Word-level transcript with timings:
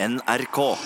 NRK. 0.00 0.78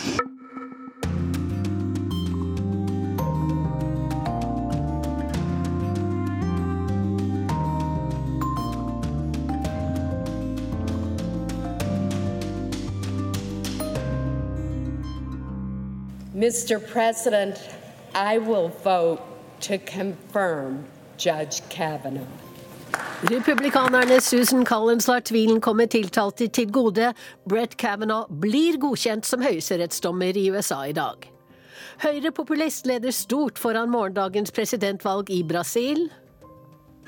Mr. 16.35 16.81
President, 16.91 17.61
I 18.15 18.39
will 18.39 18.69
vote 18.69 19.21
to 19.61 19.77
confirm 19.77 20.87
Judge 21.19 21.69
Kavanaugh. 21.69 22.42
Republikanerne 23.23 24.21
Susan 24.21 24.65
Collins 24.65 25.07
lar 25.07 25.21
tvilen 25.21 25.61
komme 25.63 25.85
tiltalte 25.87 26.49
til 26.51 26.73
gode. 26.75 27.13
Brett 27.47 27.77
Kavanaugh 27.79 28.27
blir 28.43 28.81
godkjent 28.83 29.29
som 29.29 29.45
høyesterettsdommer 29.47 30.35
i 30.35 30.49
USA 30.51 30.81
i 30.91 30.97
dag. 30.97 31.29
Høyrepopulist 32.03 32.89
leder 32.91 33.15
stort 33.15 33.63
foran 33.63 33.93
morgendagens 33.95 34.51
presidentvalg 34.51 35.31
i 35.31 35.45
Brasil. 35.47 36.09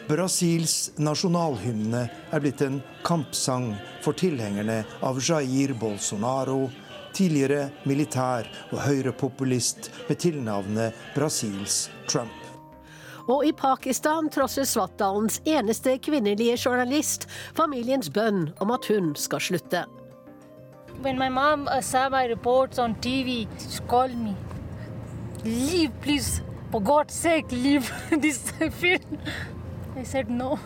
Brasils 0.07 0.93
nasjonalhymne 1.03 2.05
er 2.07 2.45
blitt 2.45 2.63
en 2.63 2.79
kampsang 3.03 3.73
for 4.05 4.15
tilhengerne 4.15 4.85
av 5.03 5.19
Jair 5.19 5.75
Bolsonaro, 5.75 6.69
tidligere 7.11 7.73
militær 7.91 8.47
og 8.71 8.85
høyrepopulist 8.87 9.91
med 10.07 10.23
tilnavnet 10.23 11.05
Brasils 11.19 11.89
Trump. 12.07 12.44
Og 13.29 13.47
i 13.49 13.53
Pakistan 13.57 14.29
trosser 14.33 14.67
Svartdalens 14.69 15.41
eneste 15.49 15.97
kvinnelige 16.05 16.59
journalist 16.61 17.29
familiens 17.57 18.11
bønn 18.13 18.51
om 18.61 18.73
at 18.75 18.89
hun 18.93 19.15
skal 19.17 19.41
slutte. 19.41 19.85
When 21.03 21.19
my 21.19 21.29
mom 21.29 21.69
uh, 21.69 21.81
saw 21.81 22.09
my 22.09 22.27
reports 22.29 22.79
on 22.79 22.95
TV, 23.01 23.47
she 23.59 23.81
called 23.89 24.17
me. 24.17 24.37
Leave, 25.45 25.93
please. 26.03 26.43
For 26.71 26.81
God's 26.81 27.15
sake, 27.15 27.53
leave 27.53 27.91
this 28.11 28.53
film. 28.71 29.19
I 29.97 30.05
said 30.05 30.31
no. 30.31 30.59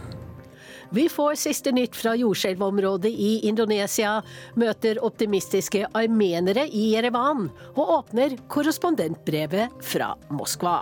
Vi 0.90 1.08
får 1.08 1.34
siste 1.34 1.72
nytt 1.72 1.96
fra 1.96 2.14
jordskjelvområdet 2.16 3.10
i 3.12 3.32
Indonesia, 3.48 4.22
møter 4.56 5.02
optimistiske 5.04 5.84
armenere 5.92 6.64
i 6.64 6.94
Jerevan 6.94 7.50
og 7.74 7.90
åpner 7.98 8.38
korrespondentbrevet 8.48 9.82
fra 9.84 10.14
Moskva. 10.32 10.78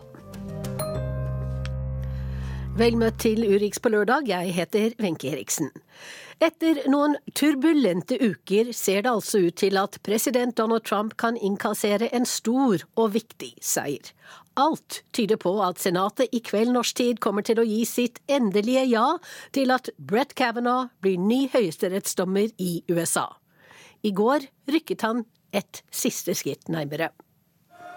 Vel 2.77 2.93
møtt 3.01 3.23
til 3.23 3.41
Urix 3.41 3.79
på 3.81 3.89
lørdag, 3.89 4.27
jeg 4.29 4.51
heter 4.53 4.91
Wenche 5.01 5.31
Eriksen. 5.33 5.71
Etter 6.45 6.83
noen 6.93 7.15
turbulente 7.33 8.19
uker 8.21 8.69
ser 8.77 9.07
det 9.07 9.15
altså 9.15 9.41
ut 9.47 9.57
til 9.63 9.79
at 9.81 9.97
president 10.05 10.59
Donald 10.59 10.85
Trump 10.85 11.15
kan 11.17 11.39
innkassere 11.41 12.11
en 12.13 12.29
stor 12.29 12.85
og 13.01 13.15
viktig 13.15 13.55
seier. 13.65 14.13
Alt 14.61 15.01
tyder 15.17 15.41
på 15.41 15.55
at 15.65 15.81
Senatet 15.81 16.37
i 16.37 16.43
kveld 16.45 16.75
norsk 16.77 17.01
tid 17.01 17.25
kommer 17.25 17.49
til 17.49 17.63
å 17.63 17.65
gi 17.65 17.81
sitt 17.89 18.21
endelige 18.29 18.85
ja 18.93 19.07
til 19.57 19.73
at 19.73 19.89
Brett 19.97 20.37
Kavanaugh 20.37 20.93
blir 21.01 21.17
ny 21.17 21.47
høyesterettsdommer 21.57 22.53
i 22.61 22.83
USA. 22.93 23.31
I 24.05 24.13
går 24.13 24.51
rykket 24.69 25.09
han 25.09 25.25
et 25.57 25.81
siste 25.89 26.37
skritt 26.37 26.69
nærmere. 26.69 27.09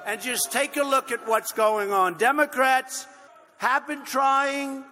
And 0.07 0.23
just 0.23 0.53
take 0.53 0.80
a 0.80 0.88
look 0.88 1.11
at 1.11 1.27
what's 1.27 1.52
going 1.52 1.91
on. 1.91 2.16
Democrats 2.16 3.09
have 3.59 3.85
been 3.88 4.05
trying 4.05 4.83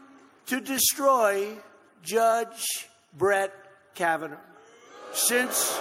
to 0.46 0.60
destroy 0.60 1.56
Judge 2.04 2.88
Brett 3.18 3.54
Kavanaugh 3.96 4.44
since 5.14 5.80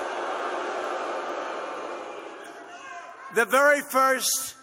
the 3.35 3.45
very 3.45 3.81
first 3.83 4.55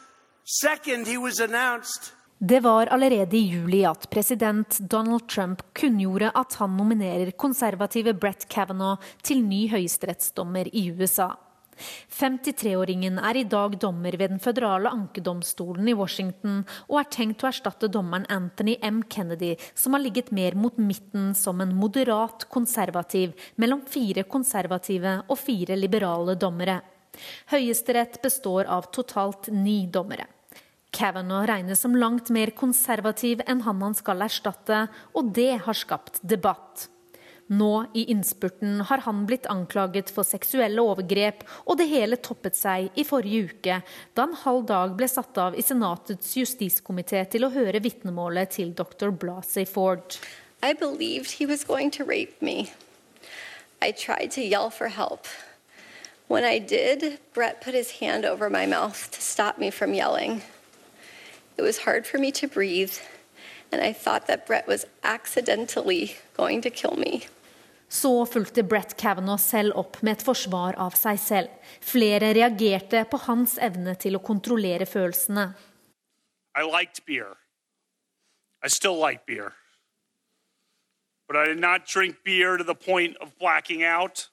second 0.46 1.08
he 1.08 1.18
was 1.18 1.40
announced. 1.40 2.14
Det 2.38 2.60
var 2.60 2.88
allerede 2.88 3.38
i 3.38 3.40
juli 3.40 3.86
at 3.86 4.10
president 4.10 4.80
Donald 4.80 5.28
Trump 5.28 5.62
kunngjorde 5.74 6.32
at 6.36 6.54
han 6.54 6.78
nominerer 6.78 7.32
konservative 7.32 8.14
Brett 8.14 8.48
Kavanaugh 8.48 9.00
til 9.24 9.44
ny 9.44 9.68
høyesterettsdommer 9.72 10.68
i 10.74 10.92
USA. 10.92 11.34
53-åringen 12.14 13.20
er 13.22 13.40
i 13.40 13.46
dag 13.50 13.78
dommer 13.82 14.16
ved 14.20 14.34
den 14.34 14.42
føderale 14.44 14.92
ankedomstolen 14.94 15.90
i 15.90 15.96
Washington, 15.98 16.62
og 16.90 17.00
er 17.02 17.10
tenkt 17.14 17.44
å 17.44 17.50
erstatte 17.50 17.90
dommeren 17.92 18.28
Anthony 18.34 18.78
M. 18.82 19.02
Kennedy, 19.10 19.56
som 19.76 19.98
har 19.98 20.04
ligget 20.04 20.32
mer 20.36 20.58
mot 20.60 20.78
midten 20.78 21.34
som 21.38 21.62
en 21.64 21.76
moderat 21.76 22.48
konservativ 22.54 23.34
mellom 23.62 23.84
fire 23.90 24.24
konservative 24.24 25.20
og 25.28 25.40
fire 25.40 25.78
liberale 25.80 26.38
dommere. 26.40 26.80
Høyesterett 27.52 28.22
består 28.24 28.70
av 28.72 28.90
totalt 28.94 29.52
ni 29.54 29.84
dommere. 29.92 30.26
Kavanaugh 30.94 31.48
regnes 31.50 31.82
som 31.82 31.96
langt 31.98 32.30
mer 32.34 32.54
konservativ 32.58 33.42
enn 33.50 33.64
han 33.66 33.82
han 33.82 33.96
skal 33.98 34.22
erstatte, 34.26 34.86
og 35.18 35.32
det 35.34 35.64
har 35.66 35.78
skapt 35.78 36.22
debatt. 36.22 36.88
Nå 37.48 37.86
i 37.94 38.06
innspurten 38.12 38.82
har 38.88 39.04
han 39.04 39.26
blitt 39.28 39.46
anklaget 39.52 40.10
for 40.14 40.24
seksuelle 40.24 40.82
overgrep, 40.82 41.44
og 41.68 41.78
det 41.78 41.90
hele 41.92 42.16
toppet 42.16 42.56
seg 42.56 42.96
i 42.96 43.04
forrige 43.04 43.50
uke, 43.52 43.80
da 44.16 44.24
en 44.24 44.38
halv 44.46 44.64
dag 44.70 44.96
ble 44.98 45.10
satt 45.12 45.38
av 45.38 45.58
i 45.60 45.66
Senatets 45.66 46.38
justiskomité 46.40 47.26
til 47.30 47.44
å 47.44 47.52
høre 47.52 47.84
vitnemålet 47.84 48.56
til 48.56 48.72
dr. 48.78 49.12
Blasey 49.12 49.68
Ford. 49.68 50.18
I 50.64 50.72
believed 50.72 51.32
he 51.32 51.46
was 51.46 51.66
going 51.66 51.92
to 51.92 52.06
rape 52.06 52.42
me. 52.42 52.72
I 53.82 53.92
tried 53.92 54.32
to 54.32 54.42
yell 54.42 54.70
for 54.70 54.88
help. 54.88 55.28
When 56.30 56.46
I 56.46 56.58
did, 56.58 57.20
Brett 57.34 57.62
put 57.62 57.74
his 57.74 58.00
hand 58.00 58.24
over 58.24 58.50
my 58.50 58.66
mouth 58.66 59.12
to 59.12 59.22
stop 59.22 59.58
me 59.58 59.70
from 59.70 59.94
yelling. 59.94 60.42
It 61.58 61.62
was 61.62 61.80
hard 61.80 62.08
for 62.08 62.18
me 62.18 62.32
to 62.32 62.48
breathe, 62.48 62.94
and 63.74 63.82
I 63.82 63.92
thought 63.92 64.28
that 64.28 64.46
Brett 64.46 64.68
was 64.68 64.86
accidentally 65.04 66.16
going 66.38 66.62
to 66.62 66.70
kill 66.70 66.96
me. 66.96 67.28
Så 67.88 68.26
fulgte 68.26 68.64
Brett 68.64 68.98
Kavanaugh 68.98 69.40
selv 69.40 69.74
opp 69.76 70.02
med 70.02 70.18
et 70.18 70.26
forsvar 70.26 70.78
av 70.78 70.96
seg 70.98 71.20
selv. 71.20 71.50
Flere 71.82 72.34
reagerte 72.34 73.04
på 73.10 73.20
hans 73.26 73.58
evne 73.58 73.96
til 73.98 74.18
å 74.18 74.22
kontrollere 74.22 74.86
følelsene. 74.90 75.52
I 76.58 76.64
liked 76.66 77.06
beer. 77.06 77.38
I 78.64 78.70
still 78.70 78.98
like 78.98 79.26
beer. 79.26 79.54
But 81.28 81.38
I 81.38 81.46
did 81.46 81.60
not 81.60 81.86
drink 81.86 82.24
beer 82.24 82.58
to 82.58 82.64
the 82.64 82.76
point 82.76 83.18
of 83.18 83.38
blacking 83.40 83.84
out, 83.84 84.30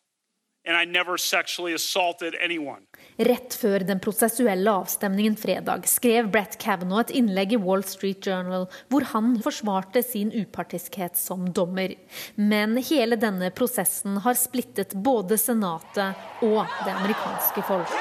Rett 3.16 3.54
før 3.54 3.84
den 3.88 4.00
prosessuelle 4.04 4.72
avstemningen 4.82 5.36
fredag 5.40 5.86
skrev 5.88 6.28
Brett 6.34 6.58
Kavanaugh 6.60 7.00
et 7.06 7.14
innlegg 7.16 7.54
i 7.56 7.60
Wall 7.60 7.84
Street 7.88 8.26
Journal 8.26 8.66
hvor 8.92 9.06
han 9.14 9.30
forsvarte 9.40 10.02
sin 10.04 10.28
upartiskhet 10.34 11.16
som 11.16 11.48
dommer. 11.56 11.94
Men 12.36 12.76
hele 12.76 13.16
denne 13.16 13.48
prosessen 13.56 14.20
har 14.20 14.36
splittet 14.36 14.92
både 14.94 15.40
Senatet 15.40 16.44
og 16.44 16.68
det 16.84 16.92
amerikanske 16.92 17.64
folk. 17.64 17.96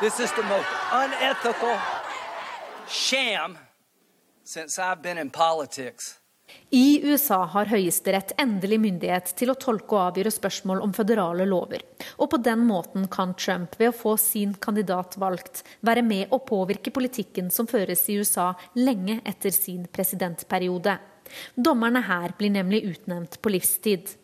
This 0.00 0.18
is 0.18 0.32
the 0.32 0.42
most 0.48 0.72
unethical 0.90 1.76
sham 2.88 3.58
since 4.44 4.78
I've 4.78 5.02
been 5.02 5.18
in 5.18 5.30
politics. 5.30 6.21
I 6.74 7.00
USA 7.04 7.42
har 7.52 7.68
Høyesterett 7.68 8.32
endelig 8.40 8.78
myndighet 8.80 9.34
til 9.36 9.52
å 9.52 9.56
tolke 9.60 9.92
og 9.92 10.06
avgjøre 10.06 10.32
spørsmål 10.32 10.80
om 10.80 10.94
føderale 10.96 11.44
lover. 11.44 11.84
Og 12.16 12.30
på 12.32 12.40
den 12.40 12.64
måten 12.64 13.04
kan 13.12 13.34
Trump, 13.36 13.76
ved 13.76 13.90
å 13.90 13.96
få 13.96 14.14
sin 14.16 14.54
kandidat 14.56 15.18
valgt, 15.20 15.66
være 15.84 16.00
med 16.06 16.32
å 16.32 16.40
påvirke 16.40 16.94
politikken 16.94 17.52
som 17.52 17.68
føres 17.68 18.06
i 18.08 18.16
USA 18.22 18.54
lenge 18.80 19.20
etter 19.28 19.52
sin 19.52 19.84
presidentperiode. 19.92 20.96
Dommerne 21.54 22.02
her 22.06 22.34
blir 22.38 22.52
nemlig 22.54 22.82
utnevnt 22.88 23.38
på 23.42 23.52
livstid. 23.52 24.14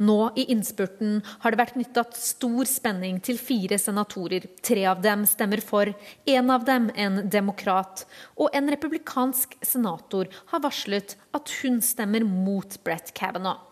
Nå 0.00 0.30
i 0.36 0.46
innspurten 0.52 1.20
har 1.42 1.52
det 1.52 1.60
vært 1.60 1.76
knytta 1.76 2.04
stor 2.16 2.68
spenning 2.68 3.20
til 3.24 3.40
fire 3.40 3.78
senatorer. 3.80 4.46
Tre 4.64 4.86
av 4.88 5.02
dem 5.04 5.26
stemmer 5.28 5.62
for, 5.64 5.92
en 6.24 6.52
av 6.54 6.64
dem 6.68 6.90
en 6.96 7.22
demokrat. 7.28 8.06
Og 8.40 8.54
en 8.56 8.72
republikansk 8.72 9.58
senator 9.62 10.30
har 10.52 10.64
varslet 10.64 11.16
at 11.36 11.56
hun 11.62 11.82
stemmer 11.84 12.24
mot 12.24 12.78
Brett 12.84 13.12
Kavanaugh. 13.14 13.64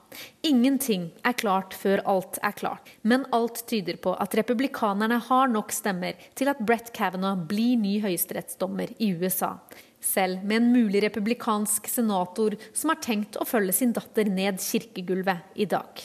Ingenting 0.46 1.10
er 1.26 1.34
klart 1.36 1.74
før 1.76 2.00
alt 2.08 2.38
er 2.44 2.54
klart, 2.56 2.88
men 3.02 3.26
alt 3.36 3.64
tyder 3.68 3.98
på 4.00 4.14
at 4.22 4.36
republikanerne 4.38 5.18
har 5.28 5.50
nok 5.52 5.74
stemmer 5.74 6.16
til 6.38 6.48
at 6.52 6.62
Brett 6.62 6.92
Kavanaugh 6.96 7.42
blir 7.50 7.76
ny 7.80 7.98
høyesterettsdommer 8.04 8.94
i 9.02 9.10
USA 9.18 9.56
selv 10.06 10.44
med 10.46 10.60
en 10.60 10.68
mulig 10.74 11.02
republikansk 11.04 11.88
senator 11.90 12.56
som 12.72 12.92
har 12.92 13.00
tenkt 13.04 13.38
å 13.40 13.46
følge 13.48 13.74
sin 13.76 13.94
datter 13.96 14.30
ned 14.30 14.62
kirkegulvet 14.62 15.58
i 15.58 15.66
dag. 15.70 16.04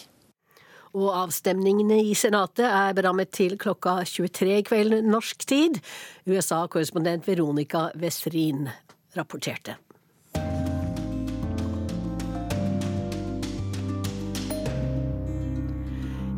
Og 0.91 1.07
avstemningene 1.15 2.01
i 2.03 2.15
Senatet 2.19 2.65
er 2.67 2.97
berammet 2.97 3.31
til 3.31 3.55
klokka 3.59 4.01
23 4.03 4.57
i 4.57 4.65
kveld 4.67 4.97
norsk 5.07 5.45
tid. 5.47 5.79
USA-korrespondent 6.27 7.29
Veronica 7.29 7.87
Westrin 8.01 8.67
rapporterte. 9.15 9.77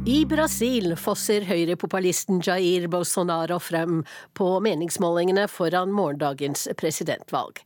I 0.04 0.26
Brasil 0.28 0.98
fosser 1.00 1.46
høyrepopulisten 1.48 2.42
Jair 2.44 2.90
Bolsonaro 2.92 3.56
frem 3.64 4.02
på 4.36 4.48
meningsmålingene 4.66 5.46
foran 5.48 5.94
morgendagens 5.96 6.66
presidentvalg. 6.76 7.62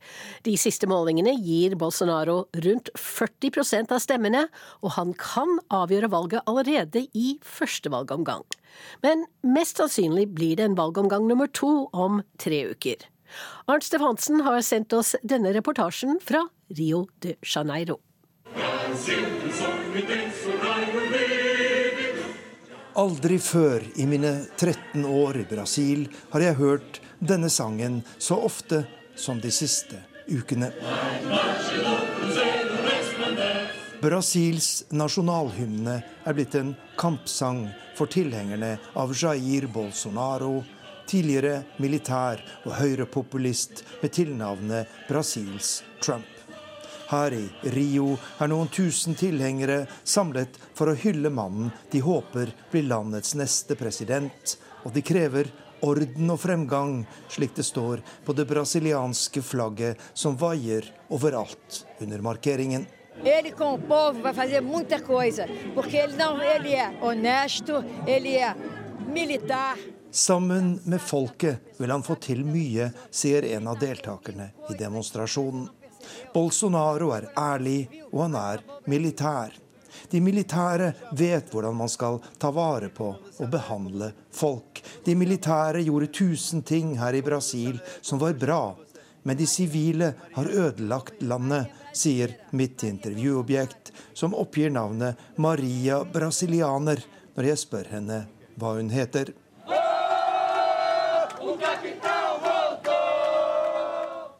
De 0.46 0.54
siste 0.54 0.86
målingene 0.86 1.32
gir 1.34 1.74
Bolsonaro 1.80 2.44
rundt 2.62 2.92
40% 2.94 3.90
av 3.90 3.98
stemmene, 4.04 4.44
og 4.86 4.94
han 4.94 5.16
kan 5.18 5.58
avgjøre 5.74 6.12
valget 6.14 6.46
allerede 6.46 7.08
i 7.10 7.40
første 7.42 7.90
valgomgang. 7.90 8.46
Men 9.02 9.26
mest 9.42 9.82
sannsynlig 9.82 10.28
blir 10.38 10.60
det 10.60 10.68
en 10.68 10.78
valgomgang 10.78 11.26
nummer 11.26 11.50
to 11.50 11.88
om 11.90 12.22
tre 12.38 12.68
uker. 12.70 13.02
Arnt 13.66 13.88
Stefansen 13.88 14.46
har 14.46 14.62
sendt 14.62 14.94
oss 14.94 15.16
denne 15.26 15.50
reportasjen 15.58 16.22
fra 16.22 16.46
Rio 16.70 17.08
de 17.18 17.34
Janeiro. 17.42 17.98
Brasil, 18.54 19.26
Aldri 22.98 23.36
før 23.38 23.84
i 24.02 24.08
mine 24.10 24.32
13 24.56 25.04
år 25.06 25.36
i 25.38 25.44
Brasil 25.46 26.00
har 26.32 26.42
jeg 26.42 26.56
hørt 26.58 26.96
denne 27.22 27.46
sangen 27.46 28.00
så 28.18 28.40
ofte 28.42 28.80
som 29.14 29.38
de 29.38 29.52
siste 29.54 30.00
ukene. 30.26 30.72
Brasils 34.02 34.70
nasjonalhymne 34.90 35.94
er 36.26 36.34
blitt 36.34 36.56
en 36.58 36.72
kampsang 36.98 37.68
for 37.94 38.10
tilhengerne 38.10 38.72
av 38.98 39.14
Jair 39.14 39.68
Bolsonaro, 39.70 40.64
tidligere 41.06 41.62
militær 41.78 42.42
og 42.64 42.74
høyrepopulist 42.80 43.84
med 44.02 44.14
tilnavnet 44.18 44.98
Brasils 45.06 45.84
Trump. 46.02 46.37
Her 47.08 47.32
i 47.32 47.70
Rio 47.72 48.18
er 48.36 48.50
noen 48.52 48.68
tusen 48.68 49.16
tilhengere 49.16 49.86
samlet 50.04 50.58
for 50.76 50.90
å 50.92 50.98
hylle 50.98 51.30
mannen 51.32 51.70
de 51.88 52.02
håper 52.04 52.52
blir 52.68 52.84
landets 52.90 53.32
neste 53.38 53.78
president, 53.80 54.58
og 54.84 54.92
de 54.92 55.00
krever 55.00 55.48
orden 55.88 56.34
og 56.34 56.40
fremgang, 56.42 56.98
slik 57.32 57.54
det 57.56 57.64
står 57.64 58.02
på 58.26 58.34
det 58.36 58.44
brasilianske 58.50 59.40
flagget 59.40 60.04
som 60.12 60.36
vaier 60.36 60.90
overalt 61.08 61.84
under 62.04 62.20
markeringen. 62.28 62.84
Ele 63.24 63.50
com 63.56 63.74
o 63.74 63.78
povo 63.78 64.20
vai 64.22 64.34
fazer 64.34 64.60
muita 64.60 65.00
coisa, 65.00 65.48
porque 65.74 65.96
ele 65.96 66.16
não, 66.16 66.42
ele 66.42 66.74
é 66.74 66.92
honesto, 67.00 67.82
ele 68.06 68.36
é 68.36 68.54
militar. 69.08 69.76
Sammen 70.10 70.80
med 70.84 71.00
folket 71.00 71.58
vil 71.76 71.90
han 71.90 72.02
få 72.02 72.14
til 72.20 72.44
mye, 72.44 72.92
sier 73.10 73.44
en 73.56 73.68
av 73.68 73.80
deltakerne 73.80 74.52
i 74.70 74.76
demonstrasjonen. 74.78 75.68
Bolsonaro 76.34 77.12
er 77.16 77.30
ærlig, 77.38 77.88
og 78.12 78.26
han 78.26 78.36
er 78.40 78.62
militær. 78.86 79.56
De 80.10 80.20
militære 80.24 80.92
vet 81.16 81.50
hvordan 81.52 81.76
man 81.76 81.90
skal 81.92 82.20
ta 82.40 82.50
vare 82.54 82.88
på 82.94 83.10
og 83.12 83.50
behandle 83.52 84.12
folk. 84.32 84.80
De 85.04 85.16
militære 85.18 85.82
gjorde 85.84 86.12
tusen 86.14 86.62
ting 86.62 86.94
her 87.00 87.16
i 87.18 87.24
Brasil 87.24 87.80
som 88.00 88.20
var 88.22 88.38
bra, 88.38 88.62
men 89.22 89.36
de 89.36 89.46
sivile 89.46 90.14
har 90.36 90.48
ødelagt 90.48 91.22
landet, 91.22 91.68
sier 91.98 92.36
mitt 92.54 92.84
intervjuobjekt, 92.86 93.90
som 94.14 94.36
oppgir 94.38 94.70
navnet 94.70 95.18
Maria 95.36 96.04
Brasilianer 96.04 97.02
når 97.34 97.50
jeg 97.50 97.62
spør 97.64 97.92
henne 97.96 98.22
hva 98.58 98.76
hun 98.78 98.92
heter. 98.92 99.34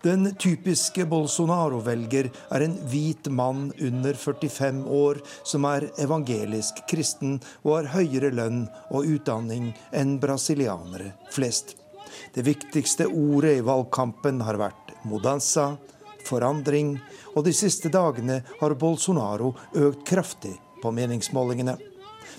Den 0.02 0.28
typiske 0.38 1.02
Bolsonaro-velger 1.10 2.28
er 2.54 2.62
en 2.62 2.76
hvit 2.86 3.26
mann 3.34 3.72
under 3.82 4.14
45 4.14 4.84
år 4.94 5.18
som 5.42 5.64
er 5.66 5.88
evangelisk 5.98 6.84
kristen 6.90 7.40
og 7.64 7.72
har 7.72 7.88
høyere 7.96 8.30
lønn 8.30 8.60
og 8.94 9.08
utdanning 9.10 9.72
enn 9.90 10.20
brasilianere 10.22 11.16
flest. 11.34 11.74
Det 12.34 12.44
viktigste 12.46 13.08
ordet 13.10 13.56
i 13.58 13.64
valgkampen 13.66 14.38
har 14.46 14.60
vært 14.62 14.94
modanza, 15.02 15.72
forandring, 16.28 16.94
og 17.34 17.48
de 17.48 17.56
siste 17.56 17.90
dagene 17.90 18.44
har 18.60 18.78
Bolsonaro 18.78 19.50
økt 19.74 20.06
kraftig 20.06 20.54
på 20.78 20.94
meningsmålingene. 20.94 21.74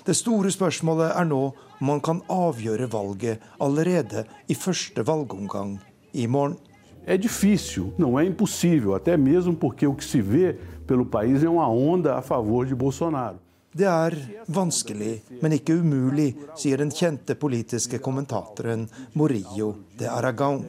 Det 0.06 0.16
store 0.16 0.48
spørsmålet 0.48 1.12
er 1.12 1.28
nå 1.28 1.42
om 1.52 1.86
man 1.92 2.00
kan 2.00 2.24
avgjøre 2.32 2.88
valget 2.88 3.44
allerede 3.60 4.24
i 4.48 4.56
første 4.56 5.04
valgomgang 5.04 5.76
i 6.16 6.24
morgen. 6.24 6.56
É 7.06 7.16
difícil, 7.16 7.92
não 7.98 8.18
é 8.18 8.24
impossível, 8.24 8.94
até 8.94 9.16
mesmo 9.16 9.54
porque 9.54 9.86
o 9.86 9.94
que 9.94 10.04
se 10.04 10.20
vê 10.20 10.56
pelo 10.86 11.06
país 11.06 11.42
é 11.42 11.48
uma 11.48 11.68
onda 11.68 12.16
a 12.16 12.22
favor 12.22 12.66
de 12.66 12.74
Bolsonaro. 12.74 13.38
Det 13.72 13.86
er 13.86 14.16
vanskelig, 14.50 15.20
men 15.38 15.52
ikke 15.54 15.76
umulig, 15.78 16.32
sier 16.58 16.80
den 16.82 16.90
kjente 16.90 17.36
politiske 17.38 18.00
kommentatoren 18.02 18.88
Morillo 19.14 19.68
de 19.94 20.08
Aragão. 20.10 20.64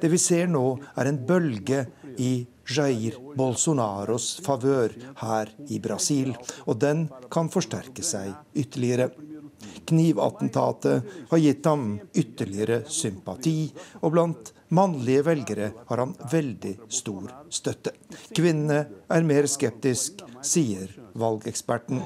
Det 0.00 0.08
vi 0.08 0.16
ser 0.16 0.48
nå, 0.48 0.62
er 0.96 1.10
en 1.10 1.20
bølge 1.28 1.82
i 2.16 2.46
Jair 2.64 3.18
Bolsonaros 3.36 4.38
favør 4.40 4.96
her 5.20 5.52
i 5.68 5.78
Brasil, 5.84 6.32
og 6.64 6.80
den 6.80 7.04
kan 7.28 7.52
forsterke 7.52 8.00
seg 8.00 8.32
ytterligere. 8.56 9.10
Knivattentatet 9.84 11.28
har 11.28 11.44
gitt 11.44 11.68
ham 11.68 11.98
ytterligere 12.16 12.86
sympati, 12.88 13.68
og 14.00 14.16
blant 14.16 14.54
mannlige 14.74 15.24
velgere 15.26 15.70
har 15.88 16.02
han 16.02 16.14
veldig 16.32 16.74
stor 16.92 17.30
støtte. 17.52 17.94
Kvinnene 18.34 18.84
er 19.08 19.26
mer 19.26 19.48
skeptisk, 19.50 20.24
sier 20.44 20.90
valgeksperten. 21.14 22.02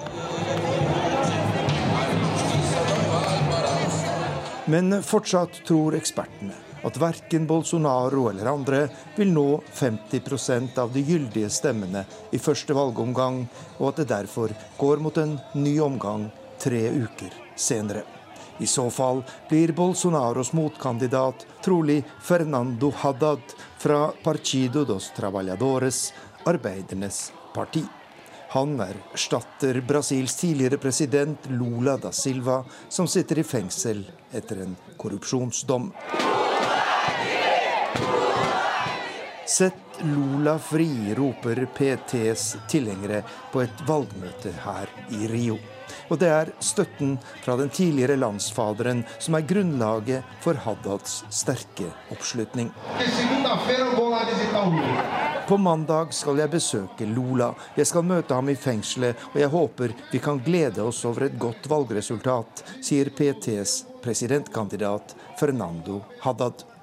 Men 4.69 4.99
fortsatt 5.01 5.63
tror 5.69 5.97
ekspertene 5.97 6.69
at 6.87 6.99
verken 7.01 7.47
Bolsonaro 7.49 8.29
eller 8.31 8.51
andre 8.53 8.83
vil 9.17 9.33
nå 9.33 9.47
50% 9.75 10.79
av 10.79 10.93
de 10.95 11.03
gyldige 11.07 11.51
stemmene 11.51 12.05
i 12.33 12.39
første 12.43 12.77
valgomgang, 12.77 13.43
og 13.79 13.91
at 13.91 14.03
det 14.03 14.11
derfor 14.13 14.55
går 14.79 15.03
mot 15.03 15.19
en 15.19 15.39
ny 15.59 15.79
omgang 15.83 16.29
tre 16.63 16.85
uker 16.95 17.35
senere. 17.57 18.18
I 18.59 18.67
så 18.67 18.91
fall 18.91 19.23
blir 19.49 19.73
Bolsonaros 19.73 20.53
motkandidat 20.53 21.47
trolig 21.65 22.03
Fernando 22.23 22.93
Haddad 22.97 23.41
fra 23.79 24.13
Partido 24.23 24.85
dos 24.85 25.13
Trabalhadores, 25.17 26.15
arbeidernes 26.45 27.33
parti. 27.55 27.85
Han 28.51 28.81
erstatter 28.81 29.81
Brasils 29.81 30.37
tidligere 30.37 30.79
president 30.79 31.39
Lula 31.51 31.97
da 31.97 32.13
Silva, 32.13 32.65
som 32.89 33.09
sitter 33.09 33.39
i 33.39 33.45
fengsel 33.45 34.07
etter 34.33 34.63
en 34.65 34.77
korrupsjonsdom. 34.97 35.93
Sett 39.47 40.01
Lula 40.01 40.59
fri, 40.59 41.15
roper 41.15 41.69
PTs 41.77 42.57
tilhengere 42.69 43.23
på 43.53 43.63
et 43.65 43.85
valgmøte 43.89 44.53
her 44.65 44.89
i 45.13 45.29
Rio. 45.29 45.59
Og 46.09 46.19
det 46.21 46.29
er 46.33 46.53
støtten 46.65 47.17
fra 47.45 47.57
den 47.61 47.71
tidligere 47.73 48.17
landsfaderen 48.17 49.05
som 49.19 49.37
er 49.37 49.47
grunnlaget 49.49 50.37
for 50.45 50.59
Haddads 50.65 51.23
sterke 51.35 51.91
oppslutning. 52.13 52.71
På 55.49 55.57
mandag 55.57 56.13
skal 56.13 56.41
jeg 56.43 56.53
besøke 56.53 57.07
Lula. 57.09 57.53
Jeg 57.77 57.89
skal 57.89 58.05
møte 58.05 58.37
ham 58.37 58.49
i 58.53 58.57
fengselet, 58.59 59.17
og 59.33 59.39
jeg 59.41 59.53
håper 59.53 59.95
vi 60.13 60.21
kan 60.21 60.41
glede 60.45 60.85
oss 60.85 61.05
over 61.09 61.29
et 61.29 61.39
godt 61.41 61.69
valgresultat, 61.71 62.65
sier 62.85 63.09
PTs 63.17 63.79
presidentkandidat 64.05 65.17
Fernando 65.41 66.03
Haddad. 66.21 66.78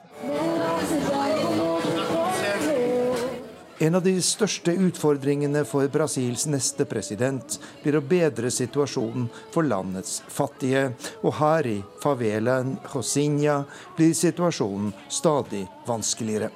En 3.77 3.96
av 3.96 4.03
de 4.03 4.22
største 4.24 4.72
utfordringene 4.72 5.65
for 5.67 5.89
Brasils 5.91 6.46
neste 6.48 6.86
president 6.88 7.58
blir 7.82 7.98
å 8.00 8.05
bedre 8.08 8.48
situasjonen 8.48 9.25
for 9.51 9.67
landets 9.67 10.22
fattige. 10.32 10.94
Og 11.27 11.36
her 11.41 11.67
i 11.67 11.82
favelaen 12.00 12.77
Josinha 12.94 13.58
blir 13.98 14.13
situasjonen 14.15 14.94
stadig 15.12 15.65
vanskeligere. 15.89 16.53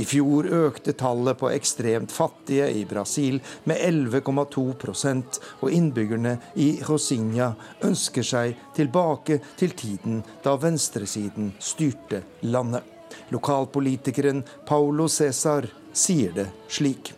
I 0.00 0.08
fjor 0.08 0.48
økte 0.48 0.96
tallet 0.96 1.36
på 1.38 1.52
ekstremt 1.52 2.16
fattige 2.16 2.70
i 2.72 2.86
Brasil 2.88 3.42
med 3.68 3.84
11,2% 3.84 5.38
og 5.60 5.68
innbyggerne 5.68 6.38
i 6.64 6.70
Josinha 6.80 7.52
ønsker 7.84 8.24
seg 8.24 8.56
tilbake 8.74 9.42
til 9.60 9.76
tiden 9.76 10.24
da 10.42 10.56
venstresiden 10.56 11.52
styrte 11.60 12.24
landet. 12.48 12.88
Lokalpolitikeren 13.30 14.40
Paulo 14.66 15.12
Cæsar 15.12 15.68
sier 15.94 16.32
det 16.34 16.48
slik. 16.68 17.12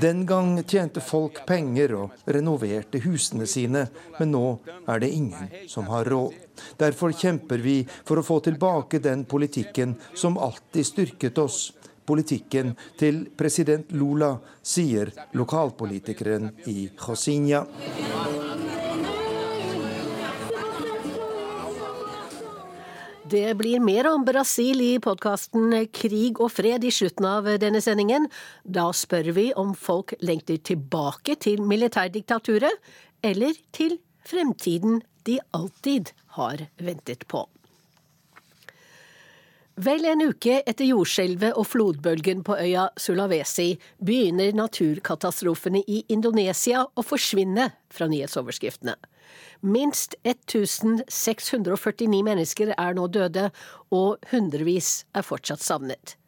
Den 0.00 0.26
gang 0.26 0.62
tjente 0.64 1.00
folk 1.04 1.40
penger 1.46 1.94
og 1.94 2.30
renoverte 2.36 2.98
husene 3.04 3.46
sine, 3.46 3.84
men 4.18 4.32
nå 4.32 4.44
er 4.88 5.02
det 5.04 5.10
ingen 5.14 5.52
som 5.70 5.90
har 5.92 6.08
råd. 6.08 6.34
Derfor 6.80 7.12
kjemper 7.14 7.62
vi 7.62 7.76
for 8.04 8.18
å 8.18 8.26
få 8.26 8.40
tilbake 8.48 8.98
den 9.04 9.22
politikken 9.28 9.94
som 10.14 10.38
alltid 10.38 10.86
styrket 10.86 11.38
oss. 11.38 11.72
politikken 12.08 12.70
til 12.96 13.26
president 13.36 13.90
Lula, 13.92 14.38
sier 14.64 15.10
lokalpolitikeren 15.36 16.48
i 16.72 16.88
Josinha. 16.96 17.66
Det 23.28 23.54
blir 23.58 23.80
mer 23.80 24.06
om 24.08 24.22
Brasil 24.24 24.80
i 24.80 24.94
podkasten 25.04 25.74
Krig 25.92 26.38
og 26.40 26.48
fred 26.54 26.84
i 26.86 26.92
slutten 26.94 27.26
av 27.28 27.48
denne 27.60 27.82
sendingen. 27.84 28.24
Da 28.64 28.86
spør 28.96 29.28
vi 29.36 29.44
om 29.58 29.74
folk 29.76 30.14
lengter 30.24 30.56
tilbake 30.64 31.36
til 31.44 31.60
militærdiktaturet, 31.60 32.72
eller 33.20 33.58
til 33.76 33.98
fremtiden 34.24 35.02
de 35.28 35.36
alltid 35.52 36.14
har 36.38 36.64
ventet 36.80 37.28
på. 37.28 37.44
Vel 39.78 40.02
en 40.10 40.24
uke 40.26 40.56
etter 40.66 40.88
jordskjelvet 40.88 41.54
og 41.54 41.62
flodbølgen 41.70 42.40
på 42.42 42.56
øya 42.58 42.88
Sulawesi 42.98 43.76
begynner 44.02 44.50
naturkatastrofene 44.58 45.84
i 45.86 46.00
Indonesia 46.10 46.82
å 46.82 47.04
forsvinne 47.06 47.68
fra 47.94 48.08
nyhetsoverskriftene. 48.10 48.96
Minst 49.62 50.16
1649 50.26 52.24
mennesker 52.26 52.74
er 52.74 52.98
nå 52.98 53.06
døde, 53.06 53.54
og 53.94 54.18
hundrevis 54.32 55.06
er 55.14 55.22
fortsatt 55.22 55.62
savnet. 55.62 56.18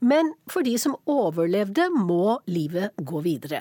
Men 0.00 0.32
for 0.48 0.64
de 0.64 0.78
som 0.80 0.96
overlevde, 1.04 1.90
må 1.92 2.40
livet 2.48 2.96
gå 2.96 3.20
videre. 3.28 3.60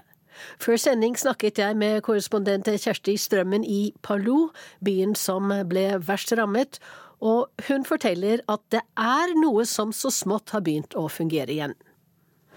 Før 0.64 0.80
sending 0.80 1.16
snakket 1.20 1.60
jeg 1.60 1.76
med 1.80 2.02
korrespondent 2.08 2.68
Kjersti 2.72 3.16
Strømmen 3.20 3.68
i 3.68 3.92
Palu, 4.04 4.52
byen 4.84 5.16
som 5.16 5.52
ble 5.68 5.90
verst 6.08 6.32
rammet, 6.36 6.80
og 7.24 7.68
hun 7.68 7.86
forteller 7.88 8.44
at 8.52 8.64
det 8.74 8.82
er 9.00 9.36
noe 9.40 9.66
som 9.70 9.94
så 9.96 10.12
smått 10.14 10.56
har 10.56 10.66
begynt 10.66 10.98
å 10.98 11.08
fungere 11.12 11.54
igjen. 11.56 11.76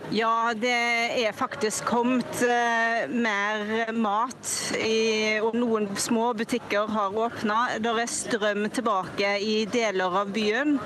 Ja, 0.08 0.54
det 0.56 0.72
er 1.20 1.34
faktisk 1.36 1.84
kommet 1.84 2.38
uh, 2.40 3.10
mer 3.12 3.90
mat, 3.92 4.52
i, 4.80 5.36
og 5.44 5.52
noen 5.60 5.84
små 6.00 6.30
butikker 6.32 6.88
har 6.88 7.12
åpna. 7.12 7.58
Det 7.84 7.92
er 7.92 8.08
strøm 8.08 8.64
tilbake 8.72 9.34
i 9.44 9.66
deler 9.68 10.16
av 10.22 10.30
byen, 10.32 10.78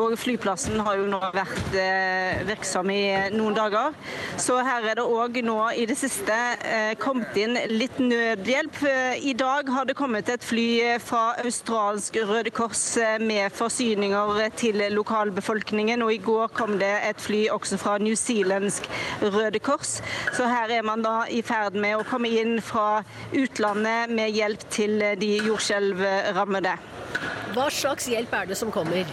og 0.00 0.14
flyplassen 0.16 0.80
har 0.86 0.96
jo 0.96 1.10
nå 1.10 1.20
vært 1.36 1.76
uh, 1.76 2.40
virksom 2.48 2.88
i 2.94 3.02
noen 3.34 3.58
dager. 3.58 3.92
Så 4.40 4.56
her 4.64 4.88
er 4.88 5.02
det 5.02 5.04
òg 5.04 5.36
nå 5.44 5.58
i 5.76 5.84
det 5.90 5.98
siste 6.00 6.32
uh, 6.32 6.94
kommet 7.02 7.36
inn 7.36 7.60
litt 7.74 8.00
nødhjelp. 8.00 8.80
I 9.20 9.36
dag 9.36 9.68
har 9.76 9.90
det 9.90 9.98
kommet 10.00 10.32
et 10.32 10.48
fly 10.48 10.96
fra 11.04 11.34
australsk 11.44 12.16
Røde 12.24 12.54
Kors 12.56 12.86
med 13.20 13.52
forsyninger 13.52 14.48
til 14.56 14.80
lokalbefolkningen, 14.96 16.08
og 16.08 16.16
i 16.16 16.22
går 16.24 16.56
kom 16.56 16.78
det 16.80 16.94
et 17.10 17.20
fly 17.20 17.44
også 17.52 17.76
fra 17.84 18.00
New 18.00 18.16
Zealand 18.16 18.61
svensk 18.62 18.88
Røde 19.22 19.58
Kors. 19.58 20.00
Så 20.32 20.46
her 20.46 20.70
er 20.70 20.82
man 20.82 21.02
da 21.02 21.24
i 21.30 21.42
ferd 21.42 21.74
med 21.74 21.98
å 21.98 22.06
komme 22.06 22.30
inn 22.30 22.60
fra 22.62 23.02
utlandet 23.32 24.12
med 24.12 24.30
hjelp 24.36 24.66
til 24.70 25.02
de 25.18 25.34
jordskjelvrammede. 25.42 26.76
Hva 27.52 27.68
slags 27.70 28.08
hjelp 28.08 28.32
er 28.32 28.52
det 28.52 28.58
som 28.58 28.72
kommer? 28.72 29.06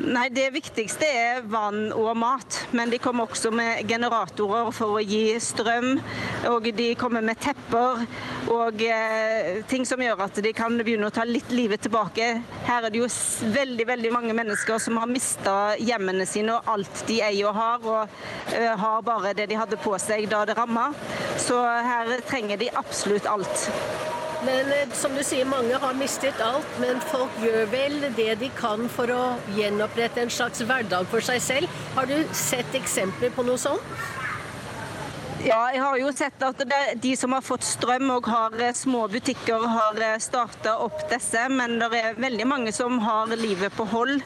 Nei, 0.00 0.28
Det 0.32 0.46
viktigste 0.54 1.04
er 1.04 1.42
vann 1.44 1.90
og 1.92 2.16
mat. 2.16 2.56
Men 2.72 2.90
de 2.90 2.98
kommer 3.02 3.28
også 3.28 3.50
med 3.52 3.84
generatorer 3.88 4.70
for 4.72 4.96
å 4.96 5.02
gi 5.04 5.34
strøm. 5.36 5.98
Og 6.48 6.68
de 6.76 6.94
kommer 6.96 7.20
med 7.20 7.36
tepper 7.42 8.06
og 8.52 8.80
eh, 8.86 9.60
ting 9.68 9.84
som 9.88 10.00
gjør 10.02 10.24
at 10.24 10.40
de 10.44 10.54
kan 10.56 10.78
begynne 10.80 11.10
å 11.10 11.14
ta 11.14 11.26
litt 11.28 11.52
livet 11.52 11.84
tilbake. 11.84 12.30
Her 12.64 12.88
er 12.88 12.94
det 12.94 13.02
jo 13.02 13.10
veldig 13.52 13.86
veldig 13.92 14.14
mange 14.16 14.36
mennesker 14.36 14.80
som 14.82 14.96
har 15.00 15.12
mista 15.12 15.56
hjemmene 15.76 16.26
sine 16.28 16.56
og 16.56 16.72
alt 16.72 17.04
de 17.08 17.20
eier 17.22 17.50
og 17.50 17.60
har, 17.60 17.84
og 17.84 18.56
eh, 18.56 18.72
har 18.72 19.04
bare 19.06 19.36
det 19.36 19.50
de 19.52 19.60
hadde 19.60 19.80
på 19.82 19.92
seg 20.00 20.24
da 20.32 20.46
det 20.48 20.56
ramma. 20.56 20.88
Så 21.36 21.60
her 21.60 22.16
trenger 22.28 22.60
de 22.64 22.72
absolutt 22.80 23.28
alt. 23.28 23.68
Men 24.46 24.72
eh, 24.74 24.88
som 24.98 25.14
du 25.14 25.22
sier, 25.26 25.46
mange 25.46 25.78
har 25.78 25.94
mistet 25.98 26.40
alt, 26.42 26.78
men 26.82 27.02
folk 27.12 27.36
gjør 27.42 27.68
vel 27.72 28.00
det 28.16 28.32
de 28.40 28.50
kan 28.58 28.88
for 28.90 29.12
å 29.14 29.22
gjenopprette 29.56 30.24
en 30.24 30.32
slags 30.32 30.64
hverdag 30.66 31.06
for 31.12 31.24
seg 31.24 31.42
selv. 31.44 31.82
Har 31.96 32.10
du 32.10 32.16
sett 32.36 32.74
eksempler 32.78 33.34
på 33.36 33.46
noe 33.46 33.60
sånt? 33.60 33.94
Ja, 35.42 35.72
jeg 35.74 35.80
har 35.82 35.96
jo 35.98 36.10
sett 36.14 36.42
at 36.46 36.60
det, 36.70 36.76
de 37.02 37.16
som 37.18 37.32
har 37.34 37.42
fått 37.42 37.64
strøm 37.66 38.12
og 38.14 38.28
har 38.30 38.52
eh, 38.62 38.70
små 38.78 39.08
butikker, 39.10 39.64
har 39.66 39.96
eh, 39.98 40.20
starta 40.22 40.76
opp 40.84 41.00
disse. 41.10 41.40
Men 41.50 41.80
det 41.80 41.88
er 41.98 42.20
veldig 42.22 42.44
mange 42.46 42.70
som 42.70 43.00
har 43.02 43.32
livet 43.34 43.74
på 43.74 43.82
hold. 43.90 44.22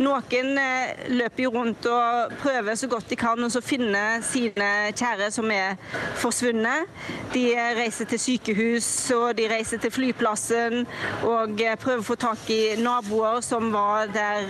Noen 0.00 0.56
eh, 0.62 1.02
løper 1.12 1.44
jo 1.44 1.50
rundt 1.52 1.84
og 1.90 2.32
prøver 2.40 2.78
så 2.80 2.88
godt 2.88 3.12
de 3.12 3.18
kan 3.20 3.44
å 3.44 3.60
finne 3.60 4.22
sine 4.24 4.70
kjære 4.96 5.28
som 5.36 5.52
er 5.52 5.76
forsvunnet. 6.22 6.88
De 7.34 7.44
reiser 7.76 8.08
til 8.08 8.22
sykehus 8.24 8.88
og 9.18 9.34
de 9.36 9.50
reiser 9.52 9.82
til 9.84 9.92
flyplassen 9.92 10.86
og 11.28 11.60
prøver 11.82 12.00
å 12.00 12.08
få 12.08 12.16
tak 12.24 12.48
i 12.54 12.78
naboer 12.80 13.42
som 13.44 13.68
var 13.74 14.08
der 14.14 14.48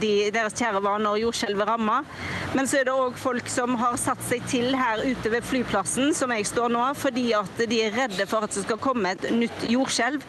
de, 0.00 0.14
deres 0.32 0.56
kjære 0.56 0.80
var 0.86 1.04
når 1.04 1.20
jordskjelvet 1.26 1.68
ramma. 1.74 2.00
Men 2.56 2.64
så 2.64 2.80
er 2.80 2.88
det 2.88 2.96
òg 2.96 3.20
folk 3.20 3.52
som 3.52 3.76
har 3.82 4.00
satt 4.00 4.24
seg 4.30 4.48
til 4.48 4.72
her 4.72 5.04
ute 5.04 5.25
ute 5.26 5.32
ved 5.34 5.46
flyplassen 5.46 6.12
som 6.14 6.30
jeg 6.30 6.46
står 6.46 6.70
nå, 6.70 6.82
fordi 6.94 7.24
at 7.34 7.62
de 7.66 7.80
er 7.82 7.94
redde 7.96 8.26
for 8.30 8.46
at 8.46 8.52
det 8.54 8.62
skal 8.62 8.78
komme 8.78 9.10
et 9.10 9.24
nytt 9.34 9.64
jordskjelv. 9.66 10.22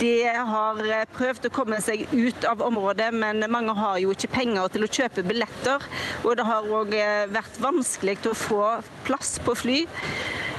De 0.00 0.12
har 0.24 0.80
eh, 0.86 1.04
prøvd 1.12 1.50
å 1.50 1.52
komme 1.52 1.80
seg 1.84 2.06
ut 2.14 2.46
av 2.48 2.62
området, 2.64 3.10
men 3.12 3.44
mange 3.52 3.74
har 3.76 3.98
jo 4.00 4.14
ikke 4.14 4.32
penger 4.38 4.72
til 4.72 4.86
å 4.86 4.90
kjøpe 4.98 5.26
billetter. 5.28 5.84
Og 6.24 6.38
det 6.40 6.48
har 6.48 6.72
òg 6.80 6.96
eh, 6.96 7.26
vært 7.28 7.60
vanskelig 7.60 8.16
å 8.30 8.36
få 8.38 8.62
plass 9.04 9.36
på 9.44 9.56
fly. 9.66 9.82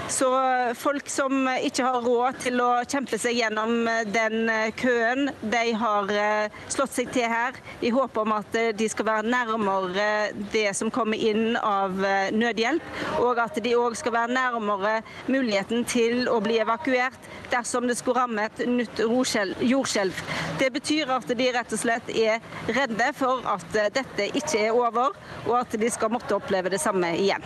Så 0.09 0.29
folk 0.75 1.09
som 1.09 1.45
ikke 1.61 1.85
har 1.85 2.01
råd 2.01 2.39
til 2.41 2.61
å 2.63 2.69
kjempe 2.89 3.19
seg 3.21 3.37
gjennom 3.37 3.85
den 4.09 4.49
køen, 4.79 5.29
de 5.41 5.61
har 5.77 6.09
eh, 6.13 6.55
slått 6.71 6.95
seg 6.95 7.11
til 7.13 7.29
her 7.29 7.57
i 7.85 7.91
håp 7.93 8.17
om 8.17 8.33
at 8.33 8.57
de 8.77 8.87
skal 8.89 9.05
være 9.05 9.29
nærmere 9.29 10.07
det 10.53 10.71
som 10.77 10.89
kommer 10.93 11.19
inn 11.19 11.53
av 11.61 12.01
eh, 12.05 12.31
nødhjelp, 12.33 12.89
og 13.21 13.41
at 13.43 13.59
de 13.63 13.75
òg 13.77 13.97
skal 13.99 14.15
være 14.15 14.33
nærmere 14.33 14.95
muligheten 15.29 15.85
til 15.89 16.25
å 16.31 16.39
bli 16.43 16.57
evakuert 16.63 17.29
dersom 17.53 17.87
det 17.89 17.99
skulle 17.99 18.23
ramme 18.23 18.47
et 18.49 18.63
nytt 18.67 19.03
jordskjelv. 19.05 20.23
Det 20.59 20.71
betyr 20.73 21.13
at 21.19 21.29
de 21.37 21.51
rett 21.53 21.75
og 21.75 21.81
slett 21.83 22.09
er 22.15 22.41
redde 22.73 23.11
for 23.19 23.45
at 23.49 23.77
eh, 23.77 23.91
dette 23.99 24.31
ikke 24.33 24.65
er 24.65 24.73
over, 24.73 25.13
og 25.45 25.53
at 25.61 25.77
de 25.79 25.93
skal 25.93 26.13
måtte 26.13 26.37
oppleve 26.37 26.73
det 26.73 26.81
samme 26.81 27.13
igjen. 27.19 27.45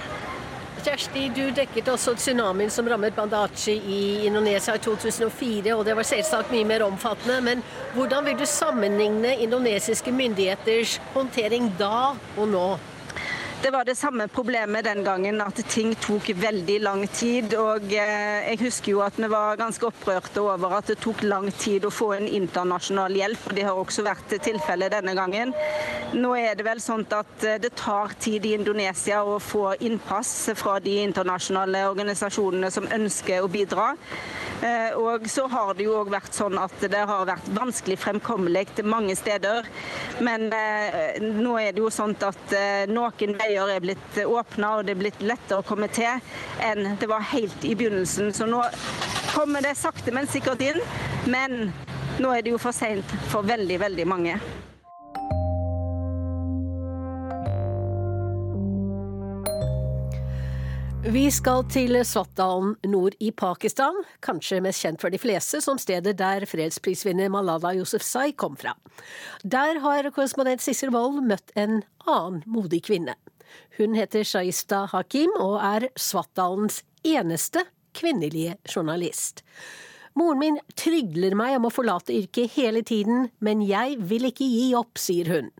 Kjersti, 0.83 1.29
du 1.31 1.45
dekket 1.55 1.87
også 1.87 2.11
tsunamien 2.19 2.71
som 2.73 2.87
rammet 2.91 3.15
Bandachi 3.15 3.77
i 3.87 3.99
Indonesia 4.27 4.75
i 4.75 4.81
2004, 4.83 5.71
og 5.77 5.85
det 5.87 5.95
var 5.95 6.03
selvsagt 6.03 6.51
mye 6.51 6.67
mer 6.67 6.83
omfattende. 6.83 7.37
Men 7.45 7.61
hvordan 7.95 8.27
vil 8.27 8.35
du 8.41 8.43
sammenligne 8.49 9.37
indonesiske 9.45 10.11
myndigheters 10.11 10.97
håndtering 11.13 11.71
da 11.79 12.17
og 12.35 12.51
nå? 12.51 12.65
Det 13.63 13.71
var 13.71 13.85
det 13.85 13.95
samme 13.95 14.27
problemet 14.27 14.83
den 14.83 15.05
gangen, 15.05 15.37
at 15.41 15.55
ting 15.71 15.93
tok 15.95 16.25
veldig 16.35 16.81
lang 16.83 17.05
tid. 17.07 17.53
Og 17.55 17.85
eh, 17.95 18.49
jeg 18.49 18.59
husker 18.59 18.91
jo 18.91 19.03
at 19.05 19.15
vi 19.15 19.29
var 19.31 19.55
ganske 19.55 19.87
opprørte 19.87 20.41
over 20.43 20.75
at 20.81 20.89
det 20.91 20.97
tok 20.99 21.23
lang 21.23 21.47
tid 21.61 21.87
å 21.87 21.91
få 21.93 22.09
en 22.17 22.27
internasjonal 22.27 23.15
hjelp. 23.15 23.45
og 23.47 23.55
Det 23.55 23.63
har 23.63 23.79
også 23.79 24.03
vært 24.03 24.35
tilfellet 24.43 24.91
denne 24.91 25.15
gangen. 25.15 25.55
Nå 26.11 26.33
er 26.41 26.59
det 26.59 26.67
vel 26.67 26.83
sånn 26.83 27.07
at 27.15 27.47
eh, 27.47 27.61
det 27.63 27.71
tar 27.79 28.11
tid 28.19 28.43
i 28.49 28.51
Indonesia 28.57 29.23
å 29.23 29.39
få 29.39 29.77
innpass 29.79 30.33
fra 30.59 30.81
de 30.83 30.99
internasjonale 31.05 31.85
organisasjonene 31.93 32.67
som 32.67 32.91
ønsker 32.91 33.47
å 33.47 33.53
bidra. 33.53 33.93
Eh, 34.63 34.97
og 34.99 35.27
så 35.31 35.47
har 35.51 35.73
det 35.77 35.87
jo 35.87 35.97
òg 36.01 36.11
vært 36.13 36.35
sånn 36.35 36.59
at 36.61 36.75
det 36.81 37.03
har 37.09 37.27
vært 37.29 37.49
vanskelig 37.55 37.99
fremkommelig 38.03 38.67
til 38.77 38.89
mange 38.91 39.15
steder. 39.19 39.67
Men 40.23 40.49
nå 40.49 41.57
er 41.59 41.73
det 41.73 41.81
jo 41.81 41.91
sånn 41.93 42.15
at 42.23 42.55
noen 42.89 43.35
veier 43.39 43.53
veier 43.53 43.75
er 43.75 43.83
blitt 43.83 44.19
åpna 44.25 44.77
og 44.77 44.85
det 44.87 44.95
er 44.95 45.01
blitt 45.01 45.21
lettere 45.23 45.61
å 45.61 45.67
komme 45.67 45.89
til 45.93 46.21
enn 46.63 46.97
det 46.99 47.09
var 47.09 47.25
helt 47.33 47.65
i 47.65 47.75
begynnelsen. 47.75 48.33
Så 48.33 48.47
nå 48.49 48.63
kommer 49.33 49.61
det 49.61 49.75
sakte, 49.77 50.13
men 50.15 50.27
sikkert 50.27 50.61
inn. 50.65 50.81
Men 51.29 51.71
nå 52.19 52.33
er 52.33 52.43
det 52.43 52.53
jo 52.53 52.61
for 52.61 52.75
seint 52.75 53.17
for 53.31 53.45
veldig, 53.47 53.79
veldig 53.85 54.07
mange. 54.09 54.37
Vi 61.03 61.25
skal 61.35 61.65
til 61.67 61.97
Svatdalen 62.07 62.77
nord 62.87 63.17
i 63.19 63.27
Pakistan, 63.35 63.97
kanskje 64.23 64.61
mest 64.63 64.85
kjent 64.85 65.01
for 65.03 65.11
de 65.11 65.19
fleste 65.19 65.59
som 65.59 65.75
stedet 65.75 66.13
der 66.15 66.45
fredsprisvinner 66.47 67.27
Malala 67.27 67.73
Yousafzai 67.75 68.29
kom 68.39 68.55
fra. 68.55 68.71
Der 69.43 69.81
har 69.83 70.07
korrespondent 70.15 70.63
Sissel 70.63 70.93
Wold 70.95 71.19
møtt 71.27 71.51
en 71.59 71.81
annen 72.07 72.39
modig 72.47 72.85
kvinne. 72.87 73.17
Hun 73.75 73.99
heter 73.99 74.23
Shaista 74.23 74.85
Hakim 74.93 75.35
og 75.43 75.57
er 75.59 75.89
Svatdalens 75.99 76.79
eneste 77.03 77.65
kvinnelige 77.91 78.55
journalist. 78.63 79.43
Moren 80.15 80.39
min 80.39 80.63
trygler 80.79 81.35
meg 81.35 81.57
om 81.59 81.67
å 81.67 81.73
forlate 81.73 82.15
yrket 82.15 82.55
hele 82.55 82.79
tiden, 82.79 83.27
men 83.43 83.59
jeg 83.67 83.99
vil 83.99 84.31
ikke 84.31 84.47
gi 84.47 84.71
opp, 84.79 84.95
sier 84.95 85.35
hun. 85.35 85.51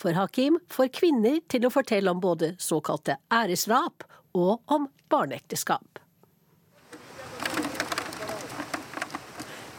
For 0.00 0.16
Hakim 0.16 0.56
får 0.72 0.94
kvinner 0.96 1.42
til 1.50 1.66
å 1.66 1.74
fortelle 1.74 2.08
om 2.08 2.24
både 2.24 2.54
såkalte 2.62 3.18
æresdrap 3.28 4.06
og 4.34 4.60
om 4.66 4.88
barneekteskap. 5.08 6.02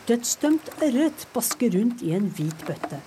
Dødsdømt 0.10 0.72
ørret 0.82 1.28
basker 1.36 1.76
rundt 1.78 2.02
i 2.02 2.16
en 2.18 2.32
hvit 2.34 2.66
bøtte. 2.66 2.98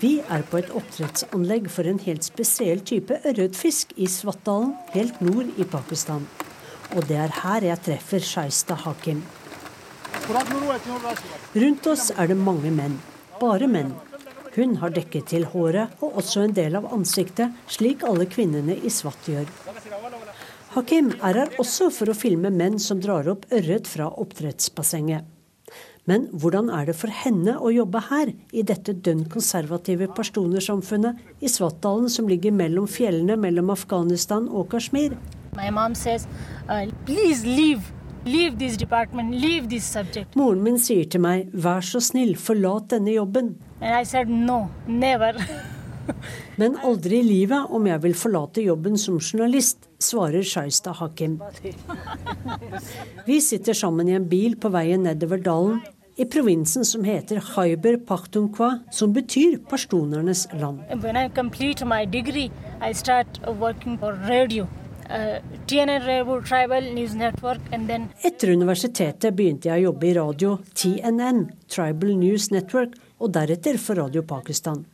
Vi 0.00 0.14
er 0.32 0.40
på 0.48 0.56
et 0.62 0.70
oppdrettsanlegg 0.72 1.66
for 1.68 1.84
en 1.84 1.98
helt 2.00 2.24
spesiell 2.24 2.80
type 2.88 3.18
ørretfisk 3.28 3.92
i 4.00 4.06
Svartdalen, 4.08 4.72
helt 4.94 5.20
nord 5.20 5.50
i 5.60 5.66
Pakistan. 5.68 6.24
Og 6.96 7.04
det 7.10 7.18
er 7.20 7.34
her 7.42 7.66
jeg 7.68 7.84
treffer 7.84 8.24
Shaista 8.24 8.78
Hakim. 8.86 9.20
Rundt 11.54 11.90
oss 11.92 12.08
er 12.16 12.32
det 12.32 12.38
mange 12.40 12.72
menn. 12.72 12.96
Bare 13.42 13.68
menn. 13.68 13.92
Hun 14.56 14.78
har 14.80 14.96
dekket 14.96 15.28
til 15.30 15.44
håret 15.52 16.00
og 16.00 16.16
også 16.22 16.46
en 16.46 16.56
del 16.56 16.80
av 16.80 16.88
ansiktet, 16.96 17.52
slik 17.68 18.00
alle 18.08 18.24
kvinnene 18.32 18.80
i 18.80 18.90
Svatt 18.90 19.28
gjør. 19.28 19.44
Hakim 20.70 21.08
er 21.18 21.34
her 21.34 21.56
også 21.58 21.88
for 21.90 22.12
å 22.12 22.14
filme 22.14 22.50
menn 22.54 22.76
som 22.78 23.00
drar 23.02 23.26
opp 23.32 23.48
ørret 23.50 23.88
fra 23.90 24.04
oppdrettsbassenget. 24.22 25.24
Men 26.06 26.28
hvordan 26.30 26.70
er 26.70 26.86
det 26.86 26.94
for 26.94 27.10
henne 27.10 27.56
å 27.58 27.72
jobbe 27.74 27.98
her, 28.06 28.30
i 28.54 28.62
dette 28.66 28.94
dønn 28.94 29.24
konservative 29.32 30.06
pashtunersamfunnet 30.14 31.42
i 31.42 31.50
Svartdalen, 31.50 32.06
som 32.06 32.30
ligger 32.30 32.54
mellom 32.54 32.86
fjellene 32.86 33.34
mellom 33.38 33.74
Afghanistan 33.74 34.46
og 34.46 34.70
Kashmir? 34.70 35.18
Says, 35.98 36.28
uh, 36.68 36.86
leave. 37.08 37.82
Leave 38.24 38.52
Moren 40.36 40.62
min 40.62 40.78
sier 40.78 41.06
til 41.08 41.22
meg, 41.24 41.50
vær 41.50 41.80
så 41.82 42.02
snill, 42.04 42.36
forlat 42.36 42.90
denne 42.92 43.14
jobben. 43.16 43.54
Said, 44.04 44.28
no, 44.28 44.68
Men 46.60 46.76
aldri 46.86 47.20
i 47.20 47.26
livet 47.26 47.70
om 47.70 47.86
jeg 47.88 48.02
vil 48.04 48.16
forlate 48.18 48.64
jobben 48.64 48.98
som 49.00 49.20
journalist, 49.20 49.88
svarer 50.00 50.44
Shaista 50.46 50.92
Hakim. 50.96 51.38
Vi 53.26 53.40
sitter 53.44 53.76
sammen 53.76 54.08
i 54.08 54.16
en 54.16 54.28
bil 54.28 54.56
på 54.60 54.72
veien 54.72 55.04
nedover 55.04 55.42
dalen 55.44 55.80
i 56.20 56.24
provinsen 56.24 56.84
som 56.84 57.04
heter 57.04 57.40
Haiber 57.54 57.96
Pakhtunkwa, 57.96 58.78
som 58.92 59.12
betyr 59.12 59.58
pashtunernes 59.70 60.46
land. 60.60 60.80
Degree, 62.12 62.50
uh, 65.10 65.36
Etter 68.28 68.52
universitetet 68.52 69.36
begynte 69.36 69.70
jeg 69.70 69.80
å 69.80 69.84
jobbe 69.88 70.10
i 70.10 70.14
radio, 70.18 70.54
TNN, 70.74 71.44
Tribal 71.72 72.16
News 72.20 72.50
Network, 72.52 72.96
og 73.20 73.32
deretter 73.36 73.80
for 73.80 74.00
Radio 74.00 74.22
Pakistan. 74.22 74.84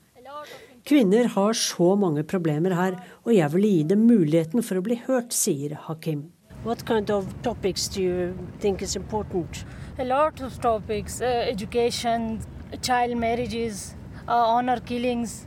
Kvinner 0.87 1.25
har 1.25 1.53
så 1.53 1.97
mange 1.99 2.23
problemer 2.23 2.71
her, 2.79 2.97
og 3.27 3.33
jeg 3.35 3.51
vil 3.57 3.65
gi 3.67 3.79
dem 3.91 4.05
muligheten 4.07 4.63
for 4.63 4.79
å 4.79 4.85
bli 4.87 5.01
hørt, 5.09 5.33
sier 5.35 5.75
Hakim. 5.89 6.29
What 6.63 6.85
kind 6.87 7.11
of 7.11 7.27
topics 7.43 7.89
do 7.91 8.05
you 8.05 8.29
think 8.63 8.83
is 8.83 8.95
important? 8.95 9.65
A 9.99 10.07
lot 10.07 10.41
of 10.47 10.55
topics: 10.63 11.19
uh, 11.21 11.43
education, 11.51 12.39
child 12.83 13.19
marriages, 13.19 13.97
uh, 14.29 14.47
honor 14.55 14.79
killings. 14.79 15.43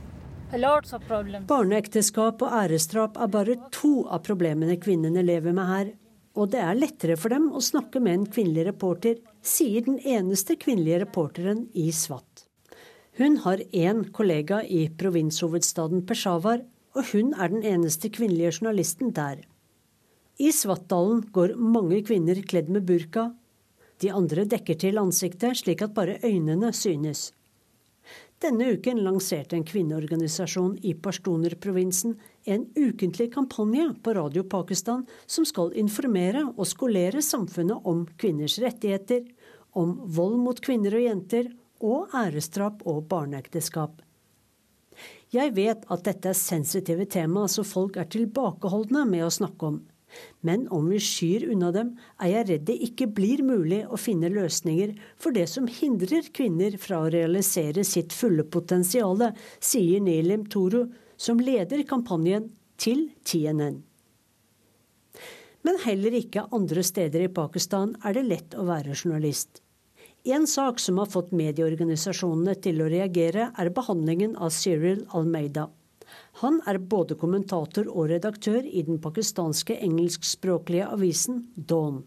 Lots 0.52 0.92
of 0.92 1.08
problems. 1.08 1.48
Barneekteskap 1.48 2.42
og 2.44 2.60
æresdrap 2.60 3.16
er 3.16 3.32
bare 3.32 3.56
to 3.72 3.94
av 4.12 4.20
problemene 4.26 4.76
kvinnene 4.82 5.24
lever 5.24 5.56
med 5.56 5.72
her. 5.72 5.92
Og 6.36 6.52
det 6.52 6.60
er 6.60 6.76
lettere 6.76 7.16
for 7.16 7.32
dem 7.32 7.48
å 7.56 7.64
snakke 7.64 8.02
med 8.02 8.18
en 8.18 8.26
kvinnelig 8.28 8.68
reporter, 8.68 9.16
sier 9.40 9.88
den 9.88 9.96
eneste 10.04 10.60
kvinnelige 10.60 11.06
reporteren 11.06 11.64
i 11.72 11.88
SWAT. 11.94 12.29
Hun 13.20 13.34
har 13.36 13.60
én 13.76 14.06
kollega 14.16 14.62
i 14.64 14.86
provinshovedstaden 14.96 16.06
Peshawar, 16.08 16.62
og 16.96 17.10
hun 17.10 17.34
er 17.36 17.50
den 17.52 17.66
eneste 17.68 18.08
kvinnelige 18.08 18.54
journalisten 18.54 19.10
der. 19.12 19.42
I 20.40 20.48
Svartdalen 20.56 21.26
går 21.28 21.52
mange 21.60 21.98
kvinner 22.08 22.40
kledd 22.48 22.70
med 22.72 22.86
burka. 22.88 23.26
De 24.00 24.08
andre 24.08 24.46
dekker 24.48 24.80
til 24.80 24.96
ansiktet 24.96 25.60
slik 25.60 25.84
at 25.84 25.92
bare 25.92 26.16
øynene 26.24 26.72
synes. 26.72 27.34
Denne 28.40 28.72
uken 28.72 29.04
lanserte 29.04 29.52
en 29.58 29.68
kvinneorganisasjon 29.68 30.78
i 30.80 30.96
Pashtuner-provinsen 30.96 32.16
en 32.48 32.68
ukentlig 32.72 33.28
kampanje 33.36 33.90
på 34.00 34.16
Radio 34.16 34.48
Pakistan 34.48 35.04
som 35.26 35.44
skal 35.44 35.76
informere 35.76 36.46
og 36.56 36.64
skolere 36.64 37.20
samfunnet 37.20 37.84
om 37.84 38.06
kvinners 38.16 38.56
rettigheter, 38.64 39.26
om 39.76 39.98
vold 40.08 40.40
mot 40.40 40.64
kvinner 40.64 40.96
og 40.96 41.04
jenter, 41.04 41.52
og 41.80 42.12
æresdrap 42.16 42.84
og 42.88 43.04
barneekteskap. 43.10 44.00
Jeg 45.30 45.54
vet 45.54 45.84
at 45.86 46.04
dette 46.04 46.32
er 46.32 46.38
sensitive 46.38 47.06
tema 47.06 47.46
som 47.48 47.66
folk 47.66 47.96
er 48.00 48.08
tilbakeholdne 48.10 49.04
med 49.08 49.24
å 49.26 49.32
snakke 49.32 49.68
om. 49.68 49.80
Men 50.42 50.64
om 50.74 50.88
vi 50.90 50.98
skyr 50.98 51.44
unna 51.52 51.70
dem, 51.74 51.92
er 52.18 52.32
jeg 52.32 52.46
redd 52.48 52.64
det 52.66 52.76
ikke 52.88 53.06
blir 53.14 53.44
mulig 53.46 53.84
å 53.86 53.98
finne 54.00 54.30
løsninger 54.32 54.96
for 55.20 55.36
det 55.36 55.46
som 55.52 55.68
hindrer 55.70 56.32
kvinner 56.34 56.74
fra 56.82 57.04
å 57.04 57.12
realisere 57.14 57.84
sitt 57.86 58.14
fulle 58.16 58.42
potensial, 58.42 59.22
sier 59.62 60.02
Nilim 60.02 60.48
Toru, 60.50 60.88
som 61.20 61.38
leder 61.38 61.84
kampanjen 61.86 62.50
til 62.80 63.10
TNN. 63.22 63.78
Men 65.62 65.80
heller 65.84 66.14
ikke 66.16 66.48
andre 66.56 66.82
steder 66.82 67.26
i 67.26 67.32
Pakistan 67.32 67.92
er 68.02 68.16
det 68.16 68.26
lett 68.26 68.56
å 68.56 68.64
være 68.66 68.96
journalist. 68.96 69.60
En 70.24 70.46
sak 70.46 70.80
som 70.80 70.98
har 71.00 71.08
fått 71.08 71.30
medieorganisasjonene 71.32 72.52
til 72.60 72.82
å 72.84 72.88
reagere, 72.92 73.46
er 73.56 73.70
behandlingen 73.72 74.34
av 74.36 74.52
Cyril 74.52 75.06
Almeida. 75.16 75.70
Han 76.42 76.58
er 76.68 76.76
både 76.92 77.16
kommentator 77.16 77.88
og 77.88 78.10
redaktør 78.10 78.60
i 78.60 78.82
den 78.84 79.00
pakistanske 79.00 79.78
engelskspråklige 79.80 80.90
avisen 80.92 81.46
Dawn. 81.56 82.02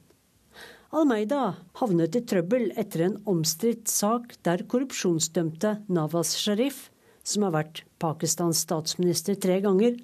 Almeida 0.93 1.55
havnet 1.79 2.13
i 2.19 2.21
trøbbel 2.29 2.67
etter 2.77 3.07
en 3.07 3.15
omstridt 3.25 3.89
sak 3.89 4.35
der 4.45 4.61
korrupsjonsdømte 4.69 5.79
Nawaz 5.89 6.35
Sharif, 6.37 6.91
som 7.25 7.47
har 7.47 7.55
vært 7.55 7.81
Pakistans 7.97 8.61
statsminister 8.61 9.39
tre 9.41 9.57
ganger, 9.63 9.97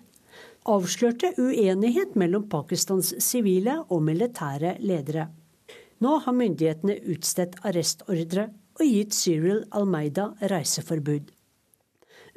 avslørte 0.66 1.36
uenighet 1.38 2.18
mellom 2.18 2.50
Pakistans 2.50 3.14
sivile 3.22 3.84
og 3.86 4.02
militære 4.08 4.80
ledere. 4.82 5.28
Nå 6.00 6.16
har 6.24 6.36
myndighetene 6.36 6.96
utstedt 7.12 7.58
arrestordre 7.68 8.48
og 8.80 8.86
gitt 8.88 9.16
Cyril 9.18 9.66
Almeida 9.76 10.30
reiseforbud. 10.52 11.28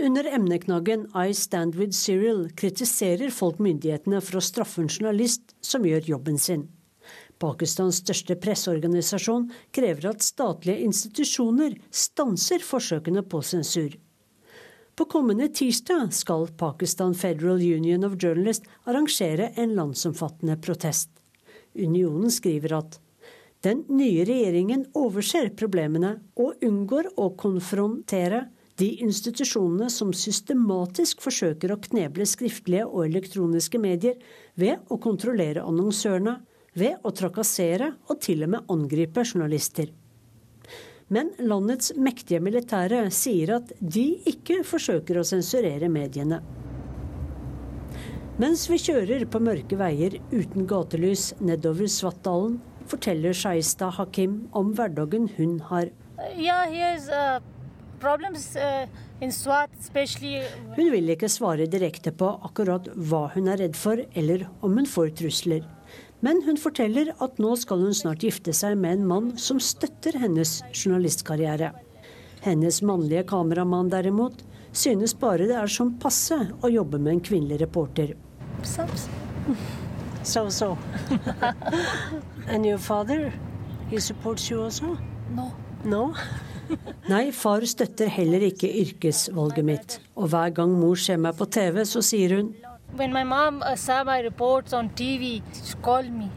Under 0.03 0.27
emneknaggen 0.27 1.05
I 1.15 1.35
Stand 1.37 1.77
With 1.79 1.95
Cyril 1.95 2.49
kritiserer 2.59 3.31
folk 3.31 3.61
myndighetene 3.63 4.23
for 4.25 4.41
å 4.41 4.43
straffe 4.43 4.83
en 4.83 4.91
journalist 4.91 5.55
som 5.63 5.87
gjør 5.87 6.09
jobben 6.15 6.41
sin. 6.41 6.65
Pakistans 7.43 8.01
største 8.03 8.35
presseorganisasjon 8.41 9.49
krever 9.75 10.09
at 10.11 10.25
statlige 10.27 10.83
institusjoner 10.87 11.77
stanser 11.91 12.63
forsøkene 12.67 13.23
på 13.23 13.43
sensur. 13.47 13.95
På 14.99 15.07
kommende 15.11 15.49
tirsdag 15.55 16.11
skal 16.15 16.49
Pakistan 16.59 17.15
Federal 17.15 17.63
Union 17.63 18.05
of 18.07 18.19
Journalists 18.19 18.69
arrangere 18.91 19.53
en 19.57 19.75
landsomfattende 19.79 20.59
protest. 20.63 21.11
Unionen 21.75 22.31
skriver 22.31 22.77
at 22.83 22.99
den 23.63 23.85
nye 23.89 24.25
regjeringen 24.27 24.89
overser 24.99 25.53
problemene 25.59 26.17
og 26.41 26.65
unngår 26.67 27.13
å 27.21 27.29
konfrontere 27.39 28.49
de 28.81 28.89
institusjonene 29.05 29.87
som 29.93 30.11
systematisk 30.17 31.21
forsøker 31.23 31.71
å 31.71 31.81
kneble 31.85 32.27
skriftlige 32.27 32.89
og 32.89 33.05
elektroniske 33.07 33.79
medier 33.79 34.17
ved 34.59 34.81
å 34.91 34.99
kontrollere 35.03 35.63
annonsørene, 35.63 36.41
ved 36.75 37.05
å 37.05 37.13
trakassere 37.15 37.93
og 38.09 38.19
til 38.25 38.43
og 38.47 38.55
med 38.55 38.73
angripe 38.73 39.23
journalister. 39.29 39.93
Men 41.13 41.31
landets 41.39 41.93
mektige 42.01 42.41
militære 42.41 43.05
sier 43.13 43.59
at 43.59 43.71
de 43.79 44.07
ikke 44.27 44.63
forsøker 44.65 45.21
å 45.21 45.27
sensurere 45.29 45.91
mediene. 45.93 46.41
Mens 48.41 48.65
vi 48.73 48.81
kjører 48.81 49.27
på 49.29 49.43
mørke 49.45 49.77
veier 49.77 50.17
uten 50.33 50.65
gatelys 50.67 51.35
nedover 51.45 51.91
Svartdalen, 51.93 52.57
forteller 52.93 53.35
Shaista 53.37 53.91
Hakim 53.97 54.47
om 54.53 54.73
hverdagen 54.77 55.29
hun 55.37 55.59
har. 55.71 55.91
Uh, 56.23 56.49
hun 60.77 60.89
vil 60.93 61.13
ikke 61.15 61.31
svare 61.31 61.69
direkte 61.71 62.13
på 62.13 62.29
akkurat 62.49 62.89
hva 62.97 63.29
hun 63.35 63.49
er 63.53 63.63
redd 63.63 63.77
for, 63.79 64.03
eller 64.19 64.49
om 64.61 64.77
hun 64.81 64.89
får 64.89 65.15
trusler. 65.23 65.63
Men 66.23 66.43
hun 66.47 66.59
forteller 66.61 67.13
at 67.25 67.41
nå 67.43 67.55
skal 67.59 67.83
hun 67.83 67.95
snart 67.99 68.23
gifte 68.23 68.53
seg 68.55 68.77
med 68.79 69.01
en 69.01 69.09
mann 69.11 69.33
som 69.43 69.59
støtter 69.63 70.19
hennes 70.23 70.61
journalistkarriere. 70.71 71.73
Hennes 72.43 72.83
mannlige 72.83 73.25
kameramann 73.31 73.91
derimot 73.91 74.45
synes 74.73 75.15
bare 75.19 75.47
det 75.51 75.57
er 75.59 75.71
som 75.71 75.95
passe 76.03 76.39
å 76.63 76.71
jobbe 76.71 76.99
med 77.03 77.17
en 77.17 77.25
kvinnelig 77.27 77.61
reporter. 77.65 78.15
So 80.23 80.49
so. 80.51 80.77
And 82.49 82.67
your 82.67 82.79
father, 82.79 83.33
he 83.91 84.01
supports 84.01 84.51
you 84.51 84.63
also? 84.63 84.99
No. 85.31 85.53
No. 85.85 86.15
Nei, 87.13 87.31
far 87.33 87.65
støtter 87.67 88.09
heller 88.11 88.43
ikke 88.49 88.71
yrkesvalget 88.83 89.65
mitt. 89.65 90.01
Og 90.17 90.29
hver 90.33 90.51
gang 90.55 90.73
mor 90.79 90.99
ser 90.99 91.21
meg 91.21 91.37
på 91.39 91.47
TV, 91.47 91.85
så 91.85 92.03
sier 92.03 92.37
hun 92.39 92.53
When 92.97 93.13
my 93.13 93.23
mom 93.25 93.63
uh, 93.65 93.75
saw 93.77 94.03
my 94.05 94.21
reports 94.21 94.73
on 94.73 94.91
TV, 94.91 95.41
she 95.55 95.77
called 95.83 96.13
me. 96.13 96.29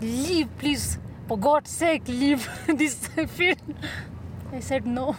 Leave, 0.00 0.48
please. 0.58 0.98
For 1.28 1.36
God's 1.36 1.70
sake, 1.70 2.08
leave 2.08 2.48
this 2.78 3.08
film. 3.38 3.78
I 4.52 4.60
said 4.60 4.86
no. 4.86 5.14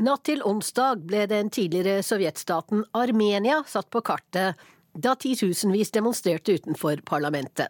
Natt 0.00 0.24
til 0.24 0.40
onsdag 0.48 1.02
ble 1.04 1.26
den 1.28 1.50
tidligere 1.52 2.00
sovjetstaten 2.06 2.86
Armenia 2.96 3.58
satt 3.68 3.90
på 3.92 4.00
kartet 4.00 4.60
da 4.92 5.12
titusenvis 5.20 5.92
demonstrerte 5.92 6.54
utenfor 6.56 7.02
parlamentet. 7.04 7.68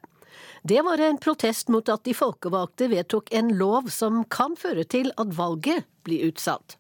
Det 0.63 0.79
var 0.87 1.03
en 1.03 1.19
protest 1.19 1.69
mot 1.69 1.89
at 1.91 2.05
de 2.07 2.15
folkevalgte 2.15 2.87
vedtok 2.93 3.33
en 3.35 3.51
lov 3.59 3.91
som 3.91 4.23
kan 4.31 4.55
føre 4.59 4.85
til 4.87 5.11
at 5.19 5.35
valget 5.35 5.83
blir 6.07 6.31
utsatt. 6.31 6.77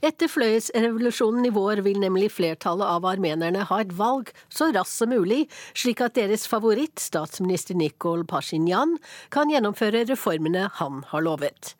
Etter 0.00 0.30
fløyelsrevolusjonen 0.32 1.50
i 1.50 1.52
vår 1.52 1.82
vil 1.84 2.00
nemlig 2.00 2.30
flertallet 2.32 2.88
av 2.88 3.04
armenerne 3.04 3.66
ha 3.68 3.80
et 3.82 3.92
valg 3.98 4.30
så 4.48 4.70
raskt 4.72 4.96
som 5.02 5.12
mulig, 5.12 5.42
slik 5.76 6.00
at 6.00 6.16
deres 6.16 6.46
favoritt, 6.48 6.96
statsminister 7.02 7.76
Nikol 7.76 8.24
Pashinyan, 8.24 8.96
kan 9.28 9.52
gjennomføre 9.52 10.06
reformene 10.08 10.70
han 10.78 11.04
har 11.10 11.26
lovet. 11.26 11.74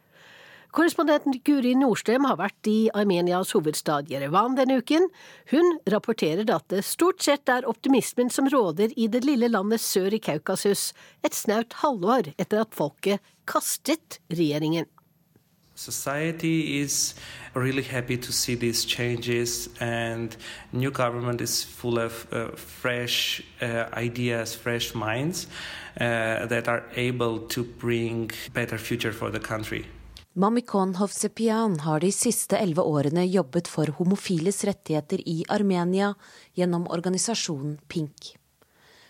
Korrespondenten 0.70 1.34
Guri 1.42 1.72
Nordstrøm 1.74 2.28
har 2.28 2.36
vært 2.38 2.68
i 2.70 2.90
Armenias 2.94 3.50
hovedstad 3.56 4.06
Jerevan 4.12 4.54
denne 4.54 4.76
uken. 4.78 5.08
Hun 5.50 5.72
rapporterer 5.90 6.46
at 6.54 6.68
det 6.70 6.84
stort 6.86 7.24
sett 7.26 7.50
er 7.50 7.66
optimismen 7.66 8.30
som 8.30 8.46
råder 8.52 8.94
i 8.94 9.08
det 9.10 9.24
lille 9.26 9.48
landet 9.50 9.82
sør 9.82 10.14
i 10.14 10.22
Kaukasus, 10.22 10.92
et 11.26 11.34
snaut 11.34 11.74
halvår 11.82 12.30
etter 12.38 12.62
at 12.62 12.78
folket 12.78 13.18
kastet 13.50 14.20
regjeringen. 14.30 14.86
Society 15.74 16.78
is 16.82 17.14
really 17.54 17.82
happy 17.82 18.16
to 18.16 18.32
see 18.32 18.54
these 18.54 18.84
changes, 18.84 19.68
and 19.80 20.36
new 20.72 20.90
government 20.90 21.40
is 21.40 21.64
full 21.64 21.98
of 21.98 22.26
uh, 22.32 22.54
fresh 22.54 23.42
uh, 23.60 23.86
ideas, 23.96 24.54
fresh 24.54 24.94
minds 24.94 25.48
uh, 26.00 26.46
that 26.46 26.68
are 26.68 26.84
able 26.94 27.40
to 27.48 27.64
bring 27.64 28.30
better 28.52 28.78
future 28.78 29.12
for 29.12 29.30
the 29.30 29.40
country. 29.40 29.86
Mamikon 30.34 30.94
Hovsepian 30.94 31.80
har 31.82 32.00
de 32.00 32.12
siste 32.14 32.54
elleve 32.54 32.84
årene 32.86 33.24
jobbet 33.26 33.66
for 33.66 33.90
homofiles 33.98 34.62
rettigheter 34.62 35.18
i 35.26 35.40
Armenia 35.50 36.12
gjennom 36.54 36.84
organisasjonen 36.86 37.80
Pink. 37.88 38.36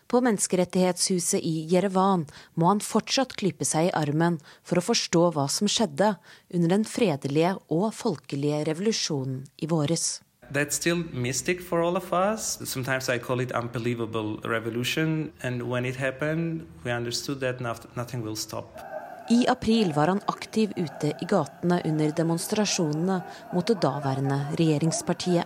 På 0.08 0.22
Menneskerettighetshuset 0.24 1.44
i 1.44 1.66
Jerevan 1.68 2.24
må 2.56 2.70
han 2.70 2.80
fortsatt 2.80 3.36
klype 3.36 3.68
seg 3.68 3.90
i 3.90 3.92
armen 4.00 4.38
for 4.64 4.80
å 4.80 4.86
forstå 4.86 5.26
hva 5.36 5.44
som 5.52 5.68
skjedde 5.68 6.14
under 6.54 6.72
den 6.72 6.88
fredelige 6.88 7.52
og 7.68 7.92
folkelige 7.94 8.64
revolusjonen 8.70 9.44
i 9.60 9.68
våres. 9.68 10.22
That's 10.50 10.80
still 10.80 11.04
mystic 11.12 11.60
for 11.60 11.84
all 11.84 12.00
of 12.00 12.14
us. 12.16 12.56
Sometimes 12.64 13.10
I 13.12 13.18
call 13.18 13.44
it 13.44 13.52
unbelievable 13.52 14.40
revolution. 14.42 15.32
And 15.42 15.68
when 15.68 15.84
it 15.84 15.96
happened, 15.96 16.66
we 16.82 16.90
understood 16.90 17.40
that 17.40 17.60
nothing 17.60 18.24
will 18.24 18.36
stop. 18.36 18.89
I 19.30 19.46
april 19.48 19.92
var 19.92 20.08
han 20.08 20.20
aktiv 20.26 20.72
ute 20.76 21.12
i 21.20 21.26
gatene 21.30 21.76
under 21.84 22.10
demonstrasjonene 22.10 23.20
mot 23.54 23.66
det 23.66 23.76
daværende 23.78 24.38
regjeringspartiet. 24.58 25.44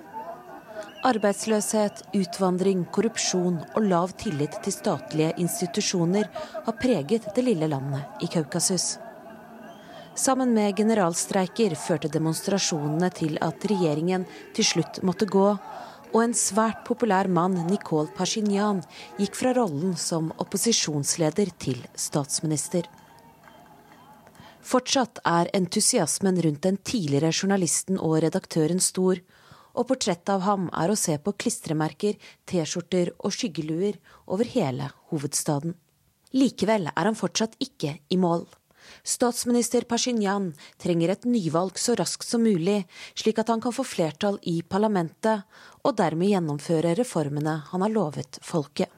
Arbeidsløshet, 1.04 2.00
utvandring, 2.16 2.86
korrupsjon 2.88 3.58
og 3.76 3.84
lav 3.84 4.14
tillit 4.16 4.56
til 4.64 4.72
statlige 4.72 5.34
institusjoner 5.44 6.30
har 6.64 6.78
preget 6.80 7.28
det 7.36 7.44
lille 7.44 7.68
landet 7.68 8.24
i 8.24 8.30
Kaukasus. 8.32 8.94
Sammen 10.16 10.56
med 10.56 10.80
generalstreiker 10.80 11.76
førte 11.76 12.08
demonstrasjonene 12.08 13.12
til 13.12 13.36
at 13.44 13.68
regjeringen 13.68 14.24
til 14.56 14.70
slutt 14.72 15.04
måtte 15.04 15.28
gå, 15.28 15.48
og 16.14 16.20
en 16.22 16.32
svært 16.32 16.86
populær 16.88 17.28
mann, 17.28 17.66
Nikol 17.68 18.08
Pashinyan, 18.16 18.80
gikk 19.20 19.36
fra 19.36 19.52
rollen 19.60 19.92
som 20.00 20.32
opposisjonsleder 20.40 21.52
til 21.60 21.84
statsminister. 21.98 22.88
Fortsatt 24.64 25.20
er 25.28 25.50
entusiasmen 25.52 26.38
rundt 26.40 26.62
den 26.64 26.78
tidligere 26.80 27.32
journalisten 27.36 27.98
og 28.00 28.22
redaktøren 28.24 28.80
stor, 28.80 29.20
og 29.74 29.88
portrettet 29.90 30.30
av 30.32 30.44
ham 30.46 30.68
er 30.72 30.88
å 30.88 30.96
se 30.96 31.18
på 31.20 31.34
klistremerker, 31.36 32.16
T-skjorter 32.48 33.10
og 33.18 33.34
skyggeluer 33.34 33.98
over 34.24 34.48
hele 34.54 34.88
hovedstaden. 35.10 35.74
Likevel 36.34 36.88
er 36.94 37.10
han 37.10 37.18
fortsatt 37.18 37.58
ikke 37.62 37.98
i 38.08 38.18
mål. 38.20 38.46
Statsminister 39.04 39.84
Pashinyan 39.88 40.50
trenger 40.80 41.12
et 41.12 41.28
nyvalg 41.28 41.78
så 41.80 41.96
raskt 42.00 42.26
som 42.28 42.44
mulig, 42.44 42.84
slik 43.16 43.40
at 43.42 43.52
han 43.52 43.62
kan 43.64 43.74
få 43.74 43.84
flertall 43.84 44.40
i 44.48 44.60
parlamentet, 44.62 45.44
og 45.84 45.96
dermed 46.00 46.32
gjennomføre 46.32 46.96
reformene 46.98 47.60
han 47.70 47.84
har 47.84 47.92
lovet 47.92 48.40
folket. 48.44 48.93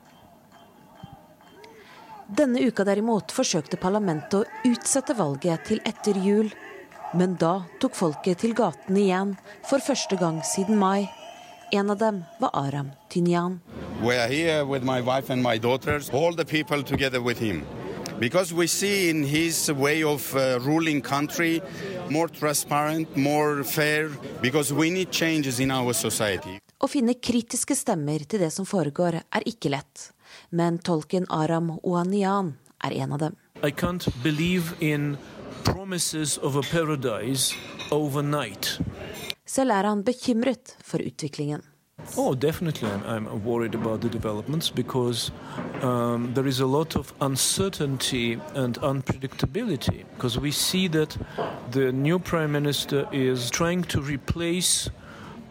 Denne 2.26 2.58
uka 2.66 2.82
derimot 2.82 3.30
forsøkte 3.30 3.78
parlamentet 3.78 4.34
å 4.40 4.70
utsette 4.72 5.14
valget 5.14 5.62
til 5.68 5.78
etter 5.86 6.16
jul. 6.18 6.48
Men 7.14 7.36
da 7.38 7.60
tok 7.78 7.94
folket 7.94 8.40
til 8.42 8.54
gatene 8.58 8.98
igjen, 8.98 9.34
for 9.68 9.78
første 9.78 10.18
gang 10.18 10.40
siden 10.42 10.74
mai. 10.80 11.06
En 11.70 11.92
av 11.94 12.00
dem 12.00 12.24
var 12.42 12.50
Aram 12.58 12.90
Tynyan. 13.10 13.60
Because 18.18 18.52
we 18.54 18.66
see 18.66 19.10
in 19.10 19.22
his 19.22 19.70
way 19.70 20.02
of 20.02 20.34
uh, 20.34 20.58
ruling 20.64 21.02
country 21.02 21.60
more 22.08 22.28
transparent, 22.28 23.16
more 23.16 23.62
fair, 23.62 24.10
because 24.42 24.72
we 24.72 24.90
need 24.90 25.12
changes 25.12 25.60
in 25.60 25.70
our 25.70 25.92
society. 25.92 26.58
Å 26.80 26.88
finne 26.90 27.14
kritiske 27.14 27.76
stemmer 27.76 28.26
til 28.26 28.42
det 28.42 28.50
som 28.52 28.66
foregår, 28.66 29.20
er 29.20 29.46
ikke 29.46 29.70
lett 29.72 30.10
men 30.51 30.79
tolken 30.79 31.27
Aram 31.31 31.79
Oanian 31.83 32.55
er 32.85 32.90
en 32.90 33.12
av 33.12 33.18
dem. 33.18 33.37
I 33.62 33.70
can't 33.70 34.09
believe 34.22 34.75
in 34.81 35.16
promises 35.64 36.38
of 36.38 36.57
a 36.57 36.62
paradise 36.62 37.55
overnight. 37.90 38.81
Selv 39.46 39.70
er 39.70 39.85
han 39.85 40.05
bekymret 40.05 40.77
for 40.85 40.99
utviklingen. 40.99 41.62
Oh, 42.16 42.35
definitely. 42.35 42.88
I'm, 42.88 43.27
I'm 43.27 43.44
worried 43.44 43.75
about 43.75 44.01
the 44.01 44.09
developments 44.09 44.70
because 44.70 45.31
um, 45.83 46.33
there 46.35 46.46
is 46.46 46.61
a 46.61 46.66
lot 46.66 46.94
of 46.94 47.12
uncertainty 47.20 48.38
and 48.55 48.79
unpredictability. 48.83 50.05
Because 50.14 50.38
we 50.38 50.51
see 50.51 50.88
that 50.88 51.16
the 51.70 51.92
new 51.92 52.18
prime 52.18 52.53
minister 52.53 53.09
is 53.12 53.51
trying 53.51 53.83
to 53.85 54.01
replace 54.01 54.90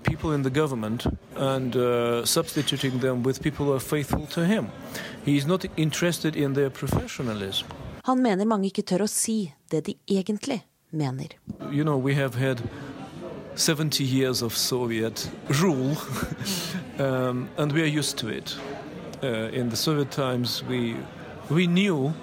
people 0.05 0.35
in 0.35 0.43
the 0.43 0.49
government 0.49 1.07
and 1.35 1.75
uh, 1.75 2.25
substituting 2.25 2.99
them 2.99 3.23
with 3.23 3.41
people 3.41 3.65
who 3.65 3.73
are 3.73 3.79
faithful 3.79 4.25
to 4.27 4.45
him. 4.45 4.67
He 5.25 5.35
is 5.37 5.45
not 5.45 5.65
interested 5.75 6.35
in 6.35 6.53
their 6.53 6.69
professionalism. 6.69 7.67
Han 8.03 8.21
mener 8.21 8.45
mange 8.45 8.69
ikke 8.69 8.83
tør 8.85 9.05
å 9.05 9.07
si 9.09 9.53
det 9.71 9.85
de 9.87 9.95
egentlig 10.07 10.61
mener. 10.91 11.33
You 11.71 11.83
know, 11.83 11.97
we 11.97 12.13
have 12.13 12.35
had 12.35 12.61
70 13.55 14.03
years 14.03 14.41
of 14.41 14.55
Soviet 14.55 15.29
rule, 15.61 15.97
um, 16.99 17.49
and 17.57 17.71
we 17.71 17.81
are 17.81 17.99
used 17.99 18.17
to 18.17 18.27
it. 18.27 18.55
Uh, 19.23 19.49
in 19.53 19.69
the 19.69 19.75
Soviet 19.75 20.11
times, 20.11 20.63
we 20.69 20.95
we 21.49 21.67
knew 21.67 22.13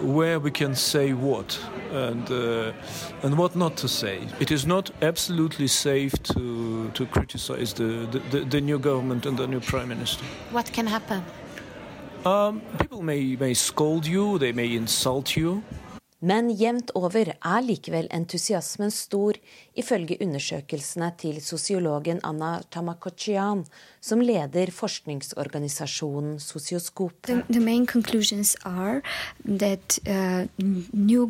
where 0.00 0.38
we 0.40 0.50
can 0.50 0.74
say 0.74 1.12
what 1.12 1.58
and 1.92 2.30
uh, 2.30 2.72
and 3.22 3.36
what 3.36 3.54
not 3.54 3.76
to 3.76 3.88
say. 3.88 4.20
It 4.40 4.50
is 4.50 4.66
not 4.66 4.90
absolutely 5.02 5.68
safe 5.68 6.12
to 6.34 6.90
to 6.90 7.06
criticize 7.06 7.72
the, 7.74 8.06
the, 8.30 8.44
the 8.44 8.60
new 8.60 8.78
government 8.78 9.26
and 9.26 9.36
the 9.36 9.46
new 9.46 9.60
prime 9.60 9.88
minister. 9.88 10.24
What 10.52 10.72
can 10.72 10.86
happen? 10.86 11.22
Um, 12.24 12.60
people 12.78 13.02
may 13.02 13.36
may 13.36 13.54
scold 13.54 14.06
you, 14.06 14.38
they 14.38 14.52
may 14.52 14.74
insult 14.74 15.36
you. 15.36 15.62
Men 16.18 16.48
jevnt 16.50 16.90
over 16.98 17.30
er 17.30 17.62
likevel 17.62 18.08
entusiasmen 18.10 18.90
stor, 18.90 19.38
ifølge 19.78 20.16
undersøkelsene 20.24 21.12
til 21.20 21.38
sosiologen 21.44 22.18
Anna 22.26 22.56
Tamakochian, 22.74 23.62
som 24.00 24.24
leder 24.24 24.72
forskningsorganisasjonen 24.74 26.40
Sosioskop. 26.42 27.14
The, 27.22 27.44
the 27.48 27.62
main 27.62 27.86
conclusions 27.86 28.56
are 28.64 29.02
that 29.46 30.00
uh, 30.08 30.46
new 30.92 31.28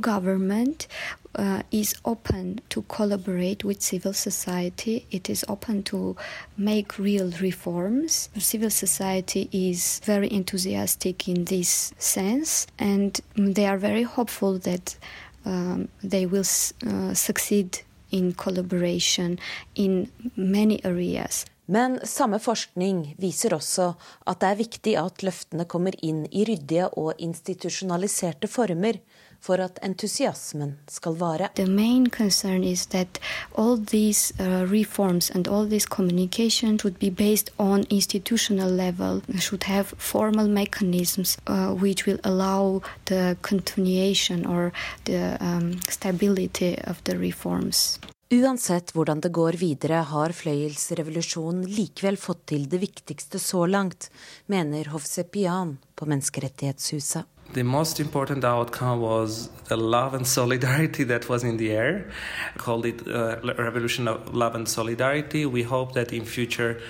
uh, 1.38 1.62
is 1.70 1.94
open 2.04 2.60
to 2.68 2.82
collaborate 2.82 3.64
with 3.64 3.80
civil 3.80 4.12
society. 4.12 5.06
It 5.10 5.30
is 5.30 5.44
open 5.48 5.82
to 5.84 6.16
make 6.56 6.98
real 6.98 7.30
reforms. 7.40 8.28
Civil 8.38 8.70
society 8.70 9.48
is 9.52 10.00
very 10.04 10.30
enthusiastic 10.32 11.28
in 11.28 11.44
this 11.44 11.94
sense, 11.98 12.66
and 12.78 13.20
they 13.36 13.66
are 13.66 13.78
very 13.78 14.02
hopeful 14.02 14.58
that 14.58 14.96
um, 15.44 15.88
they 16.02 16.26
will 16.26 16.44
uh, 16.86 17.14
succeed 17.14 17.80
in 18.10 18.32
collaboration 18.32 19.38
in 19.74 20.10
many 20.36 20.84
areas. 20.84 21.46
Men 21.70 21.98
samme 22.04 22.38
forskning 22.40 23.02
viser 23.20 23.52
også 23.52 23.90
at 24.26 24.38
det 24.40 24.48
er 24.48 24.56
viktig 24.56 24.94
at 24.96 25.22
løftene 25.22 25.66
kommer 25.68 25.92
inn 26.00 26.22
i 26.32 26.46
ryddige 26.48 26.86
og 26.96 27.20
institusjonaliserte 27.20 28.48
former 28.48 28.96
for 29.40 29.60
at 29.60 29.78
entusiasmen 29.82 30.78
skal 30.88 31.14
vare. 31.14 31.48
The 31.54 31.66
main 31.66 32.06
concern 32.10 32.64
is 32.64 32.86
that 32.86 33.20
all 33.54 33.76
these 33.76 34.32
uh, 34.40 34.66
reforms 34.66 35.30
and 35.34 35.48
all 35.48 35.66
this 35.68 35.86
communication 35.86 36.78
should 36.78 36.98
be 36.98 37.10
based 37.10 37.50
on 37.56 37.86
institutional 37.90 38.70
level, 38.70 39.22
should 39.38 39.64
have 39.64 39.94
formal 39.98 40.48
mechanisms 40.48 41.38
uh, 41.46 41.74
which 41.74 42.06
will 42.06 42.20
allow 42.24 42.82
the 43.04 43.36
continuation 43.42 44.46
or 44.46 44.72
the 45.04 45.36
um, 45.40 45.80
stability 45.88 46.78
of 46.86 47.02
the 47.04 47.18
reforms. 47.18 47.98
Uansett 48.30 48.92
hvordan 48.92 49.20
det 49.24 49.30
går 49.32 49.56
videre, 49.56 50.02
har 50.04 50.34
fløyelsrevolusjonen 50.36 51.62
likevel 51.64 52.18
fått 52.20 52.42
til 52.52 52.66
det 52.68 52.82
viktigste 52.82 53.40
så 53.40 53.62
langt, 53.66 54.10
mener 54.52 54.90
Hovsepian 54.92 55.78
på 55.96 56.08
Menneskerettighetshuset. 56.10 57.24
The 57.54 57.62
most 57.62 57.98
important 57.98 58.44
outcome 58.44 59.00
was 59.00 59.48
the 59.68 59.76
love 59.76 60.12
and 60.12 60.26
solidarity 60.26 61.04
that 61.04 61.28
was 61.28 61.44
in 61.44 61.56
the 61.56 61.70
air. 61.72 62.10
I 62.54 62.58
called 62.58 62.84
it 62.84 63.06
a 63.06 63.38
uh, 63.38 63.54
revolution 63.56 64.06
of 64.06 64.34
love 64.34 64.54
and 64.54 64.68
solidarity. 64.68 65.46
We 65.46 65.62
hope 65.62 65.94
that 65.94 66.12
in 66.12 66.24
future 66.26 66.80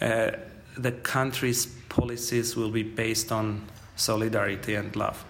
uh, 0.00 0.32
the 0.76 0.92
country's 0.92 1.66
policies 1.88 2.56
will 2.56 2.70
be 2.70 2.82
based 2.82 3.30
on 3.30 3.62
solidarity 3.96 4.74
and 4.74 4.96
love. 4.96 5.24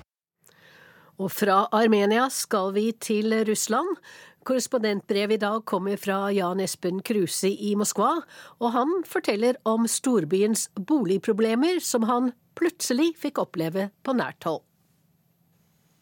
Og 1.20 1.28
fra 1.32 1.66
Armenia 1.72 2.28
skal 2.32 2.72
vi 2.74 2.92
til 2.92 3.34
Russland. 3.48 3.96
Korrespondentbrevet 4.44 5.36
i 5.36 5.42
dag 5.42 5.64
kommer 5.68 5.96
fra 6.00 6.30
Jan 6.32 6.60
Espen 6.64 7.02
Kruse 7.04 7.50
i 7.50 7.74
Moskva, 7.76 8.22
og 8.58 8.72
han 8.72 9.02
forteller 9.04 9.60
om 9.68 9.84
storbyens 9.84 10.70
boligproblemer 10.88 11.84
som 11.84 12.08
han 12.08 12.32
plutselig 12.56 13.12
fikk 13.20 13.42
oppleve 13.44 13.90
på 14.02 14.16
nært 14.16 14.48
hold. 14.48 14.64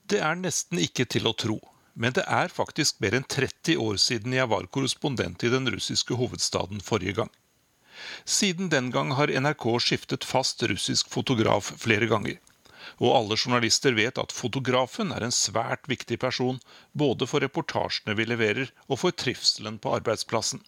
Det 0.09 0.23
er 0.25 0.39
nesten 0.41 0.79
ikke 0.81 1.05
til 1.05 1.29
å 1.29 1.35
tro, 1.37 1.59
men 1.93 2.15
det 2.17 2.23
er 2.33 2.49
faktisk 2.49 2.97
mer 3.05 3.19
enn 3.19 3.27
30 3.29 3.77
år 3.83 3.99
siden 4.01 4.33
jeg 4.33 4.49
var 4.49 4.69
korrespondent 4.73 5.43
i 5.45 5.51
den 5.53 5.69
russiske 5.75 6.17
hovedstaden 6.17 6.81
forrige 6.85 7.19
gang. 7.19 7.33
Siden 8.25 8.71
den 8.73 8.89
gang 8.95 9.13
har 9.19 9.29
NRK 9.29 9.67
skiftet 9.85 10.25
fast 10.25 10.65
russisk 10.71 11.11
fotograf 11.13 11.75
flere 11.83 12.09
ganger. 12.09 12.39
Og 13.05 13.13
alle 13.19 13.37
journalister 13.37 13.93
vet 13.99 14.21
at 14.23 14.33
fotografen 14.33 15.13
er 15.13 15.27
en 15.27 15.35
svært 15.35 15.85
viktig 15.93 16.17
person, 16.25 16.57
både 16.97 17.29
for 17.29 17.45
reportasjene 17.45 18.17
vi 18.17 18.31
leverer 18.31 18.73
og 18.87 19.03
for 19.03 19.13
trivselen 19.13 19.77
på 19.83 19.93
arbeidsplassen. 19.99 20.63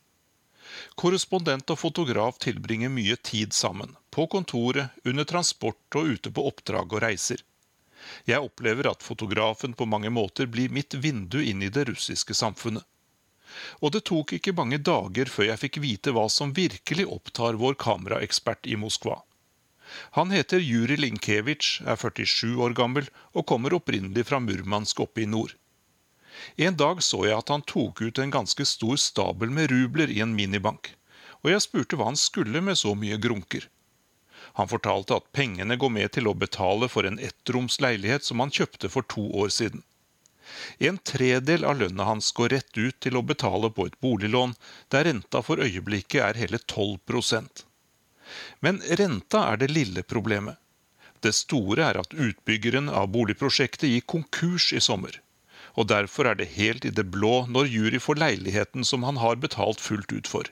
Korrespondent 1.01 1.73
og 1.73 1.81
fotograf 1.81 2.37
tilbringer 2.45 2.93
mye 2.93 3.17
tid 3.17 3.57
sammen, 3.57 3.97
på 4.13 4.29
kontoret, 4.35 4.93
under 5.09 5.25
transport 5.25 5.97
og 5.97 6.13
ute 6.19 6.35
på 6.35 6.45
oppdrag 6.51 6.93
og 6.93 7.03
reiser. 7.07 7.41
Jeg 8.29 8.43
opplever 8.45 8.91
at 8.91 9.05
fotografen 9.07 9.75
på 9.77 9.87
mange 9.89 10.11
måter 10.11 10.47
blir 10.47 10.73
mitt 10.73 10.95
vindu 10.95 11.41
inn 11.43 11.63
i 11.63 11.73
det 11.73 11.87
russiske 11.91 12.37
samfunnet. 12.37 12.87
Og 13.83 13.93
det 13.95 14.05
tok 14.09 14.37
ikke 14.37 14.55
mange 14.57 14.79
dager 14.79 15.31
før 15.31 15.51
jeg 15.51 15.63
fikk 15.65 15.81
vite 15.83 16.15
hva 16.15 16.29
som 16.31 16.55
virkelig 16.55 17.09
opptar 17.11 17.59
vår 17.61 17.75
kameraekspert 17.83 18.69
i 18.71 18.79
Moskva. 18.79 19.19
Han 20.17 20.31
heter 20.31 20.63
Juri 20.63 20.97
Linkevitsj, 21.01 21.83
er 21.83 21.99
47 21.99 22.55
år 22.63 22.77
gammel 22.79 23.09
og 23.35 23.49
kommer 23.51 23.75
opprinnelig 23.75 24.29
fra 24.29 24.39
Murmansk 24.43 25.03
oppe 25.03 25.25
i 25.25 25.27
nord. 25.27 25.57
En 26.57 26.77
dag 26.79 27.03
så 27.03 27.25
jeg 27.27 27.37
at 27.37 27.51
han 27.51 27.67
tok 27.67 28.03
ut 28.07 28.21
en 28.23 28.33
ganske 28.37 28.65
stor 28.65 29.01
stabel 29.03 29.51
med 29.51 29.73
rubler 29.73 30.13
i 30.15 30.21
en 30.25 30.37
minibank, 30.37 30.93
og 31.43 31.51
jeg 31.51 31.65
spurte 31.67 31.99
hva 31.99 32.13
han 32.13 32.21
skulle 32.21 32.63
med 32.63 32.79
så 32.79 32.95
mye 32.95 33.19
grunker. 33.19 33.67
Han 34.59 34.69
fortalte 34.69 35.21
at 35.21 35.31
pengene 35.37 35.77
går 35.77 35.93
med 35.95 36.13
til 36.17 36.29
å 36.29 36.35
betale 36.35 36.89
for 36.89 37.07
en 37.07 37.21
ettroms 37.23 37.81
leilighet 37.81 38.27
som 38.27 38.43
han 38.43 38.51
kjøpte 38.51 38.91
for 38.93 39.07
to 39.07 39.29
år 39.45 39.53
siden. 39.55 39.83
En 40.79 40.99
tredel 40.99 41.65
av 41.65 41.79
lønna 41.79 42.09
hans 42.09 42.33
går 42.35 42.51
rett 42.57 42.79
ut 42.79 42.99
til 43.01 43.17
å 43.17 43.23
betale 43.23 43.71
på 43.71 43.87
et 43.87 44.01
boliglån, 44.03 44.57
der 44.91 45.07
renta 45.07 45.45
for 45.47 45.63
øyeblikket 45.63 46.25
er 46.27 46.41
hele 46.43 46.59
12% 46.59 47.65
men 48.61 48.81
renta 49.01 49.45
er 49.53 49.61
det 49.61 49.71
lille 49.71 50.03
problemet. 50.03 50.57
Det 51.21 51.35
store 51.37 51.85
er 51.91 51.99
at 52.01 52.15
utbyggeren 52.15 52.89
av 52.89 53.11
boligprosjektet 53.15 53.91
gikk 53.93 54.07
konkurs 54.15 54.71
i 54.73 54.81
sommer. 54.81 55.19
Og 55.79 55.91
derfor 55.93 56.31
er 56.31 56.39
det 56.39 56.53
helt 56.57 56.87
i 56.89 56.95
det 56.95 57.07
blå 57.15 57.45
når 57.47 57.69
jury 57.71 58.01
får 58.01 58.21
leiligheten 58.23 58.87
som 58.87 59.05
han 59.07 59.21
har 59.21 59.37
betalt 59.43 59.81
fullt 59.81 60.13
ut 60.13 60.31
for. 60.31 60.49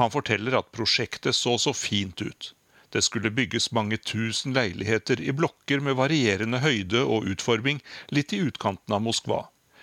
Han 0.00 0.12
forteller 0.12 0.58
at 0.58 0.72
prosjektet 0.74 1.36
så 1.38 1.56
så 1.58 1.72
fint 1.72 2.20
ut. 2.20 2.52
Det 2.94 3.02
skulle 3.02 3.34
bygges 3.34 3.72
mange 3.74 3.96
tusen 3.98 4.54
leiligheter 4.54 5.18
i 5.20 5.32
blokker 5.34 5.80
med 5.82 5.96
varierende 5.98 6.60
høyde 6.62 7.00
og 7.02 7.26
utforming 7.32 7.80
litt 8.14 8.32
i 8.36 8.38
utkanten 8.46 8.94
av 8.94 9.02
Moskva, 9.02 9.40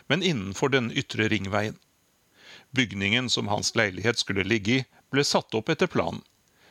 men 0.08 0.24
innenfor 0.24 0.71
den 0.71 0.88
ytre 0.95 1.28
ringveien. 1.34 1.76
Bygningen 2.71 3.28
som 3.30 3.52
hans 3.52 3.74
leilighet 3.76 4.24
skulle 4.24 4.47
ligge 4.47 4.78
i, 4.78 4.86
ble 5.12 5.28
satt 5.28 5.52
opp 5.60 5.74
etter 5.74 5.91
planen. 5.91 6.24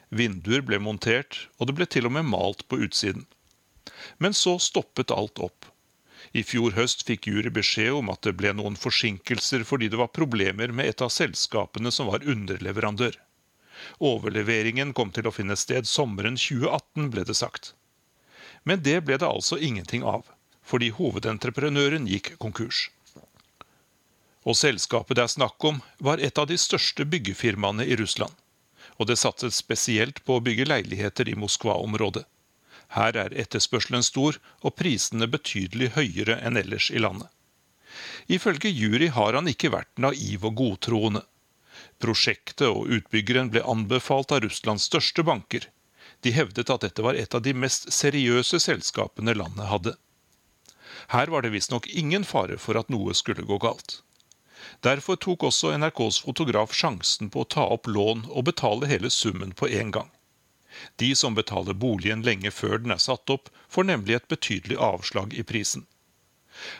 Vinduer 0.08 0.64
ble 0.64 0.80
montert, 0.80 1.44
og 1.60 1.68
det 1.68 1.76
ble 1.76 1.86
til 1.86 2.08
og 2.08 2.16
med 2.16 2.26
malt 2.32 2.64
på 2.72 2.80
utsiden. 2.88 3.28
Men 4.18 4.32
så 4.34 4.56
stoppet 4.58 5.12
alt 5.12 5.38
opp. 5.44 5.68
I 6.32 6.42
fjor 6.46 6.72
høst 6.72 7.04
fikk 7.04 7.28
Jury 7.28 7.52
beskjed 7.52 7.92
om 8.00 8.08
at 8.12 8.24
det 8.24 8.38
ble 8.40 8.54
noen 8.56 8.80
forsinkelser 8.80 9.64
fordi 9.68 9.92
det 9.92 10.00
var 10.00 10.14
problemer 10.16 10.72
med 10.72 10.88
et 10.88 11.04
av 11.04 11.12
selskapene 11.12 11.92
som 11.92 12.08
var 12.08 12.24
underleverandør. 12.24 13.12
Overleveringen 13.98 14.92
kom 14.96 15.12
til 15.14 15.28
å 15.28 15.34
finne 15.34 15.56
sted 15.56 15.88
sommeren 15.88 16.38
2018, 16.40 17.10
ble 17.14 17.24
det 17.28 17.36
sagt. 17.38 17.72
Men 18.64 18.82
det 18.84 18.98
ble 19.06 19.16
det 19.20 19.28
altså 19.28 19.58
ingenting 19.58 20.04
av, 20.04 20.26
fordi 20.62 20.90
hovedentreprenøren 20.96 22.08
gikk 22.10 22.34
konkurs. 22.42 22.88
Og 24.48 24.56
selskapet 24.56 25.16
det 25.16 25.24
er 25.24 25.34
snakk 25.36 25.64
om, 25.64 25.82
var 25.98 26.20
et 26.20 26.38
av 26.40 26.48
de 26.48 26.56
største 26.60 27.04
byggefirmaene 27.08 27.84
i 27.84 27.96
Russland 28.00 28.36
og 29.00 29.08
det 29.08 29.16
satset 29.16 29.56
spesielt 29.56 30.20
på 30.26 30.36
å 30.36 30.44
bygge 30.44 30.68
leiligheter 30.68 31.28
i 31.32 31.36
Moskva-området. 31.40 32.26
Her 32.92 33.16
er 33.16 33.36
etterspørselen 33.38 34.04
stor 34.04 34.36
og 34.60 34.74
prisene 34.76 35.28
betydelig 35.30 35.92
høyere 35.94 36.36
enn 36.44 36.58
ellers 36.60 36.90
i 36.92 37.00
landet. 37.00 37.30
Ifølge 38.28 38.70
jury 38.70 39.08
har 39.14 39.38
han 39.38 39.48
ikke 39.48 39.72
vært 39.72 40.02
naiv 40.04 40.44
og 40.44 40.58
godtroende. 40.58 41.22
Prosjektet 42.02 42.66
og 42.68 42.90
utbyggeren 42.96 43.50
ble 43.52 43.62
anbefalt 43.64 44.32
av 44.32 44.44
Russlands 44.44 44.88
største 44.90 45.24
banker. 45.26 45.66
De 46.20 46.32
hevdet 46.36 46.70
at 46.70 46.84
dette 46.84 47.02
var 47.04 47.16
et 47.16 47.34
av 47.34 47.42
de 47.44 47.54
mest 47.56 47.90
seriøse 47.94 48.60
selskapene 48.60 49.34
landet 49.36 49.70
hadde. 49.70 49.96
Her 51.14 51.32
var 51.32 51.42
det 51.42 51.52
visstnok 51.54 51.88
ingen 51.88 52.24
fare 52.24 52.58
for 52.60 52.78
at 52.78 52.90
noe 52.92 53.14
skulle 53.16 53.46
gå 53.48 53.58
galt. 53.58 54.00
Derfor 54.84 55.16
tok 55.16 55.46
også 55.48 55.72
NRKs 55.80 56.20
fotograf 56.24 56.74
sjansen 56.76 57.30
på 57.32 57.42
å 57.42 57.50
ta 57.56 57.64
opp 57.76 57.88
lån 57.88 58.26
og 58.28 58.44
betale 58.50 58.88
hele 58.90 59.10
summen 59.10 59.54
på 59.56 59.68
en 59.68 59.90
gang. 59.96 60.10
De 61.02 61.14
som 61.16 61.34
betaler 61.34 61.74
boligen 61.74 62.22
lenge 62.22 62.52
før 62.54 62.78
den 62.78 62.94
er 62.94 63.02
satt 63.02 63.32
opp, 63.32 63.48
får 63.68 63.88
nemlig 63.88 64.16
et 64.18 64.28
betydelig 64.28 64.78
avslag 64.78 65.34
i 65.34 65.42
prisen. 65.42 65.86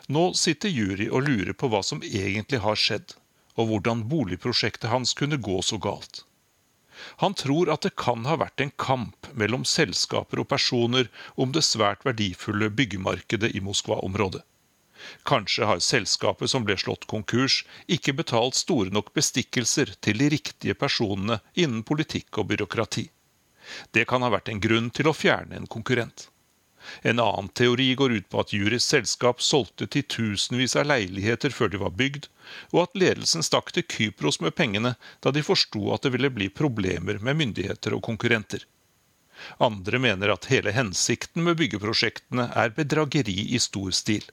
Nå 0.08 0.32
sitter 0.38 0.68
jury 0.68 1.08
og 1.08 1.26
lurer 1.28 1.56
på 1.56 1.70
hva 1.72 1.82
som 1.86 2.04
egentlig 2.04 2.60
har 2.64 2.78
skjedd, 2.78 3.14
og 3.61 3.70
hvordan 3.70 4.07
boligprosjektet 4.11 4.90
hans 4.90 5.14
kunne 5.18 5.38
gå 5.40 5.61
så 5.62 5.79
galt. 5.79 6.25
Han 7.23 7.35
tror 7.35 7.70
at 7.73 7.85
det 7.87 7.96
kan 8.01 8.27
ha 8.29 8.37
vært 8.40 8.61
en 8.61 8.73
kamp 8.81 9.29
mellom 9.33 9.64
selskaper 9.68 10.42
og 10.42 10.49
personer 10.51 11.09
om 11.40 11.53
det 11.57 11.64
svært 11.64 12.05
verdifulle 12.09 12.68
byggemarkedet 12.77 13.55
i 13.57 13.62
Moskva-området. 13.64 14.42
Kanskje 15.25 15.64
har 15.64 15.81
selskapet 15.85 16.53
som 16.53 16.64
ble 16.66 16.77
slått 16.81 17.07
konkurs, 17.09 17.62
ikke 17.88 18.16
betalt 18.18 18.59
store 18.59 18.92
nok 18.92 19.14
bestikkelser 19.16 19.94
til 20.05 20.20
de 20.20 20.29
riktige 20.35 20.77
personene 20.77 21.40
innen 21.55 21.85
politikk 21.88 22.42
og 22.42 22.51
byråkrati. 22.53 23.07
Det 23.94 24.07
kan 24.11 24.25
ha 24.25 24.33
vært 24.33 24.51
en 24.53 24.61
grunn 24.61 24.90
til 24.92 25.09
å 25.09 25.16
fjerne 25.16 25.57
en 25.57 25.70
konkurrent. 25.70 26.29
En 27.03 27.21
annen 27.21 27.49
teori 27.49 27.95
går 27.95 28.12
ut 28.12 28.29
på 28.33 28.40
at 28.40 28.53
Juris 28.53 28.87
selskap 28.93 29.43
solgte 29.45 29.87
titusenvis 29.87 30.77
av 30.81 30.88
leiligheter 30.90 31.55
før 31.55 31.73
de 31.73 31.81
var 31.83 31.95
bygd, 31.99 32.29
og 32.73 32.83
at 32.85 33.01
ledelsen 33.03 33.45
stakk 33.47 33.73
til 33.77 33.87
Kypros 33.87 34.40
med 34.45 34.57
pengene 34.59 34.95
da 35.21 35.33
de 35.35 35.45
forsto 35.47 35.93
at 35.95 36.07
det 36.07 36.14
ville 36.16 36.33
bli 36.35 36.49
problemer 36.49 37.21
med 37.21 37.38
myndigheter 37.43 37.97
og 37.97 38.05
konkurrenter. 38.09 38.66
Andre 39.59 39.99
mener 39.99 40.33
at 40.35 40.51
hele 40.53 40.73
hensikten 40.77 41.45
med 41.47 41.57
byggeprosjektene 41.61 42.51
er 42.62 42.77
bedrageri 42.77 43.38
i 43.55 43.61
stor 43.62 43.90
stil. 43.97 44.27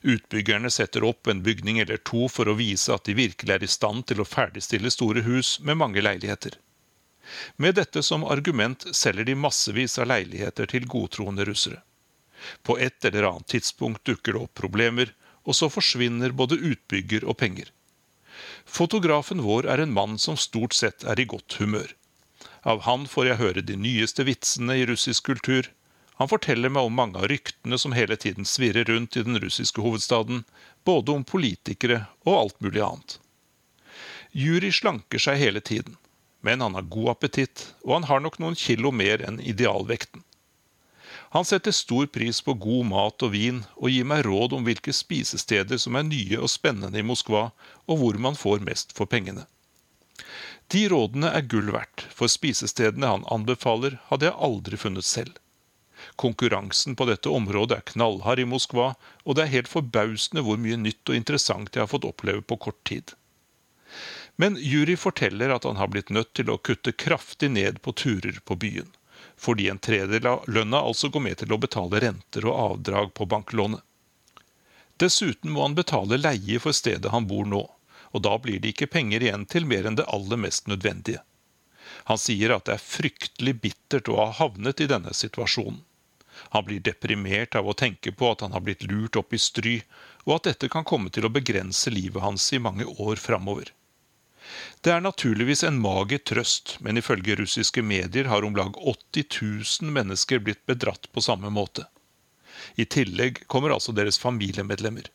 Utbyggerne 0.00 0.70
setter 0.72 1.04
opp 1.04 1.28
en 1.28 1.42
bygning 1.44 1.80
eller 1.82 2.00
to 2.10 2.28
for 2.32 2.48
å 2.48 2.56
vise 2.56 2.92
at 2.94 3.04
de 3.08 3.16
virkelig 3.18 3.56
er 3.56 3.64
i 3.66 3.70
stand 3.70 4.06
til 4.08 4.22
å 4.22 4.28
ferdigstille 4.28 4.92
store 4.94 5.24
hus 5.26 5.58
med 5.60 5.80
mange 5.82 6.04
leiligheter. 6.04 6.56
Med 7.56 7.76
dette 7.78 8.02
som 8.02 8.24
argument 8.24 8.86
selger 8.96 9.24
de 9.28 9.36
massevis 9.38 9.98
av 9.98 10.10
leiligheter 10.10 10.70
til 10.70 10.88
godtroende 10.90 11.46
russere. 11.48 11.82
På 12.62 12.78
et 12.78 13.04
eller 13.04 13.28
annet 13.28 13.48
tidspunkt 13.52 14.04
dukker 14.08 14.32
det 14.36 14.42
opp 14.46 14.54
problemer, 14.56 15.12
og 15.44 15.56
så 15.56 15.68
forsvinner 15.72 16.34
både 16.36 16.58
utbygger 16.58 17.24
og 17.28 17.38
penger. 17.40 17.70
Fotografen 18.64 19.42
vår 19.44 19.68
er 19.72 19.82
en 19.82 19.92
mann 19.92 20.18
som 20.18 20.36
stort 20.36 20.76
sett 20.76 21.04
er 21.04 21.20
i 21.20 21.28
godt 21.28 21.58
humør. 21.60 21.94
Av 22.62 22.82
han 22.84 23.06
får 23.08 23.30
jeg 23.30 23.40
høre 23.40 23.64
de 23.64 23.76
nyeste 23.76 24.24
vitsene 24.28 24.76
i 24.80 24.86
russisk 24.88 25.30
kultur. 25.30 25.70
Han 26.20 26.28
forteller 26.28 26.72
meg 26.72 26.88
om 26.88 26.96
mange 26.96 27.20
av 27.20 27.30
ryktene 27.32 27.78
som 27.80 27.96
hele 27.96 28.16
tiden 28.20 28.44
svirrer 28.44 28.84
rundt 28.84 29.16
i 29.16 29.24
den 29.24 29.40
russiske 29.40 29.80
hovedstaden, 29.80 30.44
både 30.84 31.16
om 31.16 31.24
politikere 31.24 32.04
og 32.26 32.36
alt 32.36 32.60
mulig 32.60 32.84
annet. 32.84 33.16
Juri 34.36 34.70
slanker 34.72 35.18
seg 35.18 35.40
hele 35.40 35.60
tiden, 35.64 35.96
men 36.40 36.60
han 36.64 36.74
har 36.78 36.88
god 36.92 37.14
appetitt, 37.16 37.70
og 37.84 37.98
han 37.98 38.08
har 38.10 38.20
nok 38.24 38.38
noen 38.40 38.58
kilo 38.58 38.92
mer 38.92 39.22
enn 39.26 39.40
idealvekten. 39.40 40.24
Han 41.30 41.44
setter 41.46 41.70
stor 41.70 42.06
pris 42.10 42.40
på 42.42 42.56
god 42.58 42.86
mat 42.90 43.22
og 43.22 43.32
vin, 43.34 43.60
og 43.78 43.92
gir 43.92 44.06
meg 44.08 44.24
råd 44.26 44.56
om 44.56 44.64
hvilke 44.66 44.94
spisesteder 44.94 45.78
som 45.78 45.98
er 45.98 46.08
nye 46.08 46.40
og 46.42 46.50
spennende 46.50 46.98
i 46.98 47.06
Moskva, 47.06 47.50
og 47.86 48.00
hvor 48.00 48.18
man 48.18 48.38
får 48.38 48.64
mest 48.66 48.96
for 48.96 49.06
pengene. 49.06 49.46
De 50.74 50.88
rådene 50.90 51.30
er 51.34 51.46
gull 51.50 51.70
verdt, 51.74 52.02
for 52.14 52.30
spisestedene 52.30 53.12
han 53.12 53.28
anbefaler, 53.30 54.00
hadde 54.10 54.26
jeg 54.28 54.38
aldri 54.48 54.78
funnet 54.78 55.06
selv. 55.06 55.38
Konkurransen 56.18 56.96
på 56.96 57.06
dette 57.08 57.30
området 57.30 57.78
er 57.78 57.88
knallhard 57.92 58.42
i 58.42 58.48
Moskva, 58.48 58.92
og 59.24 59.36
det 59.36 59.44
er 59.44 59.54
helt 59.54 59.70
forbausende 59.70 60.44
hvor 60.46 60.58
mye 60.58 60.78
nytt 60.80 61.10
og 61.10 61.18
interessant 61.18 61.74
jeg 61.74 61.84
har 61.84 61.90
fått 61.90 62.06
oppleve 62.08 62.42
på 62.42 62.58
kort 62.66 62.80
tid. 62.88 63.14
Men 64.40 64.56
Juri 64.56 64.96
forteller 64.96 65.52
at 65.52 65.66
han 65.68 65.76
har 65.76 65.90
blitt 65.92 66.12
nødt 66.16 66.32
til 66.38 66.48
å 66.48 66.60
kutte 66.68 66.94
kraftig 66.96 67.50
ned 67.52 67.82
på 67.84 67.92
turer 67.92 68.40
på 68.44 68.56
byen 68.62 68.88
fordi 69.40 69.68
en 69.68 69.78
tredel 69.78 70.26
av 70.26 70.44
lønna 70.48 70.80
altså 70.84 71.08
går 71.08 71.22
med 71.24 71.38
til 71.40 71.52
å 71.52 71.58
betale 71.60 72.00
renter 72.00 72.44
og 72.48 72.58
avdrag 72.60 73.12
på 73.16 73.26
banklånet. 73.28 73.80
Dessuten 75.00 75.52
må 75.54 75.64
han 75.64 75.76
betale 75.78 76.18
leie 76.20 76.60
for 76.60 76.76
stedet 76.76 77.12
han 77.12 77.28
bor 77.28 77.48
nå, 77.48 77.62
og 78.12 78.24
da 78.26 78.34
blir 78.38 78.60
det 78.60 78.74
ikke 78.74 78.90
penger 78.92 79.24
igjen 79.24 79.46
til 79.48 79.68
mer 79.68 79.88
enn 79.88 79.96
det 79.96 80.08
aller 80.12 80.40
mest 80.44 80.68
nødvendige. 80.68 81.22
Han 82.12 82.20
sier 82.20 82.52
at 82.52 82.68
det 82.68 82.76
er 82.76 82.84
fryktelig 82.84 83.56
bittert 83.64 84.12
å 84.12 84.18
ha 84.20 84.28
havnet 84.42 84.84
i 84.84 84.90
denne 84.92 85.16
situasjonen. 85.16 85.80
Han 86.52 86.64
blir 86.68 86.84
deprimert 86.84 87.56
av 87.56 87.68
å 87.68 87.76
tenke 87.76 88.12
på 88.12 88.30
at 88.32 88.44
han 88.44 88.52
har 88.52 88.64
blitt 88.64 88.84
lurt 88.92 89.16
opp 89.16 89.32
i 89.32 89.40
stry, 89.40 89.78
og 90.28 90.36
at 90.36 90.50
dette 90.52 90.68
kan 90.72 90.84
komme 90.84 91.08
til 91.12 91.26
å 91.26 91.32
begrense 91.32 91.92
livet 91.92 92.22
hans 92.22 92.52
i 92.52 92.60
mange 92.60 92.84
år 92.84 93.20
framover. 93.20 93.72
Det 94.80 94.92
er 94.92 95.02
naturligvis 95.04 95.62
en 95.66 95.80
mager 95.80 96.22
trøst, 96.24 96.76
men 96.80 96.96
ifølge 97.00 97.36
russiske 97.40 97.82
medier 97.82 98.30
har 98.32 98.46
om 98.46 98.56
lag 98.56 98.76
80 98.76 99.26
000 99.82 99.92
mennesker 99.96 100.40
blitt 100.44 100.64
bedratt 100.66 101.10
på 101.12 101.22
samme 101.24 101.50
måte. 101.52 101.86
I 102.74 102.84
tillegg 102.84 103.44
kommer 103.46 103.74
altså 103.74 103.92
deres 103.92 104.18
familiemedlemmer. 104.18 105.06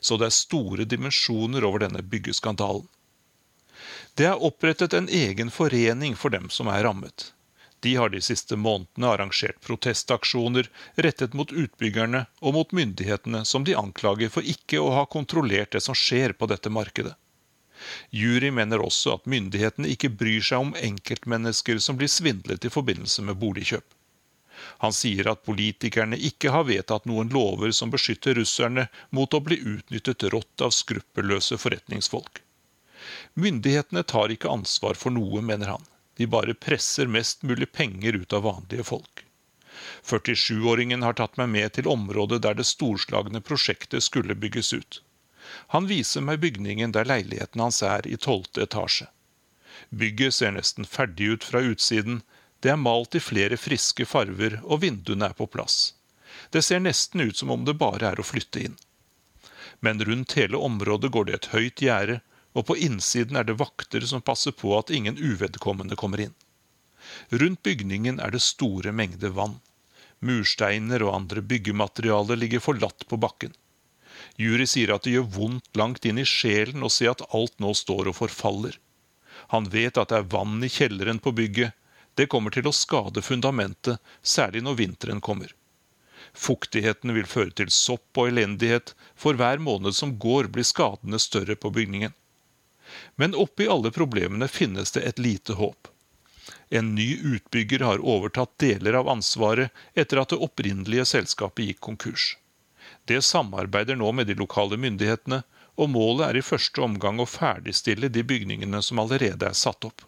Så 0.00 0.18
det 0.20 0.28
er 0.28 0.36
store 0.36 0.84
dimensjoner 0.84 1.64
over 1.64 1.84
denne 1.84 2.04
byggeskandalen. 2.04 2.86
Det 4.18 4.26
er 4.26 4.44
opprettet 4.44 4.94
en 4.94 5.08
egen 5.08 5.50
forening 5.54 6.16
for 6.18 6.34
dem 6.34 6.48
som 6.50 6.68
er 6.68 6.82
rammet. 6.84 7.32
De 7.80 7.94
har 7.94 8.10
de 8.10 8.20
siste 8.20 8.56
månedene 8.58 9.06
arrangert 9.06 9.60
protestaksjoner 9.62 10.66
rettet 10.96 11.36
mot 11.38 11.52
utbyggerne 11.52 12.24
og 12.42 12.56
mot 12.56 12.74
myndighetene 12.74 13.44
som 13.46 13.64
de 13.64 13.76
anklager 13.78 14.32
for 14.34 14.42
ikke 14.42 14.80
å 14.82 14.90
ha 14.96 15.04
kontrollert 15.06 15.76
det 15.76 15.84
som 15.84 15.94
skjer 15.94 16.34
på 16.34 16.50
dette 16.50 16.72
markedet. 16.74 17.14
Jury 18.10 18.50
mener 18.54 18.82
også 18.84 19.18
at 19.18 19.28
myndighetene 19.30 19.90
ikke 19.92 20.10
bryr 20.20 20.44
seg 20.44 20.64
om 20.66 20.74
enkeltmennesker 20.78 21.80
som 21.84 21.98
blir 22.00 22.10
svindlet 22.12 22.66
i 22.66 22.72
forbindelse 22.72 23.24
med 23.28 23.38
boligkjøp. 23.42 23.86
Han 24.82 24.94
sier 24.94 25.28
at 25.30 25.44
politikerne 25.46 26.18
ikke 26.30 26.50
har 26.54 26.66
vedtatt 26.68 27.06
noen 27.10 27.30
lover 27.34 27.70
som 27.74 27.92
beskytter 27.94 28.38
russerne 28.38 28.88
mot 29.14 29.34
å 29.34 29.42
bli 29.44 29.60
utnyttet 29.74 30.26
rått 30.34 30.64
av 30.64 30.74
skruppelløse 30.74 31.58
forretningsfolk. 31.62 32.42
Myndighetene 33.38 34.02
tar 34.02 34.34
ikke 34.34 34.50
ansvar 34.50 34.98
for 34.98 35.14
noe, 35.14 35.42
mener 35.42 35.74
han. 35.76 35.86
De 36.18 36.26
bare 36.26 36.54
presser 36.54 37.06
mest 37.06 37.44
mulig 37.46 37.70
penger 37.72 38.18
ut 38.18 38.34
av 38.34 38.46
vanlige 38.48 38.86
folk. 38.90 39.24
47-åringen 40.02 41.04
har 41.06 41.14
tatt 41.18 41.36
meg 41.38 41.52
med 41.54 41.74
til 41.76 41.90
området 41.90 42.40
der 42.42 42.58
det 42.58 42.66
storslagne 42.66 43.42
prosjektet 43.44 44.02
skulle 44.02 44.34
bygges 44.34 44.72
ut. 44.74 45.02
Han 45.74 45.86
viser 45.90 46.24
meg 46.24 46.40
bygningen 46.40 46.92
der 46.96 47.08
leiligheten 47.08 47.62
hans 47.62 47.82
er 47.82 48.06
i 48.06 48.16
tolvte 48.16 48.64
etasje. 48.66 49.08
Bygget 49.90 50.34
ser 50.34 50.52
nesten 50.56 50.84
ferdig 50.84 51.30
ut 51.34 51.44
fra 51.44 51.62
utsiden, 51.64 52.22
det 52.60 52.72
er 52.72 52.80
malt 52.80 53.14
i 53.14 53.22
flere 53.22 53.56
friske 53.56 54.06
farver, 54.06 54.58
og 54.64 54.82
vinduene 54.82 55.30
er 55.30 55.36
på 55.38 55.46
plass. 55.46 55.94
Det 56.50 56.64
ser 56.66 56.82
nesten 56.82 57.20
ut 57.20 57.36
som 57.36 57.50
om 57.54 57.64
det 57.64 57.78
bare 57.78 58.10
er 58.10 58.20
å 58.20 58.26
flytte 58.26 58.64
inn. 58.66 58.76
Men 59.80 60.02
rundt 60.04 60.34
hele 60.34 60.58
området 60.58 61.12
går 61.14 61.28
det 61.28 61.36
et 61.36 61.50
høyt 61.54 61.82
gjerde, 61.82 62.20
og 62.58 62.66
på 62.66 62.76
innsiden 62.88 63.38
er 63.38 63.46
det 63.46 63.58
vakter 63.60 64.02
som 64.10 64.24
passer 64.24 64.54
på 64.56 64.72
at 64.78 64.90
ingen 64.90 65.18
uvedkommende 65.18 65.96
kommer 65.96 66.24
inn. 66.26 66.34
Rundt 67.30 67.62
bygningen 67.62 68.18
er 68.20 68.34
det 68.34 68.42
store 68.42 68.92
mengder 68.92 69.30
vann. 69.36 69.60
Mursteiner 70.18 71.04
og 71.06 71.14
andre 71.14 71.44
byggematerialer 71.46 72.40
ligger 72.40 72.64
forlatt 72.64 73.06
på 73.08 73.20
bakken. 73.22 73.54
Jury 74.38 74.66
sier 74.70 74.92
at 74.94 75.02
det 75.02 75.16
gjør 75.16 75.30
vondt 75.34 75.78
langt 75.78 76.04
inn 76.06 76.20
i 76.22 76.26
sjelen 76.28 76.84
å 76.86 76.92
se 76.92 77.08
at 77.10 77.24
alt 77.34 77.56
nå 77.58 77.72
står 77.74 78.12
og 78.12 78.18
forfaller. 78.20 78.78
Han 79.54 79.66
vet 79.72 79.98
at 79.98 80.12
det 80.12 80.20
er 80.20 80.30
vann 80.30 80.62
i 80.62 80.70
kjelleren 80.70 81.18
på 81.22 81.32
bygget. 81.34 81.74
Det 82.14 82.28
kommer 82.30 82.54
til 82.54 82.66
å 82.70 82.74
skade 82.74 83.22
fundamentet, 83.22 83.98
særlig 84.22 84.62
når 84.66 84.78
vinteren 84.78 85.20
kommer. 85.22 85.54
Fuktigheten 86.34 87.14
vil 87.14 87.26
føre 87.26 87.54
til 87.58 87.70
sopp 87.74 88.18
og 88.18 88.30
elendighet. 88.30 88.94
For 89.18 89.38
hver 89.38 89.62
måned 89.62 89.96
som 89.96 90.16
går, 90.22 90.50
blir 90.54 90.66
skadene 90.66 91.18
større 91.22 91.56
på 91.58 91.70
bygningen. 91.74 92.14
Men 93.16 93.34
oppi 93.34 93.66
alle 93.68 93.90
problemene 93.94 94.48
finnes 94.48 94.94
det 94.94 95.04
et 95.06 95.22
lite 95.22 95.58
håp. 95.58 95.90
En 96.70 96.94
ny 96.94 97.16
utbygger 97.34 97.84
har 97.84 98.04
overtatt 98.04 98.54
deler 98.60 98.98
av 99.00 99.08
ansvaret 99.08 99.72
etter 99.94 100.20
at 100.20 100.32
det 100.32 100.42
opprinnelige 100.44 101.06
selskapet 101.08 101.70
gikk 101.70 101.80
konkurs. 101.88 102.36
Det 103.08 103.22
samarbeider 103.24 103.96
nå 103.96 104.12
med 104.12 104.28
de 104.28 104.36
lokale 104.36 104.76
myndighetene, 104.76 105.40
og 105.78 105.90
målet 105.94 106.26
er 106.26 106.38
i 106.38 106.44
første 106.44 106.82
omgang 106.84 107.22
å 107.22 107.28
ferdigstille 107.30 108.10
de 108.12 108.24
bygningene 108.26 108.82
som 108.84 109.00
allerede 109.00 109.48
er 109.48 109.56
satt 109.56 109.86
opp. 109.88 110.04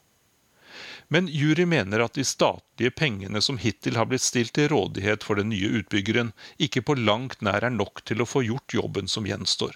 Men 1.10 1.26
jury 1.26 1.64
mener 1.66 2.04
at 2.04 2.14
de 2.14 2.24
statlige 2.26 2.92
pengene 2.94 3.40
som 3.42 3.58
hittil 3.58 3.96
har 3.98 4.06
blitt 4.10 4.22
stilt 4.22 4.52
til 4.58 4.68
rådighet 4.70 5.24
for 5.26 5.40
den 5.40 5.48
nye 5.50 5.70
utbyggeren, 5.80 6.30
ikke 6.58 6.84
på 6.86 6.98
langt 6.98 7.40
nær 7.42 7.66
er 7.66 7.74
nok 7.74 8.04
til 8.06 8.22
å 8.22 8.28
få 8.28 8.44
gjort 8.46 8.76
jobben 8.76 9.10
som 9.10 9.26
gjenstår. 9.26 9.74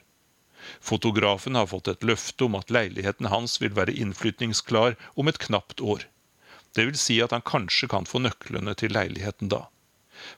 Fotografen 0.81 1.59
har 1.59 1.67
fått 1.73 1.91
et 1.91 2.07
løfte 2.07 2.47
om 2.47 2.55
at 2.61 2.71
leiligheten 2.71 3.33
hans 3.33 3.57
vil 3.63 3.75
være 3.77 3.97
innflytningsklar 4.05 4.95
om 5.15 5.29
et 5.33 5.41
knapt 5.43 5.81
år. 5.81 6.07
Det 6.75 6.87
vil 6.91 6.99
si 6.99 7.19
at 7.23 7.35
han 7.35 7.45
kanskje 7.45 7.89
kan 7.91 8.07
få 8.09 8.23
nøklene 8.23 8.75
til 8.79 8.95
leiligheten 8.95 9.51
da. 9.51 9.65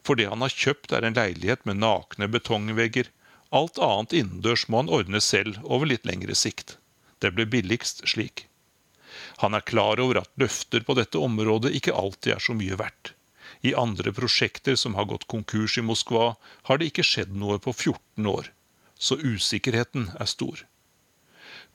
For 0.03 0.18
det 0.18 0.29
han 0.31 0.42
har 0.44 0.53
kjøpt, 0.53 0.92
er 0.92 1.07
en 1.07 1.16
leilighet 1.18 1.64
med 1.68 1.81
nakne 1.83 2.29
betongvegger. 2.33 3.11
Alt 3.55 3.79
annet 3.79 4.14
innendørs 4.20 4.66
må 4.68 4.83
han 4.83 4.92
ordne 4.92 5.22
selv 5.22 5.59
over 5.64 5.88
litt 5.90 6.07
lengre 6.09 6.35
sikt. 6.35 6.77
Det 7.22 7.33
ble 7.37 7.46
billigst 7.49 8.05
slik. 8.09 8.46
Han 9.42 9.55
er 9.57 9.64
klar 9.64 10.01
over 10.03 10.22
at 10.22 10.33
løfter 10.40 10.85
på 10.85 10.96
dette 10.99 11.20
området 11.20 11.72
ikke 11.79 11.94
alltid 11.94 12.37
er 12.37 12.42
så 12.42 12.57
mye 12.57 12.77
verdt. 12.81 13.12
I 13.62 13.75
andre 13.75 14.12
prosjekter 14.12 14.77
som 14.77 14.94
har 14.99 15.09
gått 15.09 15.27
konkurs 15.33 15.79
i 15.79 15.85
Moskva, 15.85 16.35
har 16.68 16.79
det 16.79 16.90
ikke 16.90 17.07
skjedd 17.07 17.33
noe 17.33 17.59
på 17.62 17.72
14 17.72 18.27
år. 18.31 18.51
Så 18.99 19.16
usikkerheten 19.20 20.11
er 20.20 20.29
stor. 20.29 20.64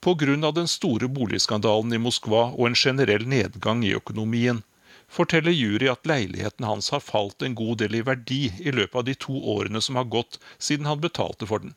Pga. 0.02 0.52
den 0.52 0.68
store 0.68 1.08
boligskandalen 1.08 1.94
i 1.94 2.02
Moskva 2.02 2.50
og 2.52 2.68
en 2.68 2.76
generell 2.76 3.28
nedgang 3.28 3.84
i 3.86 3.94
økonomien 3.94 4.64
forteller 5.12 5.52
jury 5.52 5.90
at 5.92 6.08
leiligheten 6.08 6.66
hans 6.66 6.90
har 6.96 7.04
falt 7.04 7.44
en 7.44 7.56
god 7.56 7.82
del 7.84 8.00
i 8.00 8.04
verdi 8.08 8.46
i 8.60 8.72
løpet 8.72 8.96
av 8.96 9.06
de 9.10 9.16
to 9.28 9.36
årene 9.56 9.82
som 9.84 10.00
har 10.00 10.08
gått 10.08 10.40
siden 10.58 10.88
han 10.88 11.04
betalte 11.04 11.48
for 11.50 11.60
den. 11.60 11.76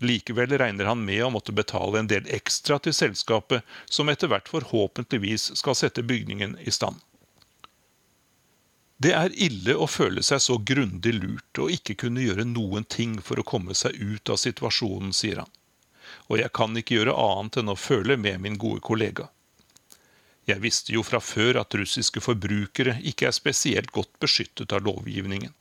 Likevel 0.00 0.56
regner 0.58 0.88
han 0.88 1.04
med 1.04 1.20
å 1.24 1.30
måtte 1.34 1.52
betale 1.52 2.00
en 2.00 2.08
del 2.08 2.24
ekstra 2.32 2.78
til 2.80 2.94
selskapet, 2.96 3.60
som 3.84 4.08
etter 4.08 4.32
hvert 4.32 4.48
forhåpentligvis 4.48 5.50
skal 5.60 5.76
sette 5.76 6.02
bygningen 6.02 6.56
i 6.64 6.72
stand. 6.72 6.96
Det 9.00 9.12
er 9.16 9.32
ille 9.36 9.76
å 9.76 9.86
føle 9.88 10.24
seg 10.24 10.40
så 10.44 10.56
grundig 10.70 11.12
lurt 11.16 11.60
og 11.60 11.72
ikke 11.72 11.98
kunne 12.02 12.24
gjøre 12.24 12.44
noen 12.48 12.84
ting 12.84 13.18
for 13.24 13.40
å 13.40 13.44
komme 13.48 13.76
seg 13.76 13.96
ut 13.96 14.32
av 14.32 14.40
situasjonen, 14.40 15.12
sier 15.16 15.40
han. 15.40 15.52
Og 16.28 16.40
jeg 16.40 16.52
kan 16.56 16.76
ikke 16.76 16.98
gjøre 16.98 17.16
annet 17.16 17.60
enn 17.60 17.72
å 17.72 17.78
føle 17.80 18.16
med 18.20 18.40
min 18.44 18.58
gode 18.60 18.80
kollega. 18.84 19.28
Jeg 20.50 20.62
visste 20.64 20.94
jo 20.94 21.04
fra 21.06 21.20
før 21.22 21.60
at 21.62 21.74
russiske 21.78 22.22
forbrukere 22.24 22.96
ikke 23.06 23.28
er 23.28 23.36
spesielt 23.36 23.92
godt 23.94 24.12
beskyttet 24.22 24.72
av 24.74 24.82
lovgivningen. 24.86 25.52